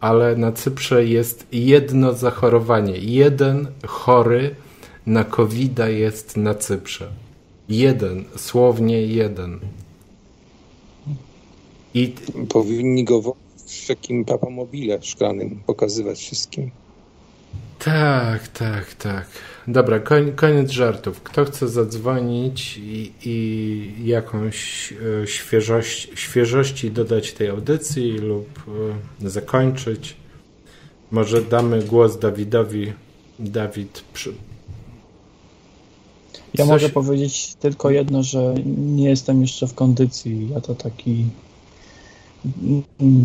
ale 0.00 0.36
na 0.36 0.52
Cyprze 0.52 1.04
jest 1.06 1.46
jedno 1.52 2.12
zachorowanie. 2.12 2.98
Jeden 2.98 3.66
chory 3.86 4.54
na 5.06 5.24
covid 5.24 5.78
jest 5.86 6.36
na 6.36 6.54
Cyprze. 6.54 7.08
Jeden, 7.68 8.24
słownie 8.36 9.02
jeden. 9.02 9.60
I... 11.94 12.14
Powinni 12.48 13.04
go 13.04 13.22
w 13.22 13.86
takim 13.88 14.24
papamobile 14.24 15.02
szklanym 15.02 15.60
pokazywać 15.66 16.18
wszystkim. 16.18 16.70
Tak, 17.84 18.48
tak, 18.48 18.94
tak. 18.94 19.26
Dobra, 19.68 20.00
koniec 20.36 20.70
żartów. 20.70 21.22
Kto 21.22 21.44
chce 21.44 21.68
zadzwonić 21.68 22.76
i, 22.78 23.12
i 23.24 24.06
jakąś 24.06 24.92
e, 25.22 25.26
świeżość, 25.26 26.08
świeżości 26.14 26.90
dodać 26.90 27.32
tej 27.32 27.48
audycji 27.48 28.12
lub 28.12 28.48
e, 29.24 29.30
zakończyć? 29.30 30.16
Może 31.10 31.42
damy 31.42 31.82
głos 31.82 32.18
Dawidowi. 32.18 32.92
Dawid. 33.38 34.04
Przy... 34.12 34.32
Ja 36.54 36.64
Coś... 36.64 36.68
mogę 36.68 36.88
powiedzieć 36.88 37.54
tylko 37.54 37.90
jedno, 37.90 38.22
że 38.22 38.54
nie 38.76 39.08
jestem 39.08 39.42
jeszcze 39.42 39.66
w 39.66 39.74
kondycji. 39.74 40.48
Ja 40.50 40.60
to 40.60 40.74
taki 40.74 41.24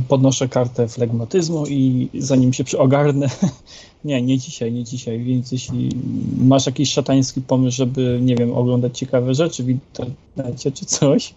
podnoszę 0.08 0.50
kartę 0.50 0.88
flegmatyzmu 0.88 1.66
i 1.68 2.10
zanim 2.14 2.54
się 2.54 2.64
przyogarnę, 2.64 3.28
nie, 4.06 4.22
nie 4.22 4.38
dzisiaj, 4.38 4.72
nie 4.72 4.84
dzisiaj, 4.84 5.20
więc 5.20 5.52
jeśli 5.52 5.90
masz 6.38 6.66
jakiś 6.66 6.92
szatański 6.92 7.42
pomysł, 7.42 7.78
żeby, 7.78 8.20
nie 8.22 8.36
wiem, 8.36 8.54
oglądać 8.54 8.98
ciekawe 8.98 9.34
rzeczy 9.34 9.64
w 9.64 9.70
internecie 9.70 10.72
czy 10.72 10.86
coś, 10.86 11.34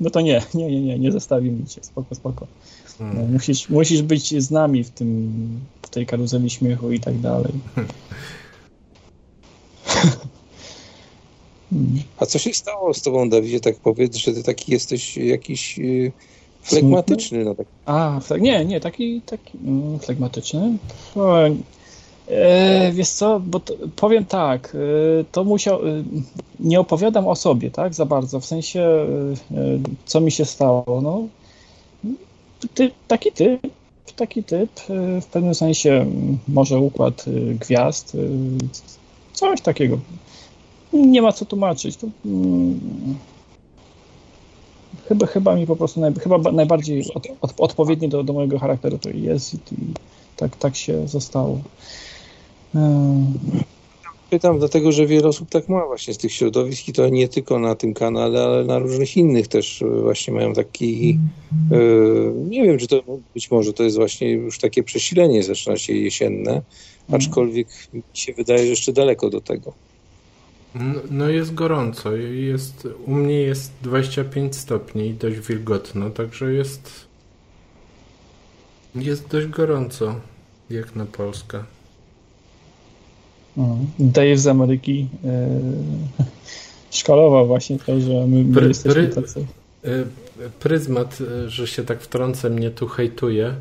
no 0.00 0.10
to 0.10 0.20
nie, 0.20 0.42
nie, 0.54 0.66
nie, 0.66 0.82
nie, 0.82 0.98
nie 0.98 1.12
zostawimy 1.12 1.66
cię, 1.66 1.80
spoko, 1.84 2.14
spoko. 2.14 2.46
Hmm. 2.98 3.18
No, 3.18 3.24
musisz, 3.32 3.68
musisz 3.68 4.02
być 4.02 4.42
z 4.42 4.50
nami 4.50 4.84
w 4.84 4.90
tym, 4.90 5.60
w 5.82 5.90
tej 5.90 6.06
karuzeli 6.06 6.50
śmiechu 6.50 6.92
i 6.92 7.00
tak 7.00 7.18
dalej. 7.18 7.52
A 12.18 12.26
co 12.26 12.38
się 12.38 12.54
stało 12.54 12.94
z 12.94 13.02
tobą, 13.02 13.28
Dawidzie, 13.28 13.60
tak 13.60 13.76
powiedz, 13.76 14.16
że 14.16 14.32
ty 14.32 14.42
taki 14.42 14.72
jesteś 14.72 15.16
jakiś 15.16 15.78
y, 15.78 16.12
Flegmatyczny. 16.62 17.44
No 17.44 17.54
tak. 17.54 17.66
A, 17.86 18.20
nie, 18.40 18.64
nie, 18.64 18.80
taki, 18.80 19.20
taki 19.20 19.58
mm, 19.64 19.98
flegmatyczny. 19.98 20.78
O, 21.16 21.38
e, 22.28 22.92
wiesz 22.92 23.08
co, 23.08 23.40
bo 23.40 23.60
to, 23.60 23.74
powiem 23.96 24.24
tak, 24.24 24.76
e, 25.20 25.24
to 25.32 25.44
musiał, 25.44 25.88
e, 25.88 26.02
nie 26.60 26.80
opowiadam 26.80 27.28
o 27.28 27.36
sobie, 27.36 27.70
tak, 27.70 27.94
za 27.94 28.06
bardzo, 28.06 28.40
w 28.40 28.46
sensie, 28.46 28.80
e, 28.80 29.06
co 30.04 30.20
mi 30.20 30.30
się 30.30 30.44
stało, 30.44 31.00
no, 31.02 31.26
ty, 32.74 32.90
taki 33.08 33.32
typ, 33.32 33.60
taki 34.16 34.44
typ, 34.44 34.70
w 35.22 35.26
pewnym 35.32 35.54
sensie 35.54 36.06
może 36.48 36.78
układ 36.78 37.24
gwiazd, 37.60 38.16
coś 39.32 39.60
takiego. 39.60 39.98
Nie 40.92 41.22
ma 41.22 41.32
co 41.32 41.44
tłumaczyć. 41.44 41.96
To, 41.96 42.06
mm, 42.24 42.80
chyba, 45.08 45.26
chyba 45.26 45.56
mi 45.56 45.66
po 45.66 45.76
prostu 45.76 46.00
naj, 46.00 46.14
chyba 46.14 46.52
najbardziej 46.52 47.04
od, 47.14 47.26
od, 47.40 47.54
odpowiedni 47.58 48.08
do, 48.08 48.24
do 48.24 48.32
mojego 48.32 48.58
charakteru 48.58 48.98
to 48.98 49.10
jest 49.10 49.54
i, 49.54 49.56
i 49.56 49.94
tak, 50.36 50.56
tak 50.56 50.76
się 50.76 51.08
zostało. 51.08 51.58
pytam 54.30 54.58
dlatego, 54.58 54.92
że 54.92 55.06
wiele 55.06 55.28
osób 55.28 55.48
tak 55.48 55.68
ma 55.68 55.86
właśnie 55.86 56.14
z 56.14 56.18
tych 56.18 56.32
środowisk 56.32 56.88
i 56.88 56.92
to 56.92 57.08
nie 57.08 57.28
tylko 57.28 57.58
na 57.58 57.74
tym 57.74 57.94
kanale, 57.94 58.44
ale 58.44 58.64
na 58.64 58.78
różnych 58.78 59.16
innych 59.16 59.48
też 59.48 59.84
właśnie 60.02 60.34
mają 60.34 60.52
taki, 60.52 61.18
yy, 61.70 62.32
nie 62.48 62.62
wiem, 62.62 62.78
czy 62.78 62.86
to 62.86 63.02
być 63.34 63.50
może 63.50 63.72
to 63.72 63.82
jest 63.82 63.96
właśnie 63.96 64.30
już 64.30 64.58
takie 64.58 64.82
przesilenie 64.82 65.42
zaczyna 65.42 65.76
się 65.76 65.92
jesienne, 65.92 66.62
aczkolwiek 67.12 67.68
mi 67.92 68.02
się 68.14 68.32
wydaje, 68.32 68.58
że 68.58 68.66
jeszcze 68.66 68.92
daleko 68.92 69.30
do 69.30 69.40
tego. 69.40 69.72
No, 70.74 71.00
no 71.10 71.28
jest 71.28 71.54
gorąco. 71.54 72.16
Jest, 72.16 72.88
u 73.06 73.14
mnie 73.14 73.40
jest 73.40 73.72
25 73.82 74.56
stopni 74.56 75.06
i 75.06 75.14
dość 75.14 75.38
wilgotno, 75.38 76.10
także 76.10 76.52
jest 76.52 77.12
jest 78.94 79.28
dość 79.28 79.46
gorąco, 79.46 80.14
jak 80.70 80.96
na 80.96 81.06
Polskę. 81.06 81.64
Mhm. 83.56 83.86
Dave 83.98 84.38
z 84.38 84.46
Ameryki 84.46 85.08
e, 85.24 85.48
szkalował 86.90 87.46
właśnie 87.46 87.78
to, 87.78 88.00
że 88.00 88.26
my, 88.26 88.44
my 88.44 88.54
pry, 88.54 88.68
jesteśmy 88.68 89.08
tacy. 89.08 89.46
E, 89.84 90.04
pryzmat, 90.60 91.18
e, 91.20 91.50
że 91.50 91.66
się 91.66 91.84
tak 91.84 92.00
wtrącę, 92.00 92.50
mnie 92.50 92.70
tu 92.70 92.88
hejtuje. 92.88 93.54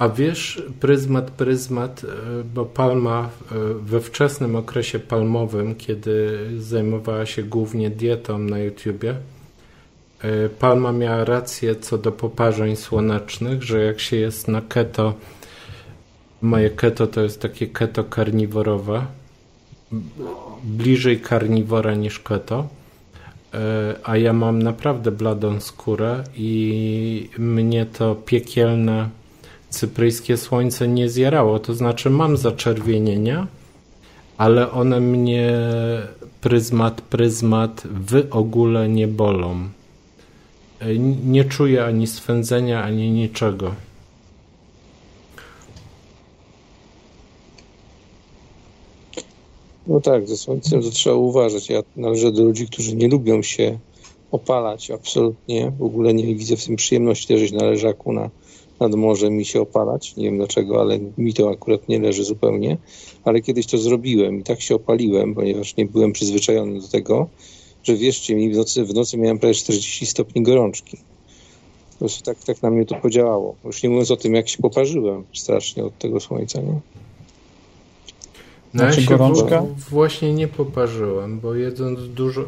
A 0.00 0.08
wiesz, 0.08 0.62
pryzmat, 0.80 1.30
pryzmat, 1.30 2.02
bo 2.54 2.64
Palma 2.64 3.28
we 3.80 4.00
wczesnym 4.00 4.56
okresie 4.56 4.98
palmowym, 4.98 5.74
kiedy 5.74 6.38
zajmowała 6.58 7.26
się 7.26 7.42
głównie 7.42 7.90
dietą 7.90 8.38
na 8.38 8.58
YouTubie, 8.58 9.14
Palma 10.58 10.92
miała 10.92 11.24
rację 11.24 11.76
co 11.76 11.98
do 11.98 12.12
poparzeń 12.12 12.76
słonecznych, 12.76 13.62
że 13.62 13.84
jak 13.84 14.00
się 14.00 14.16
jest 14.16 14.48
na 14.48 14.60
keto, 14.60 15.14
moje 16.42 16.70
keto 16.70 17.06
to 17.06 17.20
jest 17.20 17.42
takie 17.42 17.66
keto 17.66 18.04
karniworowe, 18.04 19.06
bliżej 20.64 21.20
karniwora 21.20 21.94
niż 21.94 22.20
keto, 22.20 22.68
e, 23.54 23.94
a 24.04 24.16
ja 24.16 24.32
mam 24.32 24.62
naprawdę 24.62 25.10
bladą 25.10 25.60
skórę 25.60 26.24
i 26.36 27.30
mnie 27.38 27.86
to 27.86 28.14
piekielne 28.14 29.19
cypryjskie 29.70 30.36
słońce 30.36 30.88
nie 30.88 31.08
zjarało. 31.08 31.58
To 31.58 31.74
znaczy 31.74 32.10
mam 32.10 32.36
zaczerwienienia, 32.36 33.46
ale 34.36 34.70
one 34.70 35.00
mnie 35.00 35.52
pryzmat, 36.40 37.00
pryzmat 37.00 37.82
w 37.90 38.26
ogóle 38.30 38.88
nie 38.88 39.08
bolą. 39.08 39.68
E, 40.80 40.98
nie 41.24 41.44
czuję 41.44 41.84
ani 41.84 42.06
swędzenia, 42.06 42.82
ani 42.82 43.10
niczego. 43.10 43.74
No 49.86 50.00
tak, 50.00 50.28
ze 50.28 50.36
słońcem 50.36 50.82
to 50.82 50.90
trzeba 50.90 51.16
uważać. 51.16 51.70
Ja 51.70 51.82
należę 51.96 52.32
do 52.32 52.44
ludzi, 52.44 52.66
którzy 52.66 52.96
nie 52.96 53.08
lubią 53.08 53.42
się 53.42 53.78
opalać 54.32 54.90
absolutnie. 54.90 55.72
W 55.78 55.82
ogóle 55.82 56.14
nie 56.14 56.34
widzę 56.34 56.56
w 56.56 56.64
tym 56.64 56.76
przyjemności 56.76 57.32
leżeć 57.32 57.52
na 57.52 57.64
leżaku 57.64 58.12
na, 58.12 58.30
nad 58.80 58.94
morzem 58.94 59.40
i 59.40 59.44
się 59.44 59.60
opalać. 59.60 60.16
Nie 60.16 60.24
wiem 60.24 60.36
dlaczego, 60.36 60.80
ale 60.80 60.98
mi 61.18 61.34
to 61.34 61.50
akurat 61.50 61.88
nie 61.88 62.00
leży 62.00 62.24
zupełnie. 62.24 62.76
Ale 63.24 63.40
kiedyś 63.40 63.66
to 63.66 63.78
zrobiłem 63.78 64.40
i 64.40 64.42
tak 64.42 64.60
się 64.60 64.74
opaliłem, 64.74 65.34
ponieważ 65.34 65.76
nie 65.76 65.86
byłem 65.86 66.12
przyzwyczajony 66.12 66.80
do 66.80 66.88
tego, 66.88 67.28
że 67.82 67.96
wierzcie 67.96 68.34
mi, 68.34 68.52
w 68.52 68.56
nocy, 68.56 68.84
w 68.84 68.94
nocy 68.94 69.18
miałem 69.18 69.38
prawie 69.38 69.54
40 69.54 70.06
stopni 70.06 70.42
gorączki. 70.42 70.96
Po 71.92 71.98
prostu 71.98 72.24
tak, 72.24 72.44
tak 72.44 72.62
na 72.62 72.70
mnie 72.70 72.86
to 72.86 72.94
podziałało. 72.94 73.54
Już 73.64 73.82
nie 73.82 73.88
mówiąc 73.88 74.10
o 74.10 74.16
tym, 74.16 74.34
jak 74.34 74.48
się 74.48 74.58
poparzyłem 74.58 75.24
strasznie 75.34 75.84
od 75.84 75.98
tego 75.98 76.20
słońca, 76.20 76.60
nie? 76.60 76.80
No 78.74 78.84
ja 78.84 78.92
się 78.92 79.02
gorączka? 79.02 79.62
właśnie 79.90 80.34
nie 80.34 80.48
poparzyłem, 80.48 81.40
bo 81.40 81.54
jedząc 81.54 82.00
dużo, 82.08 82.44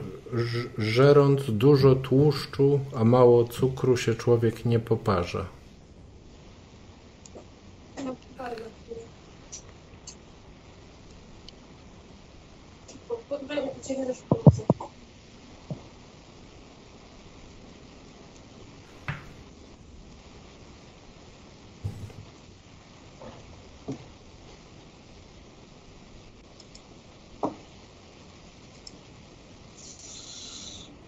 żerąc 0.79 1.41
dużo 1.49 1.95
tłuszczu, 1.95 2.81
a 2.97 3.05
mało 3.05 3.45
cukru 3.45 3.97
się 3.97 4.15
człowiek 4.15 4.65
nie 4.65 4.79
poparza. 4.79 5.47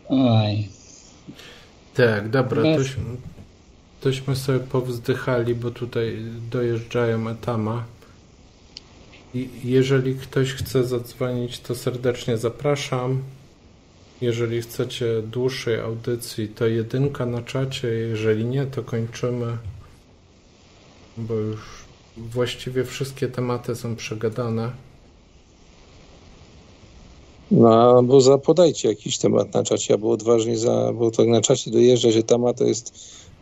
Oj. 0.08 0.68
Tak, 1.94 2.28
dobra, 2.28 2.62
tośmy, 2.62 3.04
tośmy 4.00 4.36
sobie 4.36 4.60
powzdychali, 4.60 5.54
bo 5.54 5.70
tutaj 5.70 6.18
dojeżdżają 6.50 7.28
etama. 7.28 7.84
Jeżeli 9.64 10.14
ktoś 10.14 10.52
chce 10.52 10.84
zadzwonić, 10.84 11.60
to 11.60 11.74
serdecznie 11.74 12.36
zapraszam. 12.36 13.22
Jeżeli 14.20 14.62
chcecie 14.62 15.22
dłuższej 15.22 15.80
audycji, 15.80 16.48
to 16.48 16.66
jedynka 16.66 17.26
na 17.26 17.42
czacie. 17.42 17.88
Jeżeli 17.88 18.44
nie, 18.44 18.66
to 18.66 18.82
kończymy, 18.82 19.58
bo 21.16 21.34
już 21.34 21.60
właściwie 22.16 22.84
wszystkie 22.84 23.28
tematy 23.28 23.76
są 23.76 23.96
przegadane. 23.96 24.70
No, 27.50 28.02
bo 28.02 28.20
zapodajcie 28.20 28.88
jakiś 28.88 29.18
temat 29.18 29.54
na 29.54 29.62
czacie, 29.62 29.94
albo 29.94 30.10
odważnie, 30.10 30.58
za, 30.58 30.92
bo 30.92 31.10
tak 31.10 31.26
na 31.26 31.40
czacie 31.40 31.70
dojeżdża 31.70 32.12
się 32.12 32.22
temat, 32.22 32.58
to 32.58 32.64
jest 32.64 32.94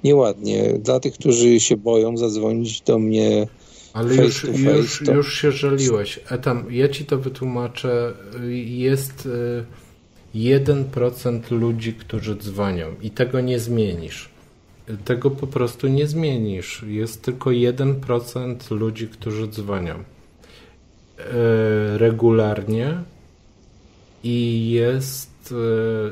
nieładnie. 0.05 0.73
Dla 0.79 1.01
tych, 1.01 1.15
którzy 1.15 1.61
się 1.61 1.77
boją 1.77 2.17
zadzwonić 2.17 2.81
do 2.81 2.99
mnie 2.99 3.47
ale 3.93 4.15
już, 4.15 4.45
już, 4.45 5.03
to... 5.07 5.13
już 5.13 5.35
się 5.35 5.53
żaliłeś. 5.53 6.21
Etam, 6.29 6.65
ja 6.71 6.89
ci 6.89 7.05
to 7.05 7.19
wytłumaczę. 7.19 8.13
Jest 8.65 9.29
1% 10.35 11.53
y, 11.53 11.55
ludzi, 11.55 11.93
którzy 11.93 12.37
dzwonią 12.37 12.95
i 13.03 13.11
tego 13.11 13.41
nie 13.41 13.59
zmienisz. 13.59 14.29
Tego 15.05 15.31
po 15.31 15.47
prostu 15.47 15.89
nie 15.89 16.07
zmienisz. 16.07 16.85
Jest 16.87 17.23
tylko 17.23 17.51
1% 17.51 18.71
ludzi, 18.71 19.09
którzy 19.09 19.49
dzwonią 19.49 19.95
y, 19.95 20.03
regularnie 21.99 22.95
i 24.25 24.71
jest 24.71 25.55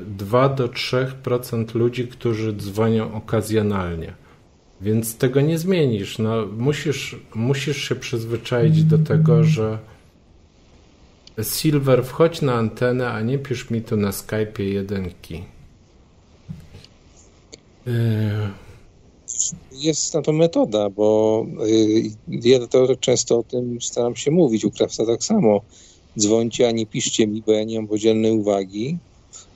2 0.07 0.47
y, 0.47 0.57
do 0.57 0.69
3% 0.69 1.75
ludzi, 1.75 2.09
którzy 2.09 2.53
dzwonią 2.53 3.15
okazjonalnie. 3.15 4.15
Więc 4.81 5.17
tego 5.17 5.41
nie 5.41 5.59
zmienisz. 5.59 6.19
No, 6.19 6.47
musisz, 6.47 7.17
musisz 7.35 7.89
się 7.89 7.95
przyzwyczaić 7.95 8.85
do 8.85 8.99
tego, 8.99 9.45
że 9.45 9.79
Silver, 11.43 12.05
wchodź 12.05 12.43
na 12.43 12.55
antenę, 12.55 13.11
a 13.11 13.21
nie 13.21 13.39
pisz 13.39 13.71
mi 13.71 13.83
tu 13.83 13.97
na 13.97 14.11
Skype'ie 14.11 14.63
jedynki. 14.63 15.43
Jest 19.73 20.15
na 20.15 20.23
to 20.23 20.33
metoda, 20.33 20.91
bo 20.91 21.47
y, 21.67 22.11
ja 22.29 22.67
to 22.67 22.97
często 22.97 23.39
o 23.39 23.43
tym 23.43 23.81
staram 23.81 24.17
się 24.17 24.31
mówić. 24.31 24.65
U 24.65 24.71
Krafta 24.71 25.07
tak 25.07 25.25
samo 25.25 25.61
dzwońcie, 26.19 26.69
a 26.69 26.71
nie 26.71 26.87
piszcie 26.87 27.27
mi, 27.27 27.43
bo 27.43 27.53
ja 27.53 27.65
nie 27.65 27.77
mam 27.77 27.89
podzielnej 27.89 28.33
uwagi, 28.33 28.99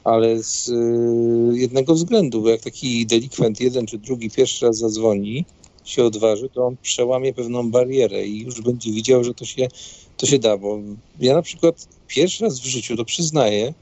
ale 0.04 0.42
z 0.42 0.68
y, 0.68 1.58
jednego 1.58 1.94
względu, 1.94 2.42
bo 2.42 2.48
jak 2.48 2.60
taki 2.60 3.06
delikwent 3.06 3.60
jeden 3.60 3.86
czy 3.86 3.98
drugi 3.98 4.30
pierwszy 4.30 4.66
raz 4.66 4.76
zadzwoni, 4.76 5.44
się 5.84 6.04
odważy, 6.04 6.48
to 6.48 6.66
on 6.66 6.76
przełamie 6.82 7.34
pewną 7.34 7.70
barierę 7.70 8.26
i 8.26 8.40
już 8.40 8.60
będzie 8.60 8.92
widział, 8.92 9.24
że 9.24 9.34
to 9.34 9.44
się, 9.44 9.68
to 10.16 10.26
się 10.26 10.38
da, 10.38 10.56
bo 10.56 10.78
ja 11.20 11.34
na 11.34 11.42
przykład 11.42 11.88
pierwszy 12.08 12.44
raz 12.44 12.60
w 12.60 12.64
życiu, 12.64 12.96
to 12.96 13.04
przyznaję, 13.04 13.74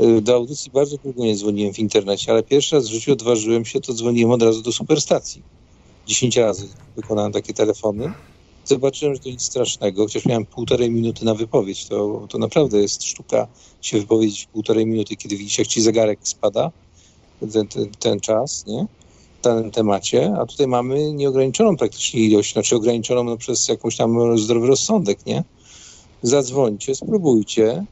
y, 0.00 0.20
do 0.20 0.34
audycji 0.34 0.70
bardzo 0.70 0.96
długo 0.96 1.24
nie 1.24 1.36
dzwoniłem 1.36 1.74
w 1.74 1.78
internecie, 1.78 2.32
ale 2.32 2.42
pierwszy 2.42 2.76
raz 2.76 2.88
w 2.88 2.92
życiu 2.92 3.12
odważyłem 3.12 3.64
się, 3.64 3.80
to 3.80 3.94
dzwoniłem 3.94 4.30
od 4.30 4.42
razu 4.42 4.62
do 4.62 4.72
superstacji. 4.72 5.42
10 6.06 6.36
razy 6.36 6.68
wykonałem 6.96 7.32
takie 7.32 7.54
telefony 7.54 8.12
zobaczyłem, 8.74 9.14
że 9.14 9.20
to 9.20 9.28
nic 9.28 9.42
strasznego, 9.42 10.02
chociaż 10.02 10.26
miałem 10.26 10.46
półtorej 10.46 10.90
minuty 10.90 11.24
na 11.24 11.34
wypowiedź. 11.34 11.86
To, 11.86 12.26
to 12.28 12.38
naprawdę 12.38 12.78
jest 12.78 13.04
sztuka 13.04 13.48
się 13.82 14.00
wypowiedzieć 14.00 14.48
półtorej 14.52 14.86
minuty, 14.86 15.16
kiedy 15.16 15.36
widzisz, 15.36 15.58
jak 15.58 15.66
ci 15.66 15.82
zegarek 15.82 16.18
spada, 16.22 16.70
ten, 17.52 17.68
ten, 17.68 17.90
ten 17.98 18.20
czas, 18.20 18.66
nie? 18.66 18.86
W 19.40 19.42
danym 19.42 19.70
temacie, 19.70 20.32
a 20.40 20.46
tutaj 20.46 20.66
mamy 20.66 21.12
nieograniczoną 21.12 21.76
praktycznie 21.76 22.20
ilość, 22.20 22.52
znaczy 22.52 22.76
ograniczoną 22.76 23.24
no, 23.24 23.36
przez 23.36 23.68
jakąś 23.68 23.96
tam 23.96 24.38
zdrowy 24.38 24.66
rozsądek, 24.66 25.26
nie? 25.26 25.44
Zadzwońcie, 26.22 26.94
spróbujcie 26.94 27.84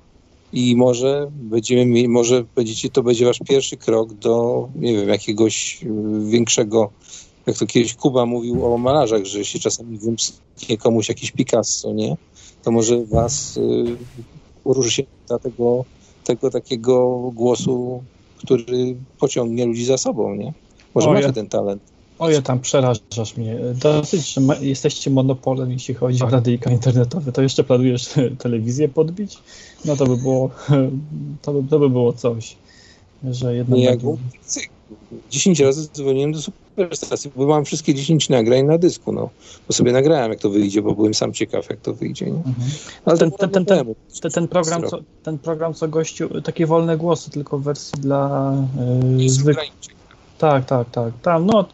i 0.53 0.77
może 0.77 1.31
będziemy, 1.31 2.09
może 2.09 2.45
będziecie, 2.55 2.91
to 2.91 3.03
będzie 3.03 3.25
wasz 3.25 3.39
pierwszy 3.49 3.77
krok 3.77 4.13
do, 4.13 4.69
nie 4.75 4.95
wiem, 4.97 5.09
jakiegoś 5.09 5.81
większego 6.25 6.91
jak 7.49 7.59
to 7.59 7.67
kiedyś 7.67 7.95
Kuba 7.95 8.27
mówił 8.27 8.75
o 8.75 8.79
malarzach, 8.79 9.25
że 9.25 9.45
się 9.45 9.59
czasami 9.59 9.99
wymknie 9.99 10.79
komuś 10.79 11.09
jakiś 11.09 11.31
Picasso, 11.31 11.93
nie? 11.93 12.17
To 12.63 12.71
może 12.71 13.05
was 13.05 13.57
y, 13.57 13.97
uróży 14.65 14.91
się 14.91 15.03
tego, 15.43 15.85
tego 16.25 16.51
takiego 16.51 17.09
głosu, 17.35 18.03
który 18.37 18.97
pociągnie 19.19 19.67
ludzi 19.67 19.85
za 19.85 19.99
sobą, 19.99 20.35
nie? 20.35 20.53
Może 20.95 21.11
macie 21.11 21.33
ten 21.33 21.49
talent. 21.49 21.83
Oje, 22.19 22.43
tam 22.43 22.61
przerażasz 22.61 23.37
mnie. 23.37 23.59
Dosyć, 23.75 24.35
że 24.35 24.41
jesteście 24.61 25.11
monopolem, 25.11 25.73
jeśli 25.73 25.95
chodzi 25.95 26.23
o 26.23 26.29
radyjka 26.29 26.71
internetowe. 26.71 27.33
To 27.33 27.43
jeszcze 27.43 27.65
planujesz 27.65 28.09
telewizję 28.39 28.89
podbić? 28.89 29.39
No 29.85 29.97
to 29.97 30.07
by 30.07 30.17
było, 30.17 30.51
to 31.43 31.53
by, 31.53 31.69
to 31.69 31.79
by 31.79 31.91
było 31.91 32.13
coś. 32.13 32.57
Że 33.31 33.55
jednak... 33.55 33.79
Nie, 33.79 33.91
medium... 33.91 34.19
10 35.31 35.61
razy 35.61 35.89
dzwoniłem 35.93 36.33
do 36.33 36.39
superstacji, 36.43 37.31
bo 37.37 37.47
mam 37.47 37.65
wszystkie 37.65 37.95
10 37.95 38.29
nagrań 38.29 38.63
na 38.63 38.79
dysku, 38.79 39.13
no. 39.13 39.31
Bo 39.69 39.75
sobie 39.75 39.93
nagrałem, 39.93 40.31
jak 40.31 40.41
to 40.41 40.51
wyjdzie, 40.51 40.83
bo 40.83 40.95
byłem 40.95 41.15
sam 41.15 41.33
ciekaw, 41.33 41.71
jak 41.71 41.81
to 41.81 41.95
wyjdzie, 41.95 42.27
nie? 42.27 42.33
Mhm. 42.33 42.55
Ale 43.05 43.19
ten, 43.19 43.31
ten, 43.31 43.51
ten, 43.51 43.65
ten, 43.65 43.95
ten, 44.33 44.49
program, 44.49 44.83
co, 44.83 44.99
ten 45.23 45.39
program, 45.39 45.75
co 45.75 45.89
gościu, 45.89 46.41
takie 46.41 46.67
wolne 46.67 46.97
głosy, 46.97 47.31
tylko 47.31 47.59
w 47.59 47.63
wersji 47.63 48.01
dla 48.01 48.55
yy, 49.19 49.31
zwykłych. 49.31 49.71
Tak, 50.39 50.65
tak, 50.65 50.91
tak. 50.91 51.13
Tam, 51.23 51.47
no, 51.47 51.65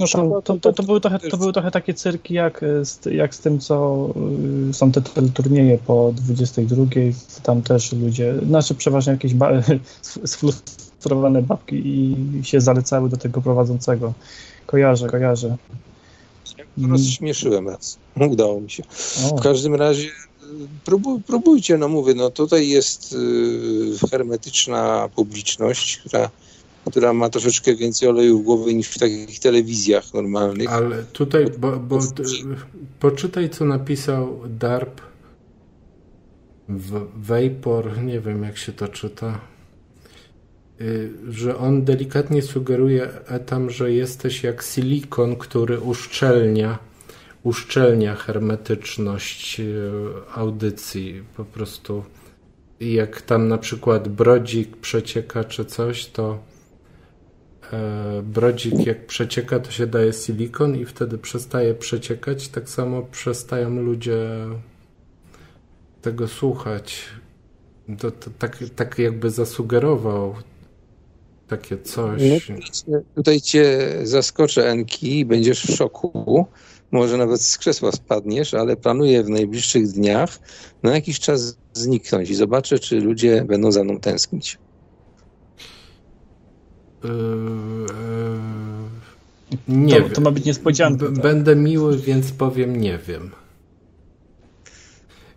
no 0.00 0.06
to, 0.06 0.42
to, 0.42 0.58
to, 0.58 0.72
to, 0.72 0.82
były 0.82 1.00
trochę, 1.00 1.18
to 1.18 1.36
były 1.36 1.52
trochę 1.52 1.70
takie 1.70 1.94
cyrki 1.94 2.34
jak 2.34 2.64
z, 2.82 3.06
jak 3.06 3.34
z 3.34 3.38
tym, 3.38 3.60
co 3.60 4.08
y, 4.70 4.74
są 4.74 4.92
te 4.92 5.02
turnieje 5.34 5.78
po 5.78 6.12
22. 6.16 6.84
Tam 7.42 7.62
też 7.62 7.92
ludzie, 7.92 8.34
znaczy 8.46 8.74
przeważnie 8.74 9.12
jakieś 9.12 9.34
ba 9.34 9.50
sfrustrowane 11.00 11.42
babki 11.42 11.76
i 11.86 12.44
się 12.44 12.60
zalecały 12.60 13.08
do 13.08 13.16
tego 13.16 13.40
prowadzącego. 13.40 14.12
Kojarzę, 14.66 15.08
kojarzę. 15.08 15.56
Rozśmieszyłem 16.90 17.68
raz. 17.68 17.98
Udało 18.30 18.60
mi 18.60 18.70
się. 18.70 18.82
W 19.38 19.42
każdym 19.42 19.74
razie 19.74 20.08
próbuj, 20.84 21.20
próbujcie, 21.26 21.78
no 21.78 21.88
mówię, 21.88 22.14
no 22.14 22.30
tutaj 22.30 22.68
jest 22.68 23.12
y, 23.12 24.08
hermetyczna 24.10 25.08
publiczność, 25.16 25.96
która 25.96 26.30
która 26.84 27.12
ma 27.12 27.28
troszeczkę 27.28 27.74
więcej 27.74 28.08
oleju 28.08 28.38
w 28.38 28.42
głowie 28.42 28.74
niż 28.74 28.88
w 28.88 28.98
takich 28.98 29.40
telewizjach 29.40 30.14
normalnych. 30.14 30.72
Ale 30.72 31.02
tutaj, 31.02 31.46
bo, 31.58 31.76
bo 31.76 31.98
poczytaj, 33.00 33.50
co 33.50 33.64
napisał 33.64 34.40
DARP 34.48 35.00
Vapor, 37.16 38.02
nie 38.02 38.20
wiem 38.20 38.42
jak 38.42 38.58
się 38.58 38.72
to 38.72 38.88
czyta, 38.88 39.40
że 41.28 41.58
on 41.58 41.84
delikatnie 41.84 42.42
sugeruje 42.42 43.08
etam, 43.26 43.70
że 43.70 43.92
jesteś 43.92 44.42
jak 44.42 44.62
silikon, 44.62 45.36
który 45.36 45.80
uszczelnia 45.80 46.78
uszczelnia 47.42 48.14
hermetyczność 48.14 49.60
y, 49.60 49.90
audycji. 50.34 51.22
Po 51.36 51.44
prostu 51.44 52.04
jak 52.80 53.22
tam 53.22 53.48
na 53.48 53.58
przykład 53.58 54.08
brodzik 54.08 54.76
przecieka 54.76 55.44
czy 55.44 55.64
coś, 55.64 56.06
to 56.06 56.38
E, 57.72 58.22
brodzik 58.22 58.86
jak 58.86 59.06
przecieka, 59.06 59.58
to 59.60 59.70
się 59.70 59.86
daje 59.86 60.12
silikon 60.12 60.76
i 60.76 60.84
wtedy 60.84 61.18
przestaje 61.18 61.74
przeciekać. 61.74 62.48
Tak 62.48 62.68
samo 62.68 63.02
przestają 63.02 63.70
ludzie 63.70 64.18
tego 66.02 66.28
słuchać. 66.28 67.04
To, 67.98 68.10
to 68.10 68.30
tak, 68.38 68.58
tak 68.76 68.98
jakby 68.98 69.30
zasugerował 69.30 70.34
takie 71.50 71.78
coś. 71.78 72.22
No, 72.88 73.00
tutaj 73.14 73.40
cię 73.40 73.88
zaskoczę, 74.02 74.68
Enki, 74.68 75.24
będziesz 75.24 75.64
w 75.66 75.76
szoku. 75.76 76.46
Może 76.90 77.16
nawet 77.16 77.42
z 77.42 77.58
krzesła 77.58 77.92
spadniesz, 77.92 78.54
ale 78.54 78.76
planuję 78.76 79.22
w 79.22 79.28
najbliższych 79.28 79.88
dniach 79.88 80.38
na 80.82 80.94
jakiś 80.94 81.20
czas 81.20 81.58
zniknąć 81.72 82.30
i 82.30 82.34
zobaczę, 82.34 82.78
czy 82.78 83.00
ludzie 83.00 83.44
będą 83.44 83.72
za 83.72 83.84
mną 83.84 84.00
tęsknić. 84.00 84.58
Yy, 87.04 87.10
yy, 89.50 89.86
nie 89.86 89.94
to, 89.94 90.00
wiem. 90.00 90.10
to 90.10 90.20
ma 90.20 90.30
być 90.30 90.44
niespodzianka. 90.44 91.06
Tak? 91.06 91.14
Będę 91.14 91.56
miły, 91.56 91.98
więc 91.98 92.32
powiem 92.32 92.80
nie 92.80 92.98
wiem. 92.98 93.30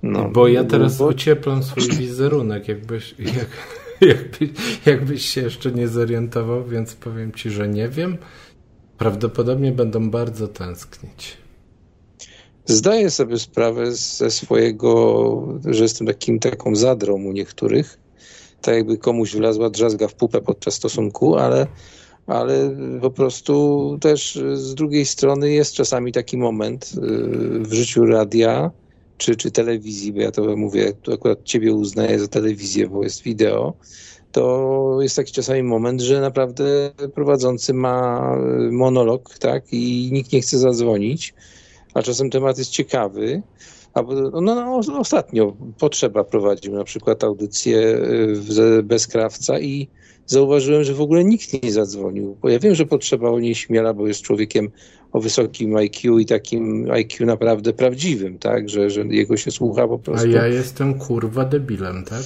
No, 0.03 0.29
bo 0.29 0.47
ja 0.47 0.63
teraz 0.63 0.97
bo... 0.97 1.07
ocieplam 1.07 1.63
swój 1.63 1.89
wizerunek, 1.89 2.67
jakbyś, 2.67 3.15
jak, 3.19 3.47
jakby, 4.13 4.49
jakbyś 4.85 5.25
się 5.25 5.41
jeszcze 5.41 5.71
nie 5.71 5.87
zorientował, 5.87 6.65
więc 6.65 6.93
powiem 6.93 7.31
ci, 7.31 7.49
że 7.49 7.67
nie 7.67 7.89
wiem. 7.89 8.17
Prawdopodobnie 8.97 9.71
będą 9.71 10.09
bardzo 10.09 10.47
tęsknić. 10.47 11.37
Zdaję 12.65 13.09
sobie 13.09 13.39
sprawę 13.39 13.91
ze 13.91 14.31
swojego, 14.31 15.59
że 15.65 15.83
jestem 15.83 16.07
takim 16.07 16.39
taką 16.39 16.75
zadrą 16.75 17.13
u 17.13 17.31
niektórych, 17.31 17.99
tak 18.61 18.75
jakby 18.75 18.97
komuś 18.97 19.35
wlazła 19.35 19.69
drzazga 19.69 20.07
w 20.07 20.15
pupę 20.15 20.41
podczas 20.41 20.73
stosunku, 20.73 21.35
ale, 21.35 21.67
ale 22.27 22.77
po 23.01 23.11
prostu 23.11 23.97
też 24.01 24.39
z 24.53 24.75
drugiej 24.75 25.05
strony 25.05 25.51
jest 25.51 25.73
czasami 25.73 26.11
taki 26.11 26.37
moment 26.37 26.91
y, 26.97 26.99
w 27.59 27.73
życiu 27.73 28.05
radia 28.05 28.71
czy, 29.17 29.35
czy 29.35 29.51
telewizji, 29.51 30.13
bo 30.13 30.21
ja 30.21 30.31
to 30.31 30.57
mówię, 30.57 30.93
tu 31.01 31.13
akurat 31.13 31.43
ciebie 31.43 31.73
uznaję 31.73 32.19
za 32.19 32.27
telewizję, 32.27 32.87
bo 32.87 33.03
jest 33.03 33.23
wideo, 33.23 33.73
to 34.31 34.97
jest 35.01 35.15
taki 35.15 35.31
czasami 35.31 35.63
moment, 35.63 36.01
że 36.01 36.21
naprawdę 36.21 36.91
prowadzący 37.15 37.73
ma 37.73 38.27
monolog, 38.71 39.37
tak, 39.37 39.63
i 39.71 40.09
nikt 40.11 40.33
nie 40.33 40.41
chce 40.41 40.57
zadzwonić, 40.57 41.33
a 41.93 42.01
czasem 42.01 42.29
temat 42.29 42.57
jest 42.57 42.71
ciekawy, 42.71 43.41
no, 44.41 44.41
no, 44.41 44.99
ostatnio 44.99 45.53
Potrzeba 45.79 46.23
prowadził 46.23 46.73
na 46.73 46.83
przykład 46.83 47.23
audycję 47.23 47.77
y, 47.79 48.83
bez 48.83 49.07
krawca 49.07 49.59
i 49.59 49.87
zauważyłem, 50.25 50.83
że 50.83 50.93
w 50.93 51.01
ogóle 51.01 51.23
nikt 51.23 51.63
nie 51.63 51.71
zadzwonił. 51.71 52.37
Bo 52.41 52.49
ja 52.49 52.59
wiem, 52.59 52.75
że 52.75 52.85
Potrzeba 52.85 53.29
o 53.29 53.39
niej 53.39 53.55
śmiela, 53.55 53.93
bo 53.93 54.07
jest 54.07 54.21
człowiekiem 54.21 54.69
o 55.11 55.19
wysokim 55.19 55.75
IQ 55.75 56.19
i 56.19 56.25
takim 56.25 56.91
IQ 56.91 57.25
naprawdę 57.25 57.73
prawdziwym, 57.73 58.39
tak? 58.39 58.69
Że, 58.69 58.89
że 58.89 59.01
jego 59.01 59.37
się 59.37 59.51
słucha 59.51 59.87
po 59.87 59.99
prostu. 59.99 60.27
A 60.27 60.29
ja 60.29 60.47
jestem 60.47 60.99
kurwa 60.99 61.45
debilem, 61.45 62.03
tak? 62.05 62.23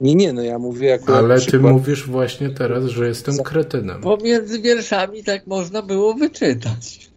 Nie, 0.00 0.14
nie, 0.14 0.32
no 0.32 0.42
ja 0.42 0.58
mówię 0.58 0.94
akurat... 0.94 1.18
Ale 1.18 1.40
ty 1.40 1.58
mówisz 1.58 2.06
właśnie 2.06 2.50
teraz, 2.50 2.84
że 2.84 3.08
jestem 3.08 3.38
kretynem. 3.38 4.00
Pomiędzy 4.00 4.60
wierszami 4.60 5.24
tak 5.24 5.46
można 5.46 5.82
było 5.82 6.14
wyczytać. 6.14 7.08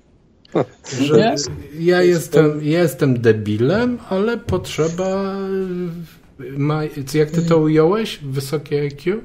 Że 1.01 1.35
ja 1.79 2.01
jestem, 2.01 2.63
jestem 2.63 3.21
debilem, 3.21 3.97
ale 4.09 4.37
potrzeba. 4.37 5.37
Ma, 6.57 6.83
jak 7.13 7.31
ty 7.31 7.41
to 7.41 7.57
ująłeś? 7.57 8.19
Wysokie 8.23 8.81
IQ? 8.81 9.21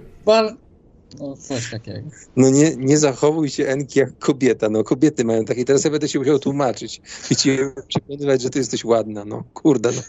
No, 1.18 1.36
coś 1.36 1.70
takiego. 1.70 2.08
No 2.36 2.50
nie, 2.50 2.76
nie 2.76 2.98
zachowuj 2.98 3.50
się 3.50 3.66
Enki 3.66 3.98
jak 3.98 4.18
kobieta. 4.18 4.68
No 4.68 4.84
kobiety 4.84 5.24
mają 5.24 5.44
takie. 5.44 5.64
Teraz 5.64 5.84
ja 5.84 5.90
będę 5.90 6.08
się 6.08 6.18
musiał 6.18 6.38
tłumaczyć 6.38 7.00
i 7.30 7.36
ci 7.36 7.58
przekonywać, 7.88 8.42
że 8.42 8.50
ty 8.50 8.58
jesteś 8.58 8.84
ładna. 8.84 9.24
No 9.24 9.44
kurde, 9.54 9.92
no. 9.92 10.02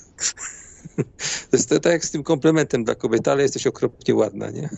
To 1.51 1.57
jest 1.57 1.69
to, 1.69 1.79
tak 1.79 1.93
jak 1.93 2.05
z 2.05 2.11
tym 2.11 2.23
komplementem 2.23 2.83
dla 2.83 2.95
kobiety, 2.95 3.31
ale 3.31 3.43
jesteś 3.43 3.67
okropnie 3.67 4.15
ładna, 4.15 4.49
nie? 4.49 4.69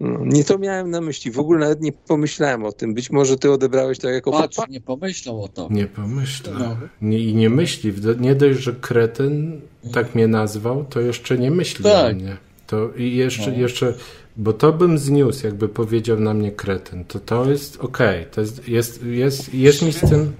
No, 0.00 0.20
nie 0.24 0.44
to 0.44 0.58
miałem 0.58 0.90
na 0.90 1.00
myśli. 1.00 1.30
W 1.30 1.38
ogóle 1.38 1.60
nawet 1.60 1.80
nie 1.80 1.92
pomyślałem 1.92 2.64
o 2.64 2.72
tym. 2.72 2.94
Być 2.94 3.10
może 3.10 3.36
ty 3.36 3.50
odebrałeś 3.50 3.98
to 3.98 4.08
jako 4.08 4.30
Patrz, 4.30 4.58
nie 4.68 4.80
pomyślał 4.80 5.42
o 5.42 5.48
to. 5.48 5.68
Nie 5.70 5.86
pomyślał. 5.86 6.54
No. 6.58 6.76
Nie, 7.02 7.18
I 7.18 7.34
nie 7.34 7.50
myśli. 7.50 7.92
Nie 8.20 8.34
dość, 8.34 8.58
że 8.60 8.72
kretyn 8.72 9.60
tak 9.92 10.14
mnie 10.14 10.28
nazwał, 10.28 10.84
to 10.84 11.00
jeszcze 11.00 11.38
nie 11.38 11.50
myśli 11.50 11.84
tak. 11.84 12.12
o 12.12 12.14
mnie. 12.14 12.36
To 12.66 12.90
i 12.96 13.16
jeszcze, 13.16 13.50
no. 13.50 13.58
jeszcze, 13.58 13.94
bo 14.36 14.52
to 14.52 14.72
bym 14.72 14.98
zniósł, 14.98 15.46
jakby 15.46 15.68
powiedział 15.68 16.20
na 16.20 16.34
mnie 16.34 16.52
kretyn. 16.52 17.04
To 17.04 17.20
to 17.20 17.50
jest 17.50 17.76
okej. 17.76 18.20
Okay. 18.20 18.32
To 18.32 18.40
jest, 18.40 18.68
jest, 18.68 19.04
jest, 19.04 19.54
jest 19.54 19.82
mi 19.82 19.92
z 19.92 20.00
tym... 20.00 20.32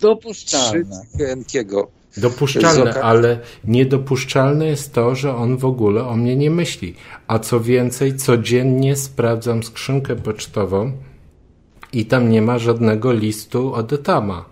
Dopuszczalne. 0.00 1.02
Dopuszczalne, 2.16 3.02
ale 3.02 3.40
niedopuszczalne 3.64 4.66
jest 4.66 4.92
to, 4.92 5.14
że 5.14 5.36
on 5.36 5.56
w 5.56 5.64
ogóle 5.64 6.04
o 6.04 6.16
mnie 6.16 6.36
nie 6.36 6.50
myśli. 6.50 6.94
A 7.26 7.38
co 7.38 7.60
więcej, 7.60 8.16
codziennie 8.16 8.96
sprawdzam 8.96 9.62
skrzynkę 9.62 10.16
pocztową 10.16 10.92
i 11.92 12.06
tam 12.06 12.30
nie 12.30 12.42
ma 12.42 12.58
żadnego 12.58 13.12
listu 13.12 13.74
od 13.74 13.92
Etama. 13.92 14.44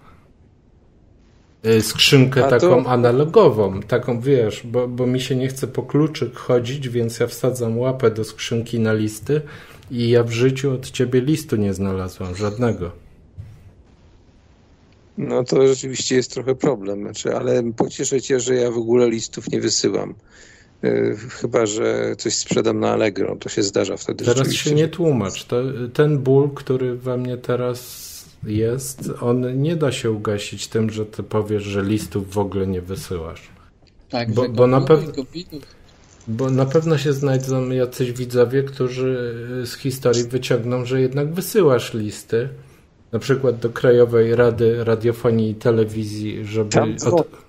Y, 1.67 1.83
skrzynkę 1.83 2.43
to... 2.43 2.49
taką 2.49 2.87
analogową, 2.87 3.81
taką 3.81 4.21
wiesz, 4.21 4.67
bo, 4.67 4.89
bo 4.89 5.07
mi 5.07 5.21
się 5.21 5.37
nie 5.37 5.49
chce 5.49 5.67
po 5.67 5.83
kluczyk 5.83 6.37
chodzić, 6.37 6.89
więc 6.89 7.21
ja 7.21 7.27
wsadzam 7.27 7.79
łapę 7.79 8.11
do 8.11 8.25
skrzynki 8.25 8.81
na 8.81 8.93
listy 8.93 9.41
i 9.91 10.09
ja 10.09 10.23
w 10.23 10.31
życiu 10.31 10.73
od 10.73 10.91
ciebie 10.91 11.21
listu 11.21 11.57
nie 11.57 11.75
znalazłam, 11.75 12.35
żadnego. 12.35 13.04
No 15.19 15.45
to 15.45 15.67
rzeczywiście 15.67 16.17
jest 16.17 16.31
trochę 16.31 16.55
problem, 16.55 17.01
znaczy, 17.01 17.37
ale 17.37 17.73
pocieszę 17.77 18.21
cię, 18.21 18.41
że 18.41 18.55
ja 18.55 18.71
w 18.71 18.79
ogóle 18.79 19.11
listów 19.11 19.51
nie 19.51 19.61
wysyłam. 19.61 20.15
E, 20.85 21.15
chyba, 21.17 21.67
że 21.67 22.17
coś 22.19 22.35
sprzedam 22.35 22.81
na 22.81 22.91
Allegro, 22.91 23.37
to 23.37 23.49
się 23.49 23.63
zdarza 23.63 23.97
wtedy. 23.97 24.25
Teraz 24.25 24.53
się 24.53 24.75
nie 24.75 24.89
tłumacz. 24.89 25.45
To, 25.45 25.57
ten 25.93 26.19
ból, 26.19 26.51
który 26.55 26.97
we 26.97 27.17
mnie 27.17 27.37
teraz 27.37 28.05
jest, 28.47 29.11
on 29.21 29.63
nie 29.63 29.77
da 29.77 29.93
się 29.93 30.11
ugasić 30.11 30.69
tym, 30.69 30.91
że 30.91 31.07
ty 31.07 31.23
powiesz, 31.23 31.63
że 31.63 31.83
listów 31.83 32.35
w 32.35 32.39
ogóle 32.39 32.67
nie 32.67 32.81
wysyłasz. 32.81 33.49
Tak, 34.11 34.35
Bo- 34.35 34.49
bo 34.49 34.67
na 34.67 34.81
pewno-. 34.81 35.13
Bo 36.29 36.51
na 36.51 36.67
pewno 36.67 36.99
się 36.99 37.13
znajdą 37.13 37.71
jacyś 37.71 38.13
widzowie, 38.13 38.63
którzy 38.63 39.35
z 39.65 39.75
historii 39.75 40.25
wyciągną, 40.25 40.85
że 40.85 41.01
jednak 41.01 41.33
wysyłasz 41.35 41.95
listy, 41.95 42.49
na 43.15 43.21
przykład 43.21 43.59
do 43.59 43.71
Krajowej 43.71 44.37
Rady 44.37 44.85
Radiofonii 44.85 45.51
i 45.51 45.55
Telewizji, 45.55 46.45
żeby 46.45 46.97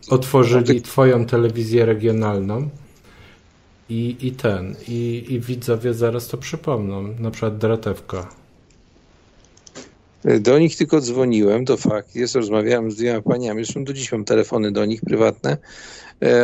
otworzyli 0.10 0.82
twoją 0.82 1.26
telewizję 1.26 1.86
regionalną. 1.86 2.70
I, 3.90 4.18
i 4.22 4.32
ten, 4.32 4.76
i, 4.88 5.26
i 5.30 5.40
widzowie 5.40 5.94
zaraz 5.94 6.28
to 6.28 6.38
przypomną, 6.38 7.16
na 7.20 7.32
przykład 7.32 7.58
Dratewka. 7.58 8.30
Do 10.40 10.60
nich 10.60 10.78
tylko 10.78 11.02
dzwoniłem, 11.02 11.66
to 11.66 11.78
fakt 11.78 12.16
jest, 12.16 12.36
rozmawiałem 12.36 12.92
z 12.92 12.96
dwiema 12.96 13.22
paniami, 13.22 13.64
zresztą 13.64 13.84
do 13.84 13.94
dziś 13.94 14.12
mam 14.12 14.26
telefony 14.26 14.72
do 14.72 14.86
nich 14.86 15.02
prywatne, 15.02 15.58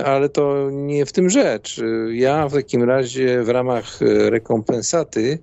ale 0.05 0.29
to 0.29 0.69
nie 0.71 1.05
w 1.05 1.11
tym 1.11 1.29
rzecz. 1.29 1.79
E, 1.79 2.15
Ja 2.15 2.47
w 2.47 2.53
takim 2.53 2.83
razie 2.83 3.43
w 3.43 3.49
ramach 3.49 4.01
e, 4.01 4.29
rekompensaty 4.29 5.39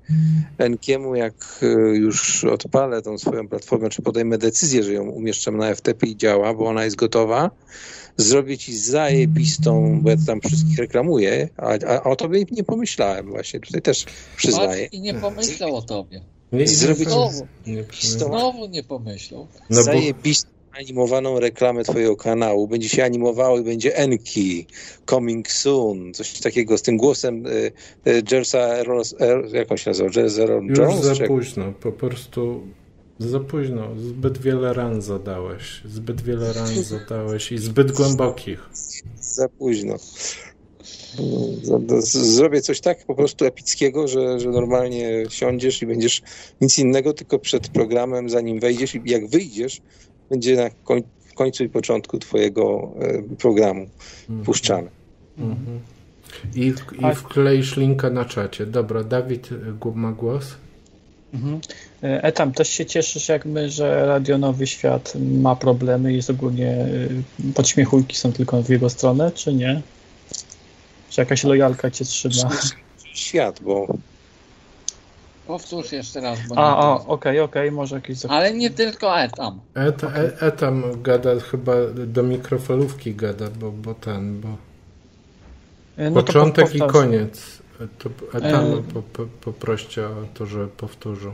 Enkiemu, 0.59 1.15
jak 1.15 1.35
e, 1.63 1.67
już 1.97 2.45
odpalę 2.45 3.03
tą 3.03 3.19
swoją 3.19 3.49
platformę, 3.49 3.91
czy 3.91 4.03
podejmę 4.03 4.39
decyzję, 4.39 4.83
że 4.83 4.93
ją 4.93 5.05
umieszczam 5.11 5.57
na 5.57 5.75
FTP 5.75 6.07
i 6.07 6.17
działa, 6.17 6.55
bo 6.55 6.67
ona 6.67 6.85
jest 6.85 6.97
gotowa, 6.97 7.51
zrobię 8.17 8.59
ci 8.59 8.77
zajebistą, 8.79 10.01
bo 10.03 10.11
ja 10.11 10.17
tam 10.27 10.41
wszystkich 10.41 10.79
reklamuję, 10.79 11.49
a, 11.57 11.67
a 11.87 12.03
o 12.03 12.17
tobie 12.17 12.45
nie 12.51 12.65
pomyślałem 12.65 13.27
właśnie, 13.31 13.61
tutaj 13.61 13.83
też 13.83 14.05
przyznaję. 14.37 14.83
Patrz 14.85 14.93
i 14.95 15.01
nie 15.01 15.15
pomyślał 15.15 15.77
o 15.77 15.83
tobie. 15.83 16.21
Nie, 16.53 16.65
Zrobić- 16.67 17.09
Znowu, 17.09 17.47
nie, 17.67 17.85
znowu 18.01 18.67
nie 18.67 18.83
pomyślał. 18.85 19.47
no 19.71 19.77
bo, 19.77 19.83
zajebistą 19.83 20.49
animowaną 20.73 21.41
reklamę 21.41 21.85
twojego 21.85 22.17
kanału. 22.17 22.69
Będzie 22.69 22.89
się 22.89 23.05
animowało 23.05 23.59
i 23.59 23.65
będzie 23.65 23.97
Enki, 23.97 24.67
coming 25.11 25.51
soon, 25.51 26.15
coś 26.15 26.41
takiego 26.41 26.79
z 26.79 26.83
tym 26.83 26.97
głosem 26.97 27.47
y, 27.47 27.73
y, 28.07 28.23
Jersa, 28.33 28.83
Ross- 28.83 29.15
er, 29.19 29.55
jak 29.55 29.71
on 29.73 29.77
się 29.77 29.91
nazywał? 29.91 30.13
Jersa 30.17 30.43
Już 30.43 30.79
Jones? 30.79 31.05
za 31.05 31.15
czy 31.15 31.27
późno, 31.27 31.73
po 31.73 31.93
prostu 31.93 32.63
za 33.19 33.41
późno. 33.41 33.89
Zbyt 33.97 34.39
wiele 34.39 34.73
ran 34.73 35.03
zadałeś. 35.03 35.83
Zbyt 35.85 36.21
wiele 36.21 36.53
ran 36.53 36.83
zadałeś 36.95 37.53
i 37.53 37.59
zbyt 37.59 37.93
głębokich. 37.93 38.71
Za 39.21 39.49
późno. 39.49 39.97
Zrobię 42.09 42.61
coś 42.61 42.81
tak 42.81 43.07
po 43.07 43.15
prostu 43.15 43.45
epickiego, 43.45 44.09
że, 44.09 44.41
że 44.41 44.49
normalnie 44.49 45.25
siądziesz 45.31 45.83
i 45.83 45.87
będziesz 45.87 46.23
nic 46.61 46.79
innego, 46.79 47.13
tylko 47.13 47.39
przed 47.39 47.69
programem, 47.69 48.31
zanim 48.31 48.61
wejdziesz 48.61 48.95
i 48.95 49.03
jak 49.05 49.27
wyjdziesz, 49.29 49.81
będzie 50.31 50.57
na 50.57 50.71
koń, 50.85 51.03
końcu 51.35 51.65
i 51.65 51.69
początku 51.69 52.19
twojego 52.19 52.91
e, 53.01 53.23
programu 53.37 53.89
puszczane. 54.45 54.89
Mhm. 55.39 55.81
I, 56.55 56.67
I 57.11 57.15
wkleisz 57.15 57.77
linka 57.77 58.11
na 58.11 58.25
czacie. 58.25 58.67
Dobra, 58.67 59.05
Dawid 59.05 59.49
gu- 59.81 59.95
ma 59.95 60.13
głos. 60.13 60.55
Mhm. 61.35 61.61
E, 62.03 62.23
Etam, 62.25 62.53
też 62.53 62.69
się 62.69 62.87
cieszysz 62.87 63.29
jakby, 63.29 63.71
że 63.71 64.07
Radio 64.07 64.39
Nowy 64.39 64.67
Świat 64.67 65.13
ma 65.41 65.57
problemy 65.57 66.13
i 66.13 66.17
jest 66.17 66.31
ogólnie 66.31 66.87
podśmiechujki 67.55 68.17
są 68.17 68.33
tylko 68.33 68.63
w 68.63 68.69
jego 68.69 68.91
stronę, 68.91 69.33
czy 69.33 69.55
nie? 69.55 69.83
Czy 71.11 71.21
jakaś 71.21 71.45
lojalka 71.45 71.91
cię 71.91 72.05
trzyma? 72.05 72.51
Świat, 73.15 73.61
bo 73.63 73.87
Powtórz 75.49 75.93
jeszcze 75.93 76.21
raz, 76.21 76.39
bo 76.49 76.55
A, 76.59 76.99
wiem. 76.99 77.07
okej, 77.11 77.41
okej, 77.41 77.73
może 77.73 77.95
jakieś... 77.97 78.19
zak- 78.19 78.31
Ale 78.33 78.55
nie 78.55 78.71
tylko 78.71 79.21
etam. 79.21 79.61
Et, 79.75 80.05
e, 80.05 80.41
etam 80.41 80.83
gada 81.03 81.31
chyba 81.41 81.73
do 82.07 82.23
mikrofalówki 82.23 83.15
gada, 83.15 83.45
bo, 83.61 83.71
bo 83.71 83.95
ten, 83.95 84.41
bo 84.41 84.49
E, 85.97 86.11
no 86.11 86.21
to 86.21 86.27
początek 86.27 86.69
po- 86.69 86.75
i 86.87 86.89
koniec. 86.91 87.59
To 87.99 88.11
etam 88.39 88.65
E. 88.73 88.83
po, 88.95 89.03
po, 89.03 89.27
poproście 89.41 90.07
o 90.07 90.11
to, 90.35 90.47
że 90.47 90.67
powtórzył. 90.67 91.33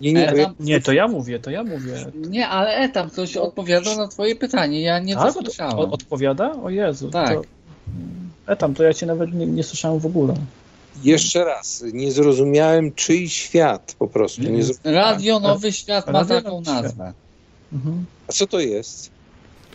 nie, 0.00 0.12
nie, 0.12 0.20
ja, 0.20 0.30
Etam, 0.32 0.54
Nie, 0.60 0.80
to 0.80 0.92
ja 0.92 1.08
mówię, 1.08 1.38
to 1.38 1.50
ja 1.50 1.64
mówię. 1.64 2.06
nie, 2.14 2.48
ale 2.48 2.74
etam 2.76 3.10
ktoś 3.10 3.36
odpowiadał 3.36 3.96
na 3.96 4.08
twoje 4.08 4.36
pytanie. 4.36 4.82
Ja 4.82 4.98
nie 4.98 5.14
Tak? 5.14 5.34
to 5.34 5.76
od, 5.78 5.92
odpowiada? 5.92 6.52
O 6.62 6.70
Jezu. 6.70 7.10
Tak. 7.10 7.34
To, 7.34 7.42
Etam, 8.46 8.74
to 8.74 8.82
ja 8.82 8.94
cię 8.94 9.06
nawet 9.06 9.34
nie, 9.34 9.46
nie 9.46 9.62
słyszałem 9.62 9.98
w 10.00 10.06
ogóle. 10.06 10.34
Jeszcze 11.04 11.44
raz, 11.44 11.84
nie 11.92 12.12
zrozumiałem 12.12 12.92
czyj 12.92 13.28
świat 13.28 13.94
po 13.98 14.08
prostu. 14.08 14.42
Nie. 14.42 14.62
Radio 14.84 15.40
Nowy 15.40 15.72
Świat 15.72 16.06
ma 16.06 16.12
Radio 16.12 16.42
taką 16.42 16.60
nazwę. 16.60 17.12
Mhm. 17.72 18.04
A 18.28 18.32
co 18.32 18.46
to 18.46 18.60
jest? 18.60 19.10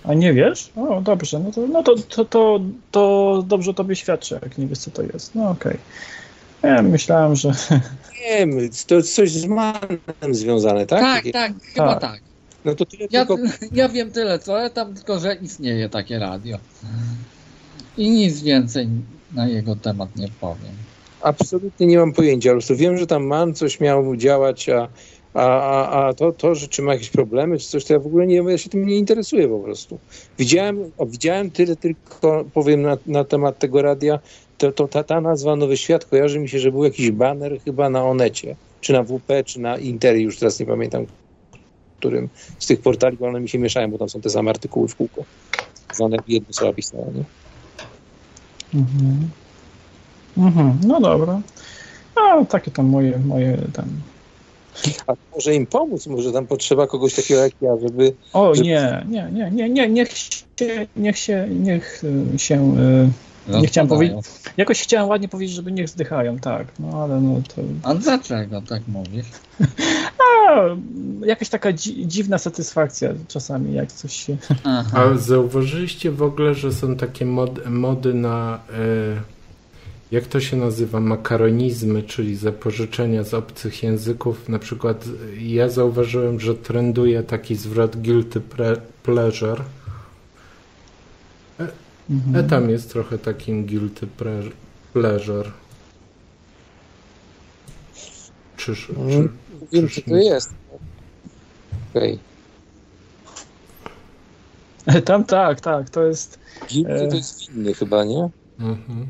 A 0.03 0.13
nie 0.13 0.33
wiesz? 0.33 0.71
O, 0.75 1.01
dobrze, 1.01 1.39
no 1.39 1.51
to, 1.51 1.67
no 1.67 1.83
to, 1.83 1.95
to, 1.95 2.25
to, 2.25 2.59
to 2.91 3.43
dobrze 3.47 3.73
tobie 3.73 3.95
świadczy, 3.95 4.39
jak 4.41 4.57
nie 4.57 4.67
wiesz, 4.67 4.79
co 4.79 4.91
to 4.91 5.01
jest. 5.01 5.35
No 5.35 5.49
okej. 5.49 5.77
Ja 6.63 6.81
myślałem, 6.81 7.35
że... 7.35 7.49
Nie 8.21 8.37
wiem, 8.37 8.69
to 8.87 8.95
jest 8.95 9.15
coś 9.15 9.31
z 9.31 9.45
manem 9.45 9.99
związane, 10.31 10.85
tak? 10.85 10.99
Tak, 11.01 11.15
Takie- 11.17 11.31
tak, 11.31 11.51
chyba 11.63 11.93
Tak. 11.95 12.01
tak. 12.11 12.21
No 12.65 12.75
to 12.75 12.85
tyle 12.85 13.07
Ja, 13.11 13.25
tylko... 13.25 13.43
ja 13.71 13.89
wiem 13.89 14.11
tyle 14.11 14.39
co 14.39 14.63
etam, 14.63 14.93
tylko 14.95 15.19
że 15.19 15.35
istnieje 15.35 15.89
takie 15.89 16.19
radio. 16.19 16.57
I 17.97 18.09
nic 18.09 18.41
więcej 18.41 18.87
na 19.33 19.47
jego 19.47 19.75
temat 19.75 20.15
nie 20.15 20.27
powiem. 20.41 20.75
Absolutnie 21.25 21.87
nie 21.87 21.97
mam 21.97 22.13
pojęcia. 22.13 22.49
Po 22.49 22.53
prostu 22.53 22.75
wiem, 22.75 22.97
że 22.97 23.07
tam 23.07 23.23
man 23.23 23.53
coś 23.53 23.79
miał 23.79 24.15
działać, 24.15 24.69
a, 24.69 24.87
a, 25.33 26.07
a, 26.07 26.13
to, 26.13 26.31
to, 26.31 26.55
że 26.55 26.67
czy 26.67 26.81
ma 26.81 26.93
jakieś 26.93 27.09
problemy, 27.09 27.57
czy 27.57 27.67
coś, 27.67 27.85
to 27.85 27.93
ja 27.93 27.99
w 27.99 28.05
ogóle 28.05 28.27
nie 28.27 28.35
ja 28.35 28.57
się 28.57 28.69
tym 28.69 28.85
nie 28.85 28.95
interesuję 28.95 29.47
po 29.47 29.59
prostu. 29.59 29.99
Widziałem, 30.39 30.91
widziałem 31.07 31.51
tyle 31.51 31.75
tylko, 31.75 32.45
powiem 32.53 32.81
na, 32.81 32.97
na 33.05 33.23
temat 33.23 33.59
tego 33.59 33.81
radia, 33.81 34.19
to, 34.57 34.71
to 34.71 34.87
ta, 34.87 35.03
ta 35.03 35.21
nazwa 35.21 35.55
Nowy 35.55 35.77
Świat 35.77 36.05
kojarzy 36.05 36.39
mi 36.39 36.49
się, 36.49 36.59
że 36.59 36.71
był 36.71 36.83
jakiś 36.83 37.11
baner 37.11 37.59
chyba 37.65 37.89
na 37.89 38.05
Onecie, 38.05 38.55
czy 38.81 38.93
na 38.93 39.03
WP, 39.03 39.43
czy 39.45 39.59
na 39.59 39.77
Interi, 39.77 40.23
już 40.23 40.39
teraz 40.39 40.59
nie 40.59 40.65
pamiętam, 40.65 41.05
którym 41.99 42.29
z 42.59 42.67
tych 42.67 42.81
portali, 42.81 43.17
bo 43.17 43.27
one 43.27 43.39
mi 43.39 43.49
się 43.49 43.59
mieszają, 43.59 43.91
bo 43.91 43.97
tam 43.97 44.09
są 44.09 44.21
te 44.21 44.29
same 44.29 44.49
artykuły 44.49 44.87
w 44.87 44.95
kółko. 44.95 45.23
One 45.99 46.17
jedno 46.27 46.53
słowo 46.53 46.73
pisało, 46.73 47.11
nie? 47.15 47.23
Mhm. 48.79 49.29
Mhm. 50.37 50.77
No 50.87 51.01
dobra. 51.01 51.41
A 52.15 52.45
takie 52.45 52.71
tam 52.71 52.85
moje, 52.85 53.19
moje 53.19 53.57
tam... 53.73 53.85
A 55.07 55.13
może 55.35 55.55
im 55.55 55.65
pomóc, 55.65 56.07
może 56.07 56.31
tam 56.31 56.47
potrzeba 56.47 56.87
kogoś 56.87 57.13
takiego 57.13 57.39
jak 57.41 57.53
ja, 57.61 57.71
żeby 57.77 58.13
O 58.33 58.55
Że- 58.55 58.63
nie, 58.63 59.05
nie, 59.09 59.29
nie, 59.33 59.51
nie, 59.51 59.69
nie, 59.69 59.89
niech 59.89 60.11
się, 60.17 60.87
niech 60.95 61.17
się, 61.17 61.47
niech 61.49 62.03
y, 62.35 62.39
się... 62.39 62.75
y, 63.49 63.59
Nie 63.59 63.67
chciałem 63.67 63.89
Rozpadają. 63.89 64.21
Jakoś 64.57 64.81
chciałem 64.81 65.09
ładnie 65.09 65.27
powiedzieć, 65.27 65.55
żeby 65.55 65.71
niech 65.71 65.89
zdychają, 65.89 66.39
tak, 66.39 66.67
no 66.79 67.03
ale 67.03 67.21
no 67.21 67.41
to... 67.55 67.61
A 67.83 67.95
dlaczego 67.95 68.61
tak 68.61 68.81
mówisz? 68.87 69.25
A, 70.49 70.59
jakaś 71.25 71.49
taka 71.49 71.73
dzi 71.73 72.07
dziwna 72.07 72.37
satysfakcja 72.37 73.09
czasami, 73.27 73.73
jak 73.73 73.91
coś 73.91 74.13
się... 74.25 74.37
Aha. 74.63 75.03
A 75.13 75.17
zauważyliście 75.17 76.11
w 76.11 76.21
ogóle, 76.23 76.53
że 76.55 76.73
są 76.73 76.95
takie 76.95 77.25
mod, 77.25 77.69
mody 77.69 78.13
na. 78.13 78.59
E, 78.69 79.34
jak 80.11 80.25
to 80.27 80.39
się 80.39 80.57
nazywa? 80.57 80.99
Makaronizmy, 80.99 82.03
czyli 82.03 82.35
zapożyczenia 82.35 83.23
z 83.23 83.33
obcych 83.33 83.83
języków. 83.83 84.49
Na 84.49 84.59
przykład 84.59 85.05
ja 85.39 85.69
zauważyłem, 85.69 86.39
że 86.39 86.55
trenduje 86.55 87.23
taki 87.23 87.55
zwrot 87.55 88.01
guilty 88.01 88.41
pleasure. 89.03 89.63
Mhm. 92.09 92.45
E, 92.45 92.49
tam 92.49 92.69
jest 92.69 92.89
trochę 92.89 93.17
takim 93.17 93.65
guilty 93.65 94.07
pleasure. 94.93 95.51
Czyż, 98.57 98.89
Mm, 98.89 99.37
czy, 99.89 100.01
co 100.01 100.09
to 100.09 100.15
jest. 100.15 100.53
Okej. 101.95 102.19
Tam 105.05 105.23
tak, 105.23 105.61
tak, 105.61 105.89
to 105.89 106.03
jest... 106.03 106.39
Guilty 106.71 106.91
E. 106.91 107.07
to 107.07 107.15
jest 107.15 107.51
winny 107.51 107.73
chyba, 107.73 108.03
nie? 108.03 108.29
Mhm. 108.59 109.07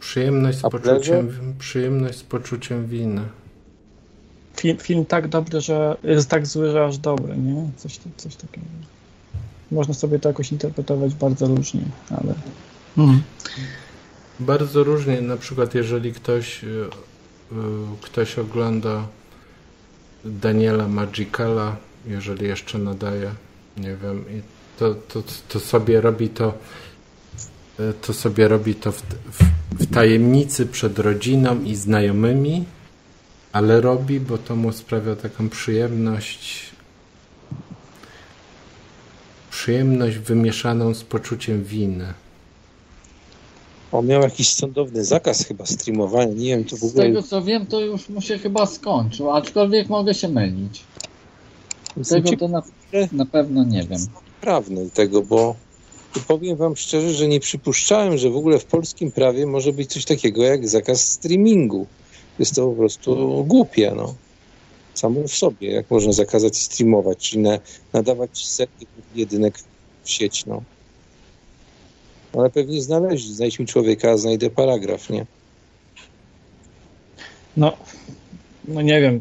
Przyjemność 0.00 0.58
z 0.58 0.62
poczuciem, 0.62 1.54
przyjemność 1.58 2.18
z 2.18 2.22
poczuciem 2.22 2.86
winy. 2.86 3.22
Film, 4.56 4.78
film 4.78 5.04
tak 5.04 5.28
dobry, 5.28 5.60
że 5.60 5.96
jest 6.02 6.28
tak 6.28 6.46
zły, 6.46 6.70
że 6.70 6.84
aż 6.84 6.98
dobry, 6.98 7.36
nie? 7.36 7.70
Coś, 7.76 7.98
coś 8.16 8.36
takiego. 8.36 8.66
Można 9.70 9.94
sobie 9.94 10.18
to 10.18 10.28
jakoś 10.28 10.52
interpretować 10.52 11.14
bardzo 11.14 11.46
różnie, 11.46 11.82
ale... 12.10 12.34
Mhm. 12.98 13.22
Bardzo 14.40 14.84
różnie, 14.84 15.20
na 15.20 15.36
przykład 15.36 15.74
jeżeli 15.74 16.12
ktoś, 16.12 16.64
y, 16.64 16.66
y, 16.66 17.56
ktoś 18.00 18.38
ogląda 18.38 19.06
Daniela 20.24 20.88
Magicala, 20.88 21.76
jeżeli 22.06 22.46
jeszcze 22.46 22.78
nadaje, 22.78 23.30
nie 23.76 23.96
wiem, 23.96 24.24
to, 24.78 24.94
to, 24.94 25.22
to 25.48 25.60
sobie 25.60 26.00
robi 26.00 26.28
to 26.28 26.54
to 28.02 28.12
sobie 28.12 28.48
robi 28.48 28.74
to 28.74 28.92
w, 28.92 29.02
w, 29.02 29.44
w 29.72 29.94
tajemnicy 29.94 30.66
przed 30.66 30.98
rodziną 30.98 31.62
i 31.62 31.74
znajomymi, 31.74 32.64
ale 33.52 33.80
robi, 33.80 34.20
bo 34.20 34.38
to 34.38 34.56
mu 34.56 34.72
sprawia 34.72 35.16
taką 35.16 35.48
przyjemność 35.48 36.70
przyjemność 39.50 40.18
wymieszaną 40.18 40.94
z 40.94 41.04
poczuciem 41.04 41.64
winy. 41.64 42.14
On 43.92 44.06
miał 44.06 44.22
jakiś 44.22 44.52
sądowny 44.52 45.04
zakaz 45.04 45.44
chyba 45.44 45.66
streamowania, 45.66 46.32
nie 46.32 46.56
wiem, 46.56 46.64
to 46.64 46.76
w 46.76 46.78
Z 46.78 46.84
ogóle... 46.84 47.04
tego 47.04 47.22
co 47.22 47.42
wiem, 47.42 47.66
to 47.66 47.80
już 47.80 48.08
mu 48.08 48.20
się 48.20 48.38
chyba 48.38 48.66
skończył, 48.66 49.30
aczkolwiek 49.30 49.88
mogę 49.88 50.14
się 50.14 50.28
mylić. 50.28 50.84
Tego 52.08 52.36
to 52.36 52.48
na, 52.48 52.62
na 53.12 53.26
pewno 53.26 53.64
nie 53.64 53.82
wiem. 53.82 54.00
prawny 54.40 54.90
tego, 54.90 55.22
bo 55.22 55.56
powiem 56.18 56.56
wam 56.56 56.76
szczerze, 56.76 57.14
że 57.14 57.28
nie 57.28 57.40
przypuszczałem, 57.40 58.18
że 58.18 58.30
w 58.30 58.36
ogóle 58.36 58.58
w 58.58 58.64
polskim 58.64 59.12
prawie 59.12 59.46
może 59.46 59.72
być 59.72 59.92
coś 59.92 60.04
takiego 60.04 60.42
jak 60.42 60.68
zakaz 60.68 61.10
streamingu. 61.10 61.86
Jest 62.38 62.54
to 62.54 62.66
po 62.66 62.76
prostu 62.76 63.44
głupie, 63.44 63.92
no. 63.96 64.14
Samo 64.94 65.28
w 65.28 65.32
sobie, 65.32 65.70
jak 65.70 65.90
można 65.90 66.12
zakazać 66.12 66.58
streamować, 66.58 67.18
czyli 67.30 67.42
na, 67.42 67.58
nadawać 67.92 68.46
setki 68.46 68.86
jedynek 69.14 69.58
w 70.04 70.10
sieć, 70.10 70.46
no. 70.46 70.62
Ale 72.32 72.50
pewnie 72.50 72.82
znaleźć, 72.82 73.26
znajdź 73.30 73.58
mi 73.58 73.66
człowieka, 73.66 74.16
znajdę 74.16 74.50
paragraf, 74.50 75.10
nie? 75.10 75.26
No, 77.56 77.76
no 78.68 78.82
nie 78.82 79.00
wiem. 79.00 79.20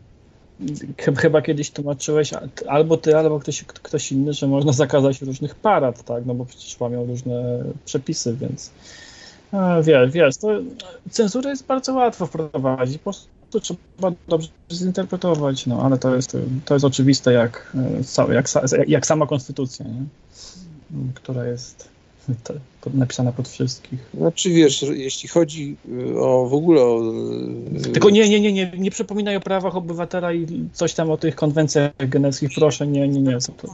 Ch- 0.97 1.17
Chyba 1.19 1.41
kiedyś 1.41 1.71
tłumaczyłeś 1.71 2.31
albo 2.67 2.97
ty, 2.97 3.17
albo 3.17 3.39
ktoś, 3.39 3.63
ktoś 3.63 4.11
inny, 4.11 4.33
że 4.33 4.47
można 4.47 4.71
zakazać 4.73 5.21
różnych 5.21 5.55
parad, 5.55 6.03
tak? 6.03 6.25
No 6.25 6.33
bo 6.33 6.45
przecież 6.45 6.79
łamią 6.79 7.05
różne 7.05 7.63
przepisy, 7.85 8.35
więc 8.35 8.71
a, 9.51 9.81
wiesz, 9.81 10.11
wiesz, 10.11 10.37
to 10.37 10.47
cenzurę 11.09 11.49
jest 11.49 11.65
bardzo 11.65 11.93
łatwo 11.93 12.25
wprowadzić. 12.25 12.97
Po 12.97 13.03
prostu 13.03 13.59
trzeba 13.59 14.11
dobrze 14.27 14.49
zinterpretować, 14.71 15.65
no 15.65 15.81
ale 15.81 15.97
to 15.97 16.15
jest, 16.15 16.37
to 16.65 16.73
jest 16.73 16.85
oczywiste 16.85 17.33
jak, 17.33 17.75
e, 18.29 18.33
jak, 18.33 18.45
jak 18.87 19.05
sama 19.05 19.27
konstytucja, 19.27 19.85
nie? 19.85 20.03
która 21.15 21.45
jest 21.45 21.89
napisana 22.93 23.31
pod 23.31 23.47
wszystkich. 23.47 23.99
Znaczy 24.13 24.49
wiesz, 24.49 24.81
jeśli 24.81 25.29
chodzi 25.29 25.77
y, 26.13 26.19
o 26.19 26.45
w 26.49 26.53
ogóle 26.53 26.81
o... 26.81 27.01
y, 27.77 27.91
Tylko 27.91 28.09
nie, 28.09 28.29
nie, 28.29 28.39
nie, 28.39 28.53
nie, 28.53 28.71
nie 28.77 28.91
przypominaj 28.91 29.35
o 29.35 29.41
prawach 29.41 29.75
obywatela 29.75 30.33
i 30.33 30.69
coś 30.73 30.93
tam 30.93 31.11
o 31.11 31.17
tych 31.17 31.35
konwencjach 31.35 31.91
geneckich, 31.97 32.49
proszę, 32.55 32.87
nie, 32.87 33.07
nie, 33.07 33.21
nie. 33.21 33.37
To, 33.57 33.67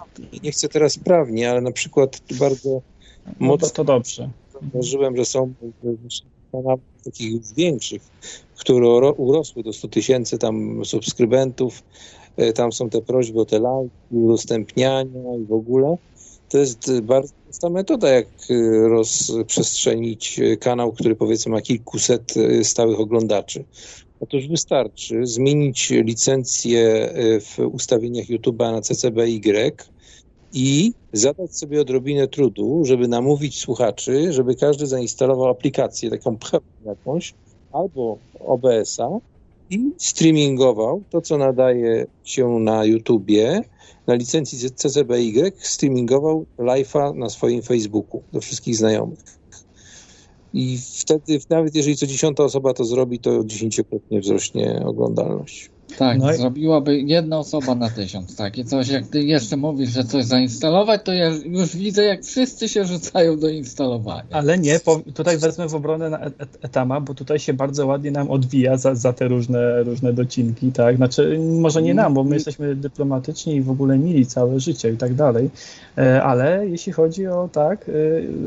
Nie 0.43 0.51
chcę 0.51 0.69
teraz 0.69 0.97
prawnie, 0.97 1.51
ale 1.51 1.61
na 1.61 1.71
przykład 1.71 2.21
bardzo 2.39 2.69
no 3.25 3.31
to, 3.39 3.45
mocno 3.45 3.69
to 3.69 3.83
dobrze. 3.83 4.29
zauważyłem, 4.53 5.17
że 5.17 5.25
są 5.25 5.53
kanałów 6.51 6.79
takich 7.03 7.53
większych, 7.57 8.01
które 8.57 8.85
uro- 8.87 9.13
urosły 9.17 9.63
do 9.63 9.73
100 9.73 9.87
tysięcy 9.87 10.37
tam 10.37 10.85
subskrybentów. 10.85 11.83
Tam 12.55 12.71
są 12.71 12.89
te 12.89 13.01
prośby 13.01 13.39
o 13.41 13.45
te 13.45 13.59
lajki, 13.59 13.91
udostępniania 14.11 15.35
i 15.41 15.45
w 15.45 15.53
ogóle. 15.53 15.97
To 16.49 16.57
jest 16.57 17.01
bardzo 17.01 17.33
prosta 17.55 17.69
metoda, 17.69 18.09
jak 18.09 18.27
e, 18.49 18.87
rozprzestrzenić 18.89 20.39
e, 20.39 20.57
kanał, 20.57 20.91
który 20.91 21.15
powiedzmy 21.15 21.51
ma 21.51 21.61
kilkuset 21.61 22.33
e, 22.37 22.63
stałych 22.63 22.99
oglądaczy. 22.99 23.63
Otóż 24.19 24.47
wystarczy 24.47 25.25
zmienić 25.25 25.89
licencję 25.89 27.13
w 27.41 27.59
ustawieniach 27.59 28.25
YouTube'a 28.25 28.71
na 28.71 28.81
CCBY 28.81 29.39
i 30.53 30.93
zadać 31.13 31.57
sobie 31.57 31.81
odrobinę 31.81 32.27
trudu, 32.27 32.85
żeby 32.85 33.07
namówić 33.07 33.59
słuchaczy, 33.59 34.33
żeby 34.33 34.55
każdy 34.55 34.87
zainstalował 34.87 35.49
aplikację, 35.49 36.09
taką 36.09 36.37
jakąś, 36.85 37.33
albo 37.71 38.17
OBS-a 38.39 39.09
i 39.69 39.91
streamingował 39.97 41.03
to, 41.09 41.21
co 41.21 41.37
nadaje 41.37 42.05
się 42.23 42.59
na 42.59 42.85
YouTubie, 42.85 43.61
na 44.07 44.13
licencji 44.13 44.71
CCBY, 44.71 45.51
streamingował 45.57 46.45
live'a 46.59 47.15
na 47.15 47.29
swoim 47.29 47.61
Facebooku 47.61 48.23
do 48.33 48.41
wszystkich 48.41 48.75
znajomych. 48.75 49.19
I 50.53 50.77
wtedy, 50.77 51.39
nawet 51.49 51.75
jeżeli 51.75 51.97
co 51.97 52.07
dziesiąta 52.07 52.43
osoba 52.43 52.73
to 52.73 52.83
zrobi, 52.83 53.19
to 53.19 53.43
dziesięciokrotnie 53.43 54.19
wzrośnie 54.19 54.81
oglądalność. 54.85 55.69
Tak, 55.97 56.17
No 56.19 56.33
i- 56.33 56.37
zrobiłaby 56.37 56.99
jedna 56.99 57.39
osoba 57.39 57.75
na 57.75 57.89
tysiąc. 57.89 58.35
Takie 58.35 58.65
coś, 58.65 58.87
jak 58.87 59.07
ty 59.07 59.23
jeszcze 59.23 59.57
mówisz, 59.57 59.89
że 59.89 60.03
coś 60.03 60.25
zainstalować, 60.25 61.01
to 61.03 61.13
ja 61.13 61.29
już 61.45 61.75
widzę, 61.75 62.03
jak 62.03 62.23
wszyscy 62.23 62.69
się 62.69 62.85
rzucają 62.85 63.39
do 63.39 63.49
instalowania. 63.49 64.23
Ale 64.31 64.57
nie, 64.57 64.79
po, 64.79 65.01
tutaj 65.13 65.37
wezmę 65.37 65.67
w 65.67 65.75
obronę 65.75 66.09
na 66.09 66.19
et, 66.19 66.41
et, 66.41 66.57
Etama, 66.61 67.01
bo 67.01 67.13
tutaj 67.13 67.39
się 67.39 67.53
bardzo 67.53 67.87
ładnie 67.87 68.11
nam 68.11 68.31
odwija 68.31 68.77
za, 68.77 68.95
za 68.95 69.13
te 69.13 69.27
różne, 69.27 69.83
różne 69.83 70.13
docinki, 70.13 70.71
tak? 70.71 70.95
Znaczy, 70.95 71.39
może 71.59 71.81
nie 71.81 71.93
nam, 71.93 72.13
bo 72.13 72.23
my 72.23 72.35
jesteśmy 72.35 72.75
dyplomatyczni 72.75 73.55
i 73.55 73.61
w 73.61 73.69
ogóle 73.69 73.97
mili 73.97 74.25
całe 74.25 74.59
życie 74.59 74.89
i 74.91 74.97
tak 74.97 75.13
dalej, 75.13 75.49
E, 75.97 76.23
ale 76.23 76.67
jeśli 76.67 76.91
chodzi 76.93 77.27
o 77.27 77.49
tak, 77.51 77.85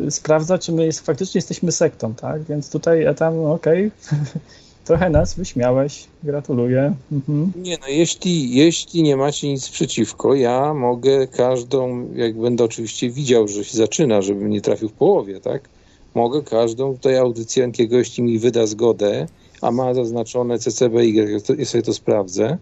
e, 0.06 0.10
sprawdza, 0.10 0.58
czy 0.58 0.72
my 0.72 0.86
jest, 0.86 1.00
faktycznie 1.00 1.38
jesteśmy 1.38 1.72
sektą, 1.72 2.14
tak? 2.14 2.42
Więc 2.42 2.70
tutaj 2.70 3.04
Etam, 3.04 3.44
okej, 3.44 3.90
trochę 4.88 5.10
nas 5.10 5.34
wyśmiałeś, 5.34 6.04
gratuluję. 6.22 6.94
Mhm. 7.12 7.52
Nie, 7.56 7.78
no 7.80 7.88
jeśli, 7.88 8.54
jeśli 8.54 9.02
nie 9.02 9.16
macie 9.16 9.48
nic 9.48 9.68
przeciwko, 9.68 10.34
ja 10.34 10.74
mogę 10.74 11.26
każdą, 11.26 12.08
jak 12.14 12.38
będę 12.38 12.64
oczywiście 12.64 13.10
widział, 13.10 13.48
że 13.48 13.64
się 13.64 13.76
zaczyna, 13.76 14.22
żebym 14.22 14.50
nie 14.50 14.60
trafił 14.60 14.88
w 14.88 14.92
połowie, 14.92 15.40
tak? 15.40 15.68
Mogę 16.14 16.42
każdą 16.42 16.94
tutaj 16.94 17.16
audycję 17.16 17.64
Enkiego, 17.64 17.98
jeśli 17.98 18.22
mi 18.22 18.38
wyda 18.38 18.66
zgodę, 18.66 19.26
a 19.62 19.70
ma 19.70 19.94
zaznaczone 19.94 20.58
CCBY, 20.58 21.08
ja 21.58 21.66
sobie 21.66 21.82
to 21.82 21.94
sprawdzę, 21.94 22.58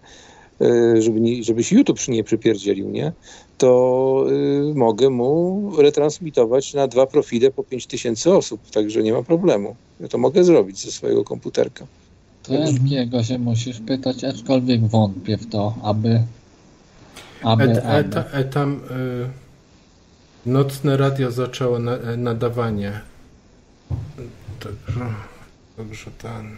y, 0.62 1.02
żeby, 1.02 1.20
nie, 1.20 1.44
żeby 1.44 1.64
się 1.64 1.76
YouTube 1.76 2.08
nie 2.08 2.24
przypierdzielił, 2.24 2.90
nie? 2.90 3.12
To 3.58 4.24
y, 4.70 4.74
mogę 4.74 5.10
mu 5.10 5.70
retransmitować 5.78 6.74
na 6.74 6.88
dwa 6.88 7.06
profile 7.06 7.50
po 7.50 7.64
5000 7.64 8.36
osób, 8.36 8.70
także 8.70 9.02
nie 9.02 9.12
ma 9.12 9.22
problemu. 9.22 9.76
Ja 10.00 10.08
to 10.08 10.18
mogę 10.18 10.44
zrobić 10.44 10.78
ze 10.78 10.92
swojego 10.92 11.24
komputerka. 11.24 11.86
To 12.46 12.54
Enkiego 12.54 13.22
się 13.24 13.38
musisz 13.38 13.80
pytać, 13.80 14.24
aczkolwiek 14.24 14.86
wątpię 14.86 15.36
w 15.36 15.50
to, 15.50 15.74
aby... 15.82 16.22
aby, 17.42 17.64
Et, 17.64 17.78
aby. 17.78 17.98
eta, 17.98 18.24
etam 18.32 18.80
y, 18.90 19.46
nocne 20.46 20.96
radio 20.96 21.30
zaczęło 21.30 21.78
na, 21.78 21.92
e, 21.92 22.16
nadawanie. 22.16 23.00
Także, 24.60 25.14
także 25.76 26.10
ten. 26.10 26.56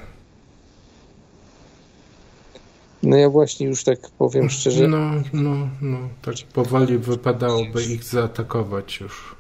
No 3.03 3.17
ja 3.17 3.31
właśnie 3.31 3.67
już 3.67 3.85
tak 3.85 4.11
powiem 4.19 4.51
szczerze, 4.51 4.89
No, 4.89 5.11
no, 5.33 5.69
no, 5.81 5.99
tak 6.23 6.35
powoli 6.53 6.99
wypadałoby 6.99 7.85
ich 7.85 8.05
zaatakować 8.05 9.01
już. 9.01 9.37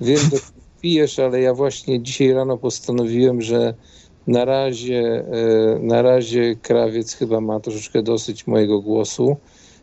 Wiem, 0.00 0.18
że 0.18 0.36
pijesz, 0.80 1.18
ale 1.18 1.40
ja 1.40 1.54
właśnie 1.54 2.02
dzisiaj 2.02 2.32
rano 2.32 2.56
postanowiłem, 2.56 3.42
że 3.42 3.74
na 4.26 4.44
razie, 4.44 5.24
e, 5.76 5.78
na 5.78 6.02
razie 6.02 6.56
krawiec 6.62 7.14
chyba 7.14 7.40
ma 7.40 7.60
troszeczkę 7.60 8.02
dosyć 8.02 8.46
mojego 8.46 8.80
głosu. 8.80 9.36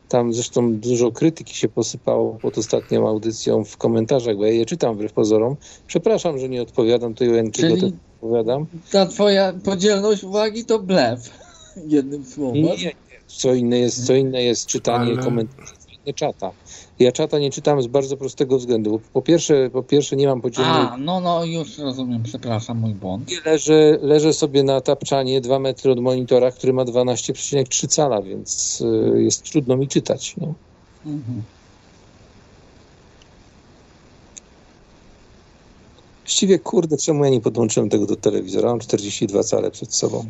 Tam 0.09 0.33
zresztą 0.33 0.75
dużo 0.75 1.11
krytyki 1.11 1.55
się 1.55 1.69
posypało 1.69 2.33
pod 2.41 2.57
ostatnią 2.57 3.07
audycją 3.07 3.63
w 3.63 3.77
komentarzach, 3.77 4.37
bo 4.37 4.45
ja 4.45 4.51
je 4.51 4.65
czytam 4.65 4.95
wbrew 4.95 5.13
pozorom. 5.13 5.55
Przepraszam, 5.87 6.39
że 6.39 6.49
nie 6.49 6.61
odpowiadam, 6.61 7.13
to 7.13 7.23
Joenkiego 7.23 7.67
Czyli- 7.69 7.81
też 7.81 7.99
odpowiadam. 8.21 8.65
Ta 8.91 9.05
twoja 9.05 9.53
podzielność 9.63 10.23
uwagi 10.23 10.65
to 10.65 10.79
blef. 10.79 11.29
Jednym 11.87 12.25
słowem. 12.25 12.55
Nie, 12.55 12.61
nie, 12.77 12.83
nie. 12.83 12.91
Co 13.27 13.53
inne 13.53 13.79
jest, 13.79 14.05
co 14.05 14.13
inne 14.13 14.43
jest 14.43 14.65
czytanie 14.65 15.11
Ale- 15.13 15.23
komentarzy, 15.23 15.73
co 15.79 15.89
inne 16.03 16.13
czata. 16.13 16.51
Ja 16.99 17.11
czata 17.11 17.39
nie 17.39 17.51
czytam 17.51 17.81
z 17.81 17.87
bardzo 17.87 18.17
prostego 18.17 18.57
względu. 18.57 19.01
Po 19.13 19.21
pierwsze, 19.21 19.69
po 19.69 19.83
pierwsze 19.83 20.15
nie 20.15 20.27
mam 20.27 20.41
podzielnej 20.41 20.81
A, 20.91 20.97
no, 20.97 21.19
no, 21.19 21.45
już 21.45 21.77
rozumiem, 21.77 22.23
przepraszam, 22.23 22.77
mój 22.77 22.93
błąd. 22.93 23.45
Leżę, 23.45 23.97
leżę 24.01 24.33
sobie 24.33 24.63
na 24.63 24.81
tapczanie 24.81 25.41
2 25.41 25.59
metry 25.59 25.91
od 25.91 25.99
monitora, 25.99 26.51
który 26.51 26.73
ma 26.73 26.85
12,3 26.85 27.87
cala, 27.87 28.21
więc 28.21 28.81
y, 28.81 29.23
jest 29.23 29.43
trudno 29.43 29.77
mi 29.77 29.87
czytać. 29.87 30.37
Nie? 30.37 30.53
Mhm. 31.05 31.43
Właściwie, 36.23 36.59
kurde, 36.59 36.97
czemu 36.97 37.25
ja 37.25 37.31
nie 37.31 37.41
podłączyłem 37.41 37.89
tego 37.89 38.05
do 38.05 38.15
telewizora? 38.15 38.69
Mam 38.69 38.79
42 38.79 39.43
cale 39.43 39.71
przed 39.71 39.95
sobą. 39.95 40.29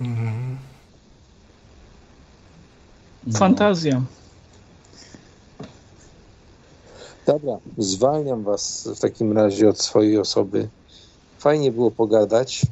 Mhm. 0.00 0.58
No. 3.26 3.38
Fantazja. 3.38 4.02
Dobra, 7.26 7.58
zwalniam 7.78 8.42
was 8.42 8.88
w 8.96 9.00
takim 9.00 9.32
razie 9.32 9.68
od 9.68 9.80
swojej 9.80 10.18
osoby. 10.18 10.68
Fajnie 11.38 11.72
było 11.72 11.90
pogadać. 11.90 12.62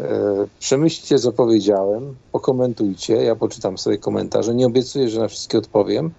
E, 0.00 0.46
Przemyślcie, 0.58 1.18
co 1.18 1.32
powiedziałem, 1.32 2.16
pokomentujcie. 2.32 3.14
Ja 3.14 3.36
poczytam 3.36 3.78
sobie 3.78 3.98
komentarze. 3.98 4.54
Nie 4.54 4.66
obiecuję, 4.66 5.08
że 5.08 5.20
na 5.20 5.28
wszystkie 5.28 5.58
odpowiem, 5.58 6.10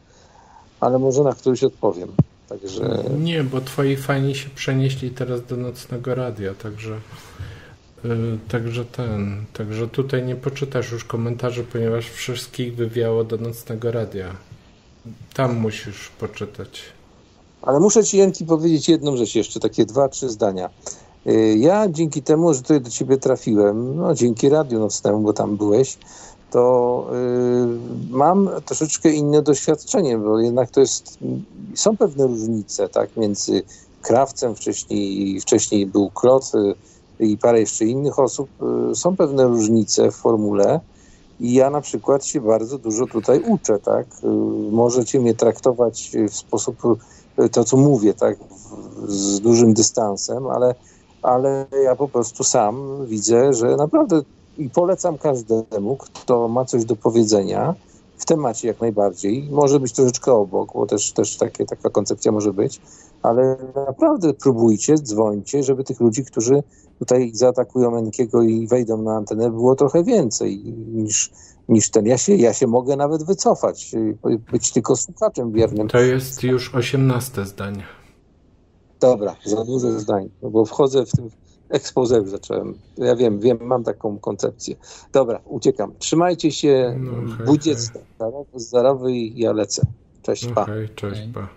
ale 0.80 1.00
może 1.00 1.24
na 1.24 1.34
któryś 1.34 1.64
odpowiem. 1.64 2.10
Także 2.50 3.04
Nie, 3.20 3.44
bo 3.44 3.62
twoi 3.62 3.96
fani 3.96 4.36
się 4.36 4.50
przenieśli 4.50 5.12
teraz 5.12 5.46
do 5.46 5.58
nocnego 5.58 6.16
radia, 6.16 6.54
także 6.54 7.00
y, 8.06 8.10
także 8.48 8.86
ten, 8.86 9.46
także 9.54 9.88
tutaj 9.88 10.26
nie 10.26 10.36
poczytasz 10.36 10.92
już 10.92 11.04
komentarzy, 11.04 11.64
ponieważ 11.64 12.10
wszystkich 12.10 12.76
wywiało 12.76 13.24
do 13.24 13.38
nocnego 13.38 13.92
radia. 13.92 14.36
Tam 15.34 15.56
musisz 15.56 16.10
poczytać. 16.10 16.97
Ale 17.62 17.80
muszę 17.80 18.04
ci, 18.04 18.18
Jenki, 18.18 18.46
powiedzieć 18.46 18.90
jedną 18.90 19.18
rzecz 19.18 19.36
jeszcze, 19.36 19.60
takie 19.60 19.86
dwa, 19.86 20.10
trzy 20.10 20.30
zdania. 20.30 20.70
Ja 21.58 21.88
dzięki 21.90 22.22
temu, 22.22 22.54
że 22.54 22.62
tutaj 22.62 22.82
do 22.82 22.90
ciebie 22.90 23.18
trafiłem, 23.18 23.96
no 23.96 24.14
dzięki 24.14 24.50
Radiu 24.50 24.80
Nocnemu, 24.80 25.20
bo 25.20 25.34
tam 25.34 25.58
byłeś, 25.58 25.98
to 26.52 27.06
y, 27.14 28.10
mam 28.10 28.50
troszeczkę 28.66 29.12
inne 29.12 29.42
doświadczenie, 29.42 30.18
bo 30.18 30.40
jednak 30.40 30.72
to 30.72 30.80
jest, 30.80 31.18
są 31.76 31.98
pewne 31.98 32.28
różnice, 32.28 32.90
tak, 32.90 33.18
między 33.18 33.64
Krawcem, 34.02 34.56
wcześniej, 34.56 35.42
wcześniej 35.42 35.86
był 35.86 36.10
Klot 36.10 36.52
y, 37.20 37.26
i 37.26 37.38
parę 37.38 37.60
jeszcze 37.60 37.86
innych 37.86 38.20
osób. 38.20 38.50
Y, 38.92 38.96
są 38.96 39.16
pewne 39.16 39.48
różnice 39.48 40.12
w 40.12 40.16
formule 40.16 40.80
i 41.40 41.54
ja 41.54 41.70
na 41.70 41.82
przykład 41.82 42.26
się 42.26 42.42
bardzo 42.42 42.78
dużo 42.78 43.08
tutaj 43.08 43.44
uczę, 43.48 43.80
tak. 43.80 44.08
Możecie 44.72 45.20
mnie 45.20 45.34
traktować 45.34 46.12
w 46.30 46.36
sposób, 46.36 46.78
to 47.52 47.64
co 47.64 47.78
mówię, 47.78 48.14
tak, 48.14 48.38
z 49.08 49.40
dużym 49.40 49.74
dystansem, 49.74 50.48
ale 50.48 50.76
ale 51.22 51.66
ja 51.84 51.96
po 51.96 52.08
prostu 52.08 52.44
sam 52.44 53.06
widzę, 53.06 53.54
że 53.54 53.76
naprawdę 53.76 54.22
i 54.58 54.70
polecam 54.70 55.18
każdemu, 55.18 55.98
kto 55.98 56.48
ma 56.48 56.66
coś 56.66 56.86
do 56.86 56.96
powiedzenia 56.96 57.76
w 58.18 58.26
temacie 58.26 58.68
jak 58.68 58.82
najbardziej. 58.82 59.50
Może 59.52 59.80
być 59.80 59.94
troszeczkę 59.94 60.34
obok, 60.34 60.74
bo 60.74 60.86
też, 60.86 61.12
też 61.12 61.38
takie, 61.38 61.66
taka 61.66 61.90
koncepcja 61.90 62.32
może 62.32 62.54
być, 62.54 62.82
ale 63.22 63.58
naprawdę 63.76 64.34
próbujcie, 64.34 64.96
dzwońcie, 64.98 65.64
żeby 65.64 65.84
tych 65.84 66.00
ludzi, 66.00 66.26
którzy 66.26 66.64
tutaj 67.00 67.32
zaatakują 67.34 67.98
Enkiego 67.98 68.42
i 68.42 68.68
wejdą 68.68 68.98
na 68.98 69.16
antenę, 69.16 69.52
było 69.52 69.76
trochę 69.76 70.04
więcej 70.04 70.64
niż, 70.94 71.32
niż 71.70 71.90
ten. 71.90 72.06
Ja 72.06 72.18
się, 72.18 72.36
ja 72.36 72.54
się 72.54 72.68
mogę 72.68 72.96
nawet 72.96 73.24
wycofać, 73.24 73.92
być 74.52 74.72
tylko 74.72 74.96
słuchaczem 74.96 75.52
wiernym. 75.52 75.88
To 75.88 76.00
jest 76.00 76.44
już 76.44 76.76
osiemnaste 76.76 77.46
zdanie. 77.46 77.84
Dobra, 79.00 79.36
za 79.46 79.66
dużo 79.66 80.00
zdań, 80.00 80.30
no 80.42 80.50
bo 80.50 80.66
wchodzę 80.66 81.06
w 81.06 81.12
tym 81.12 81.30
expose 81.70 82.18
już 82.18 82.30
zacząłem. 82.30 82.74
Ja 82.98 83.16
wiem, 83.16 83.40
wiem, 83.40 83.58
mam 83.62 83.84
taką 83.84 84.20
koncepcję. 84.20 84.76
Dobra, 85.12 85.40
uciekam. 85.46 85.94
Trzymajcie 86.00 86.52
się. 86.52 86.96
No, 87.00 87.12
okay, 87.12 87.46
20. 87.46 88.00
Okay. 88.20 89.16
Ja 89.36 89.52
lecę. 89.52 89.82
Cześć, 90.22 90.44
okay, 90.44 90.56
pa. 90.56 90.66
Cześć, 90.96 91.22
pa. 91.34 91.48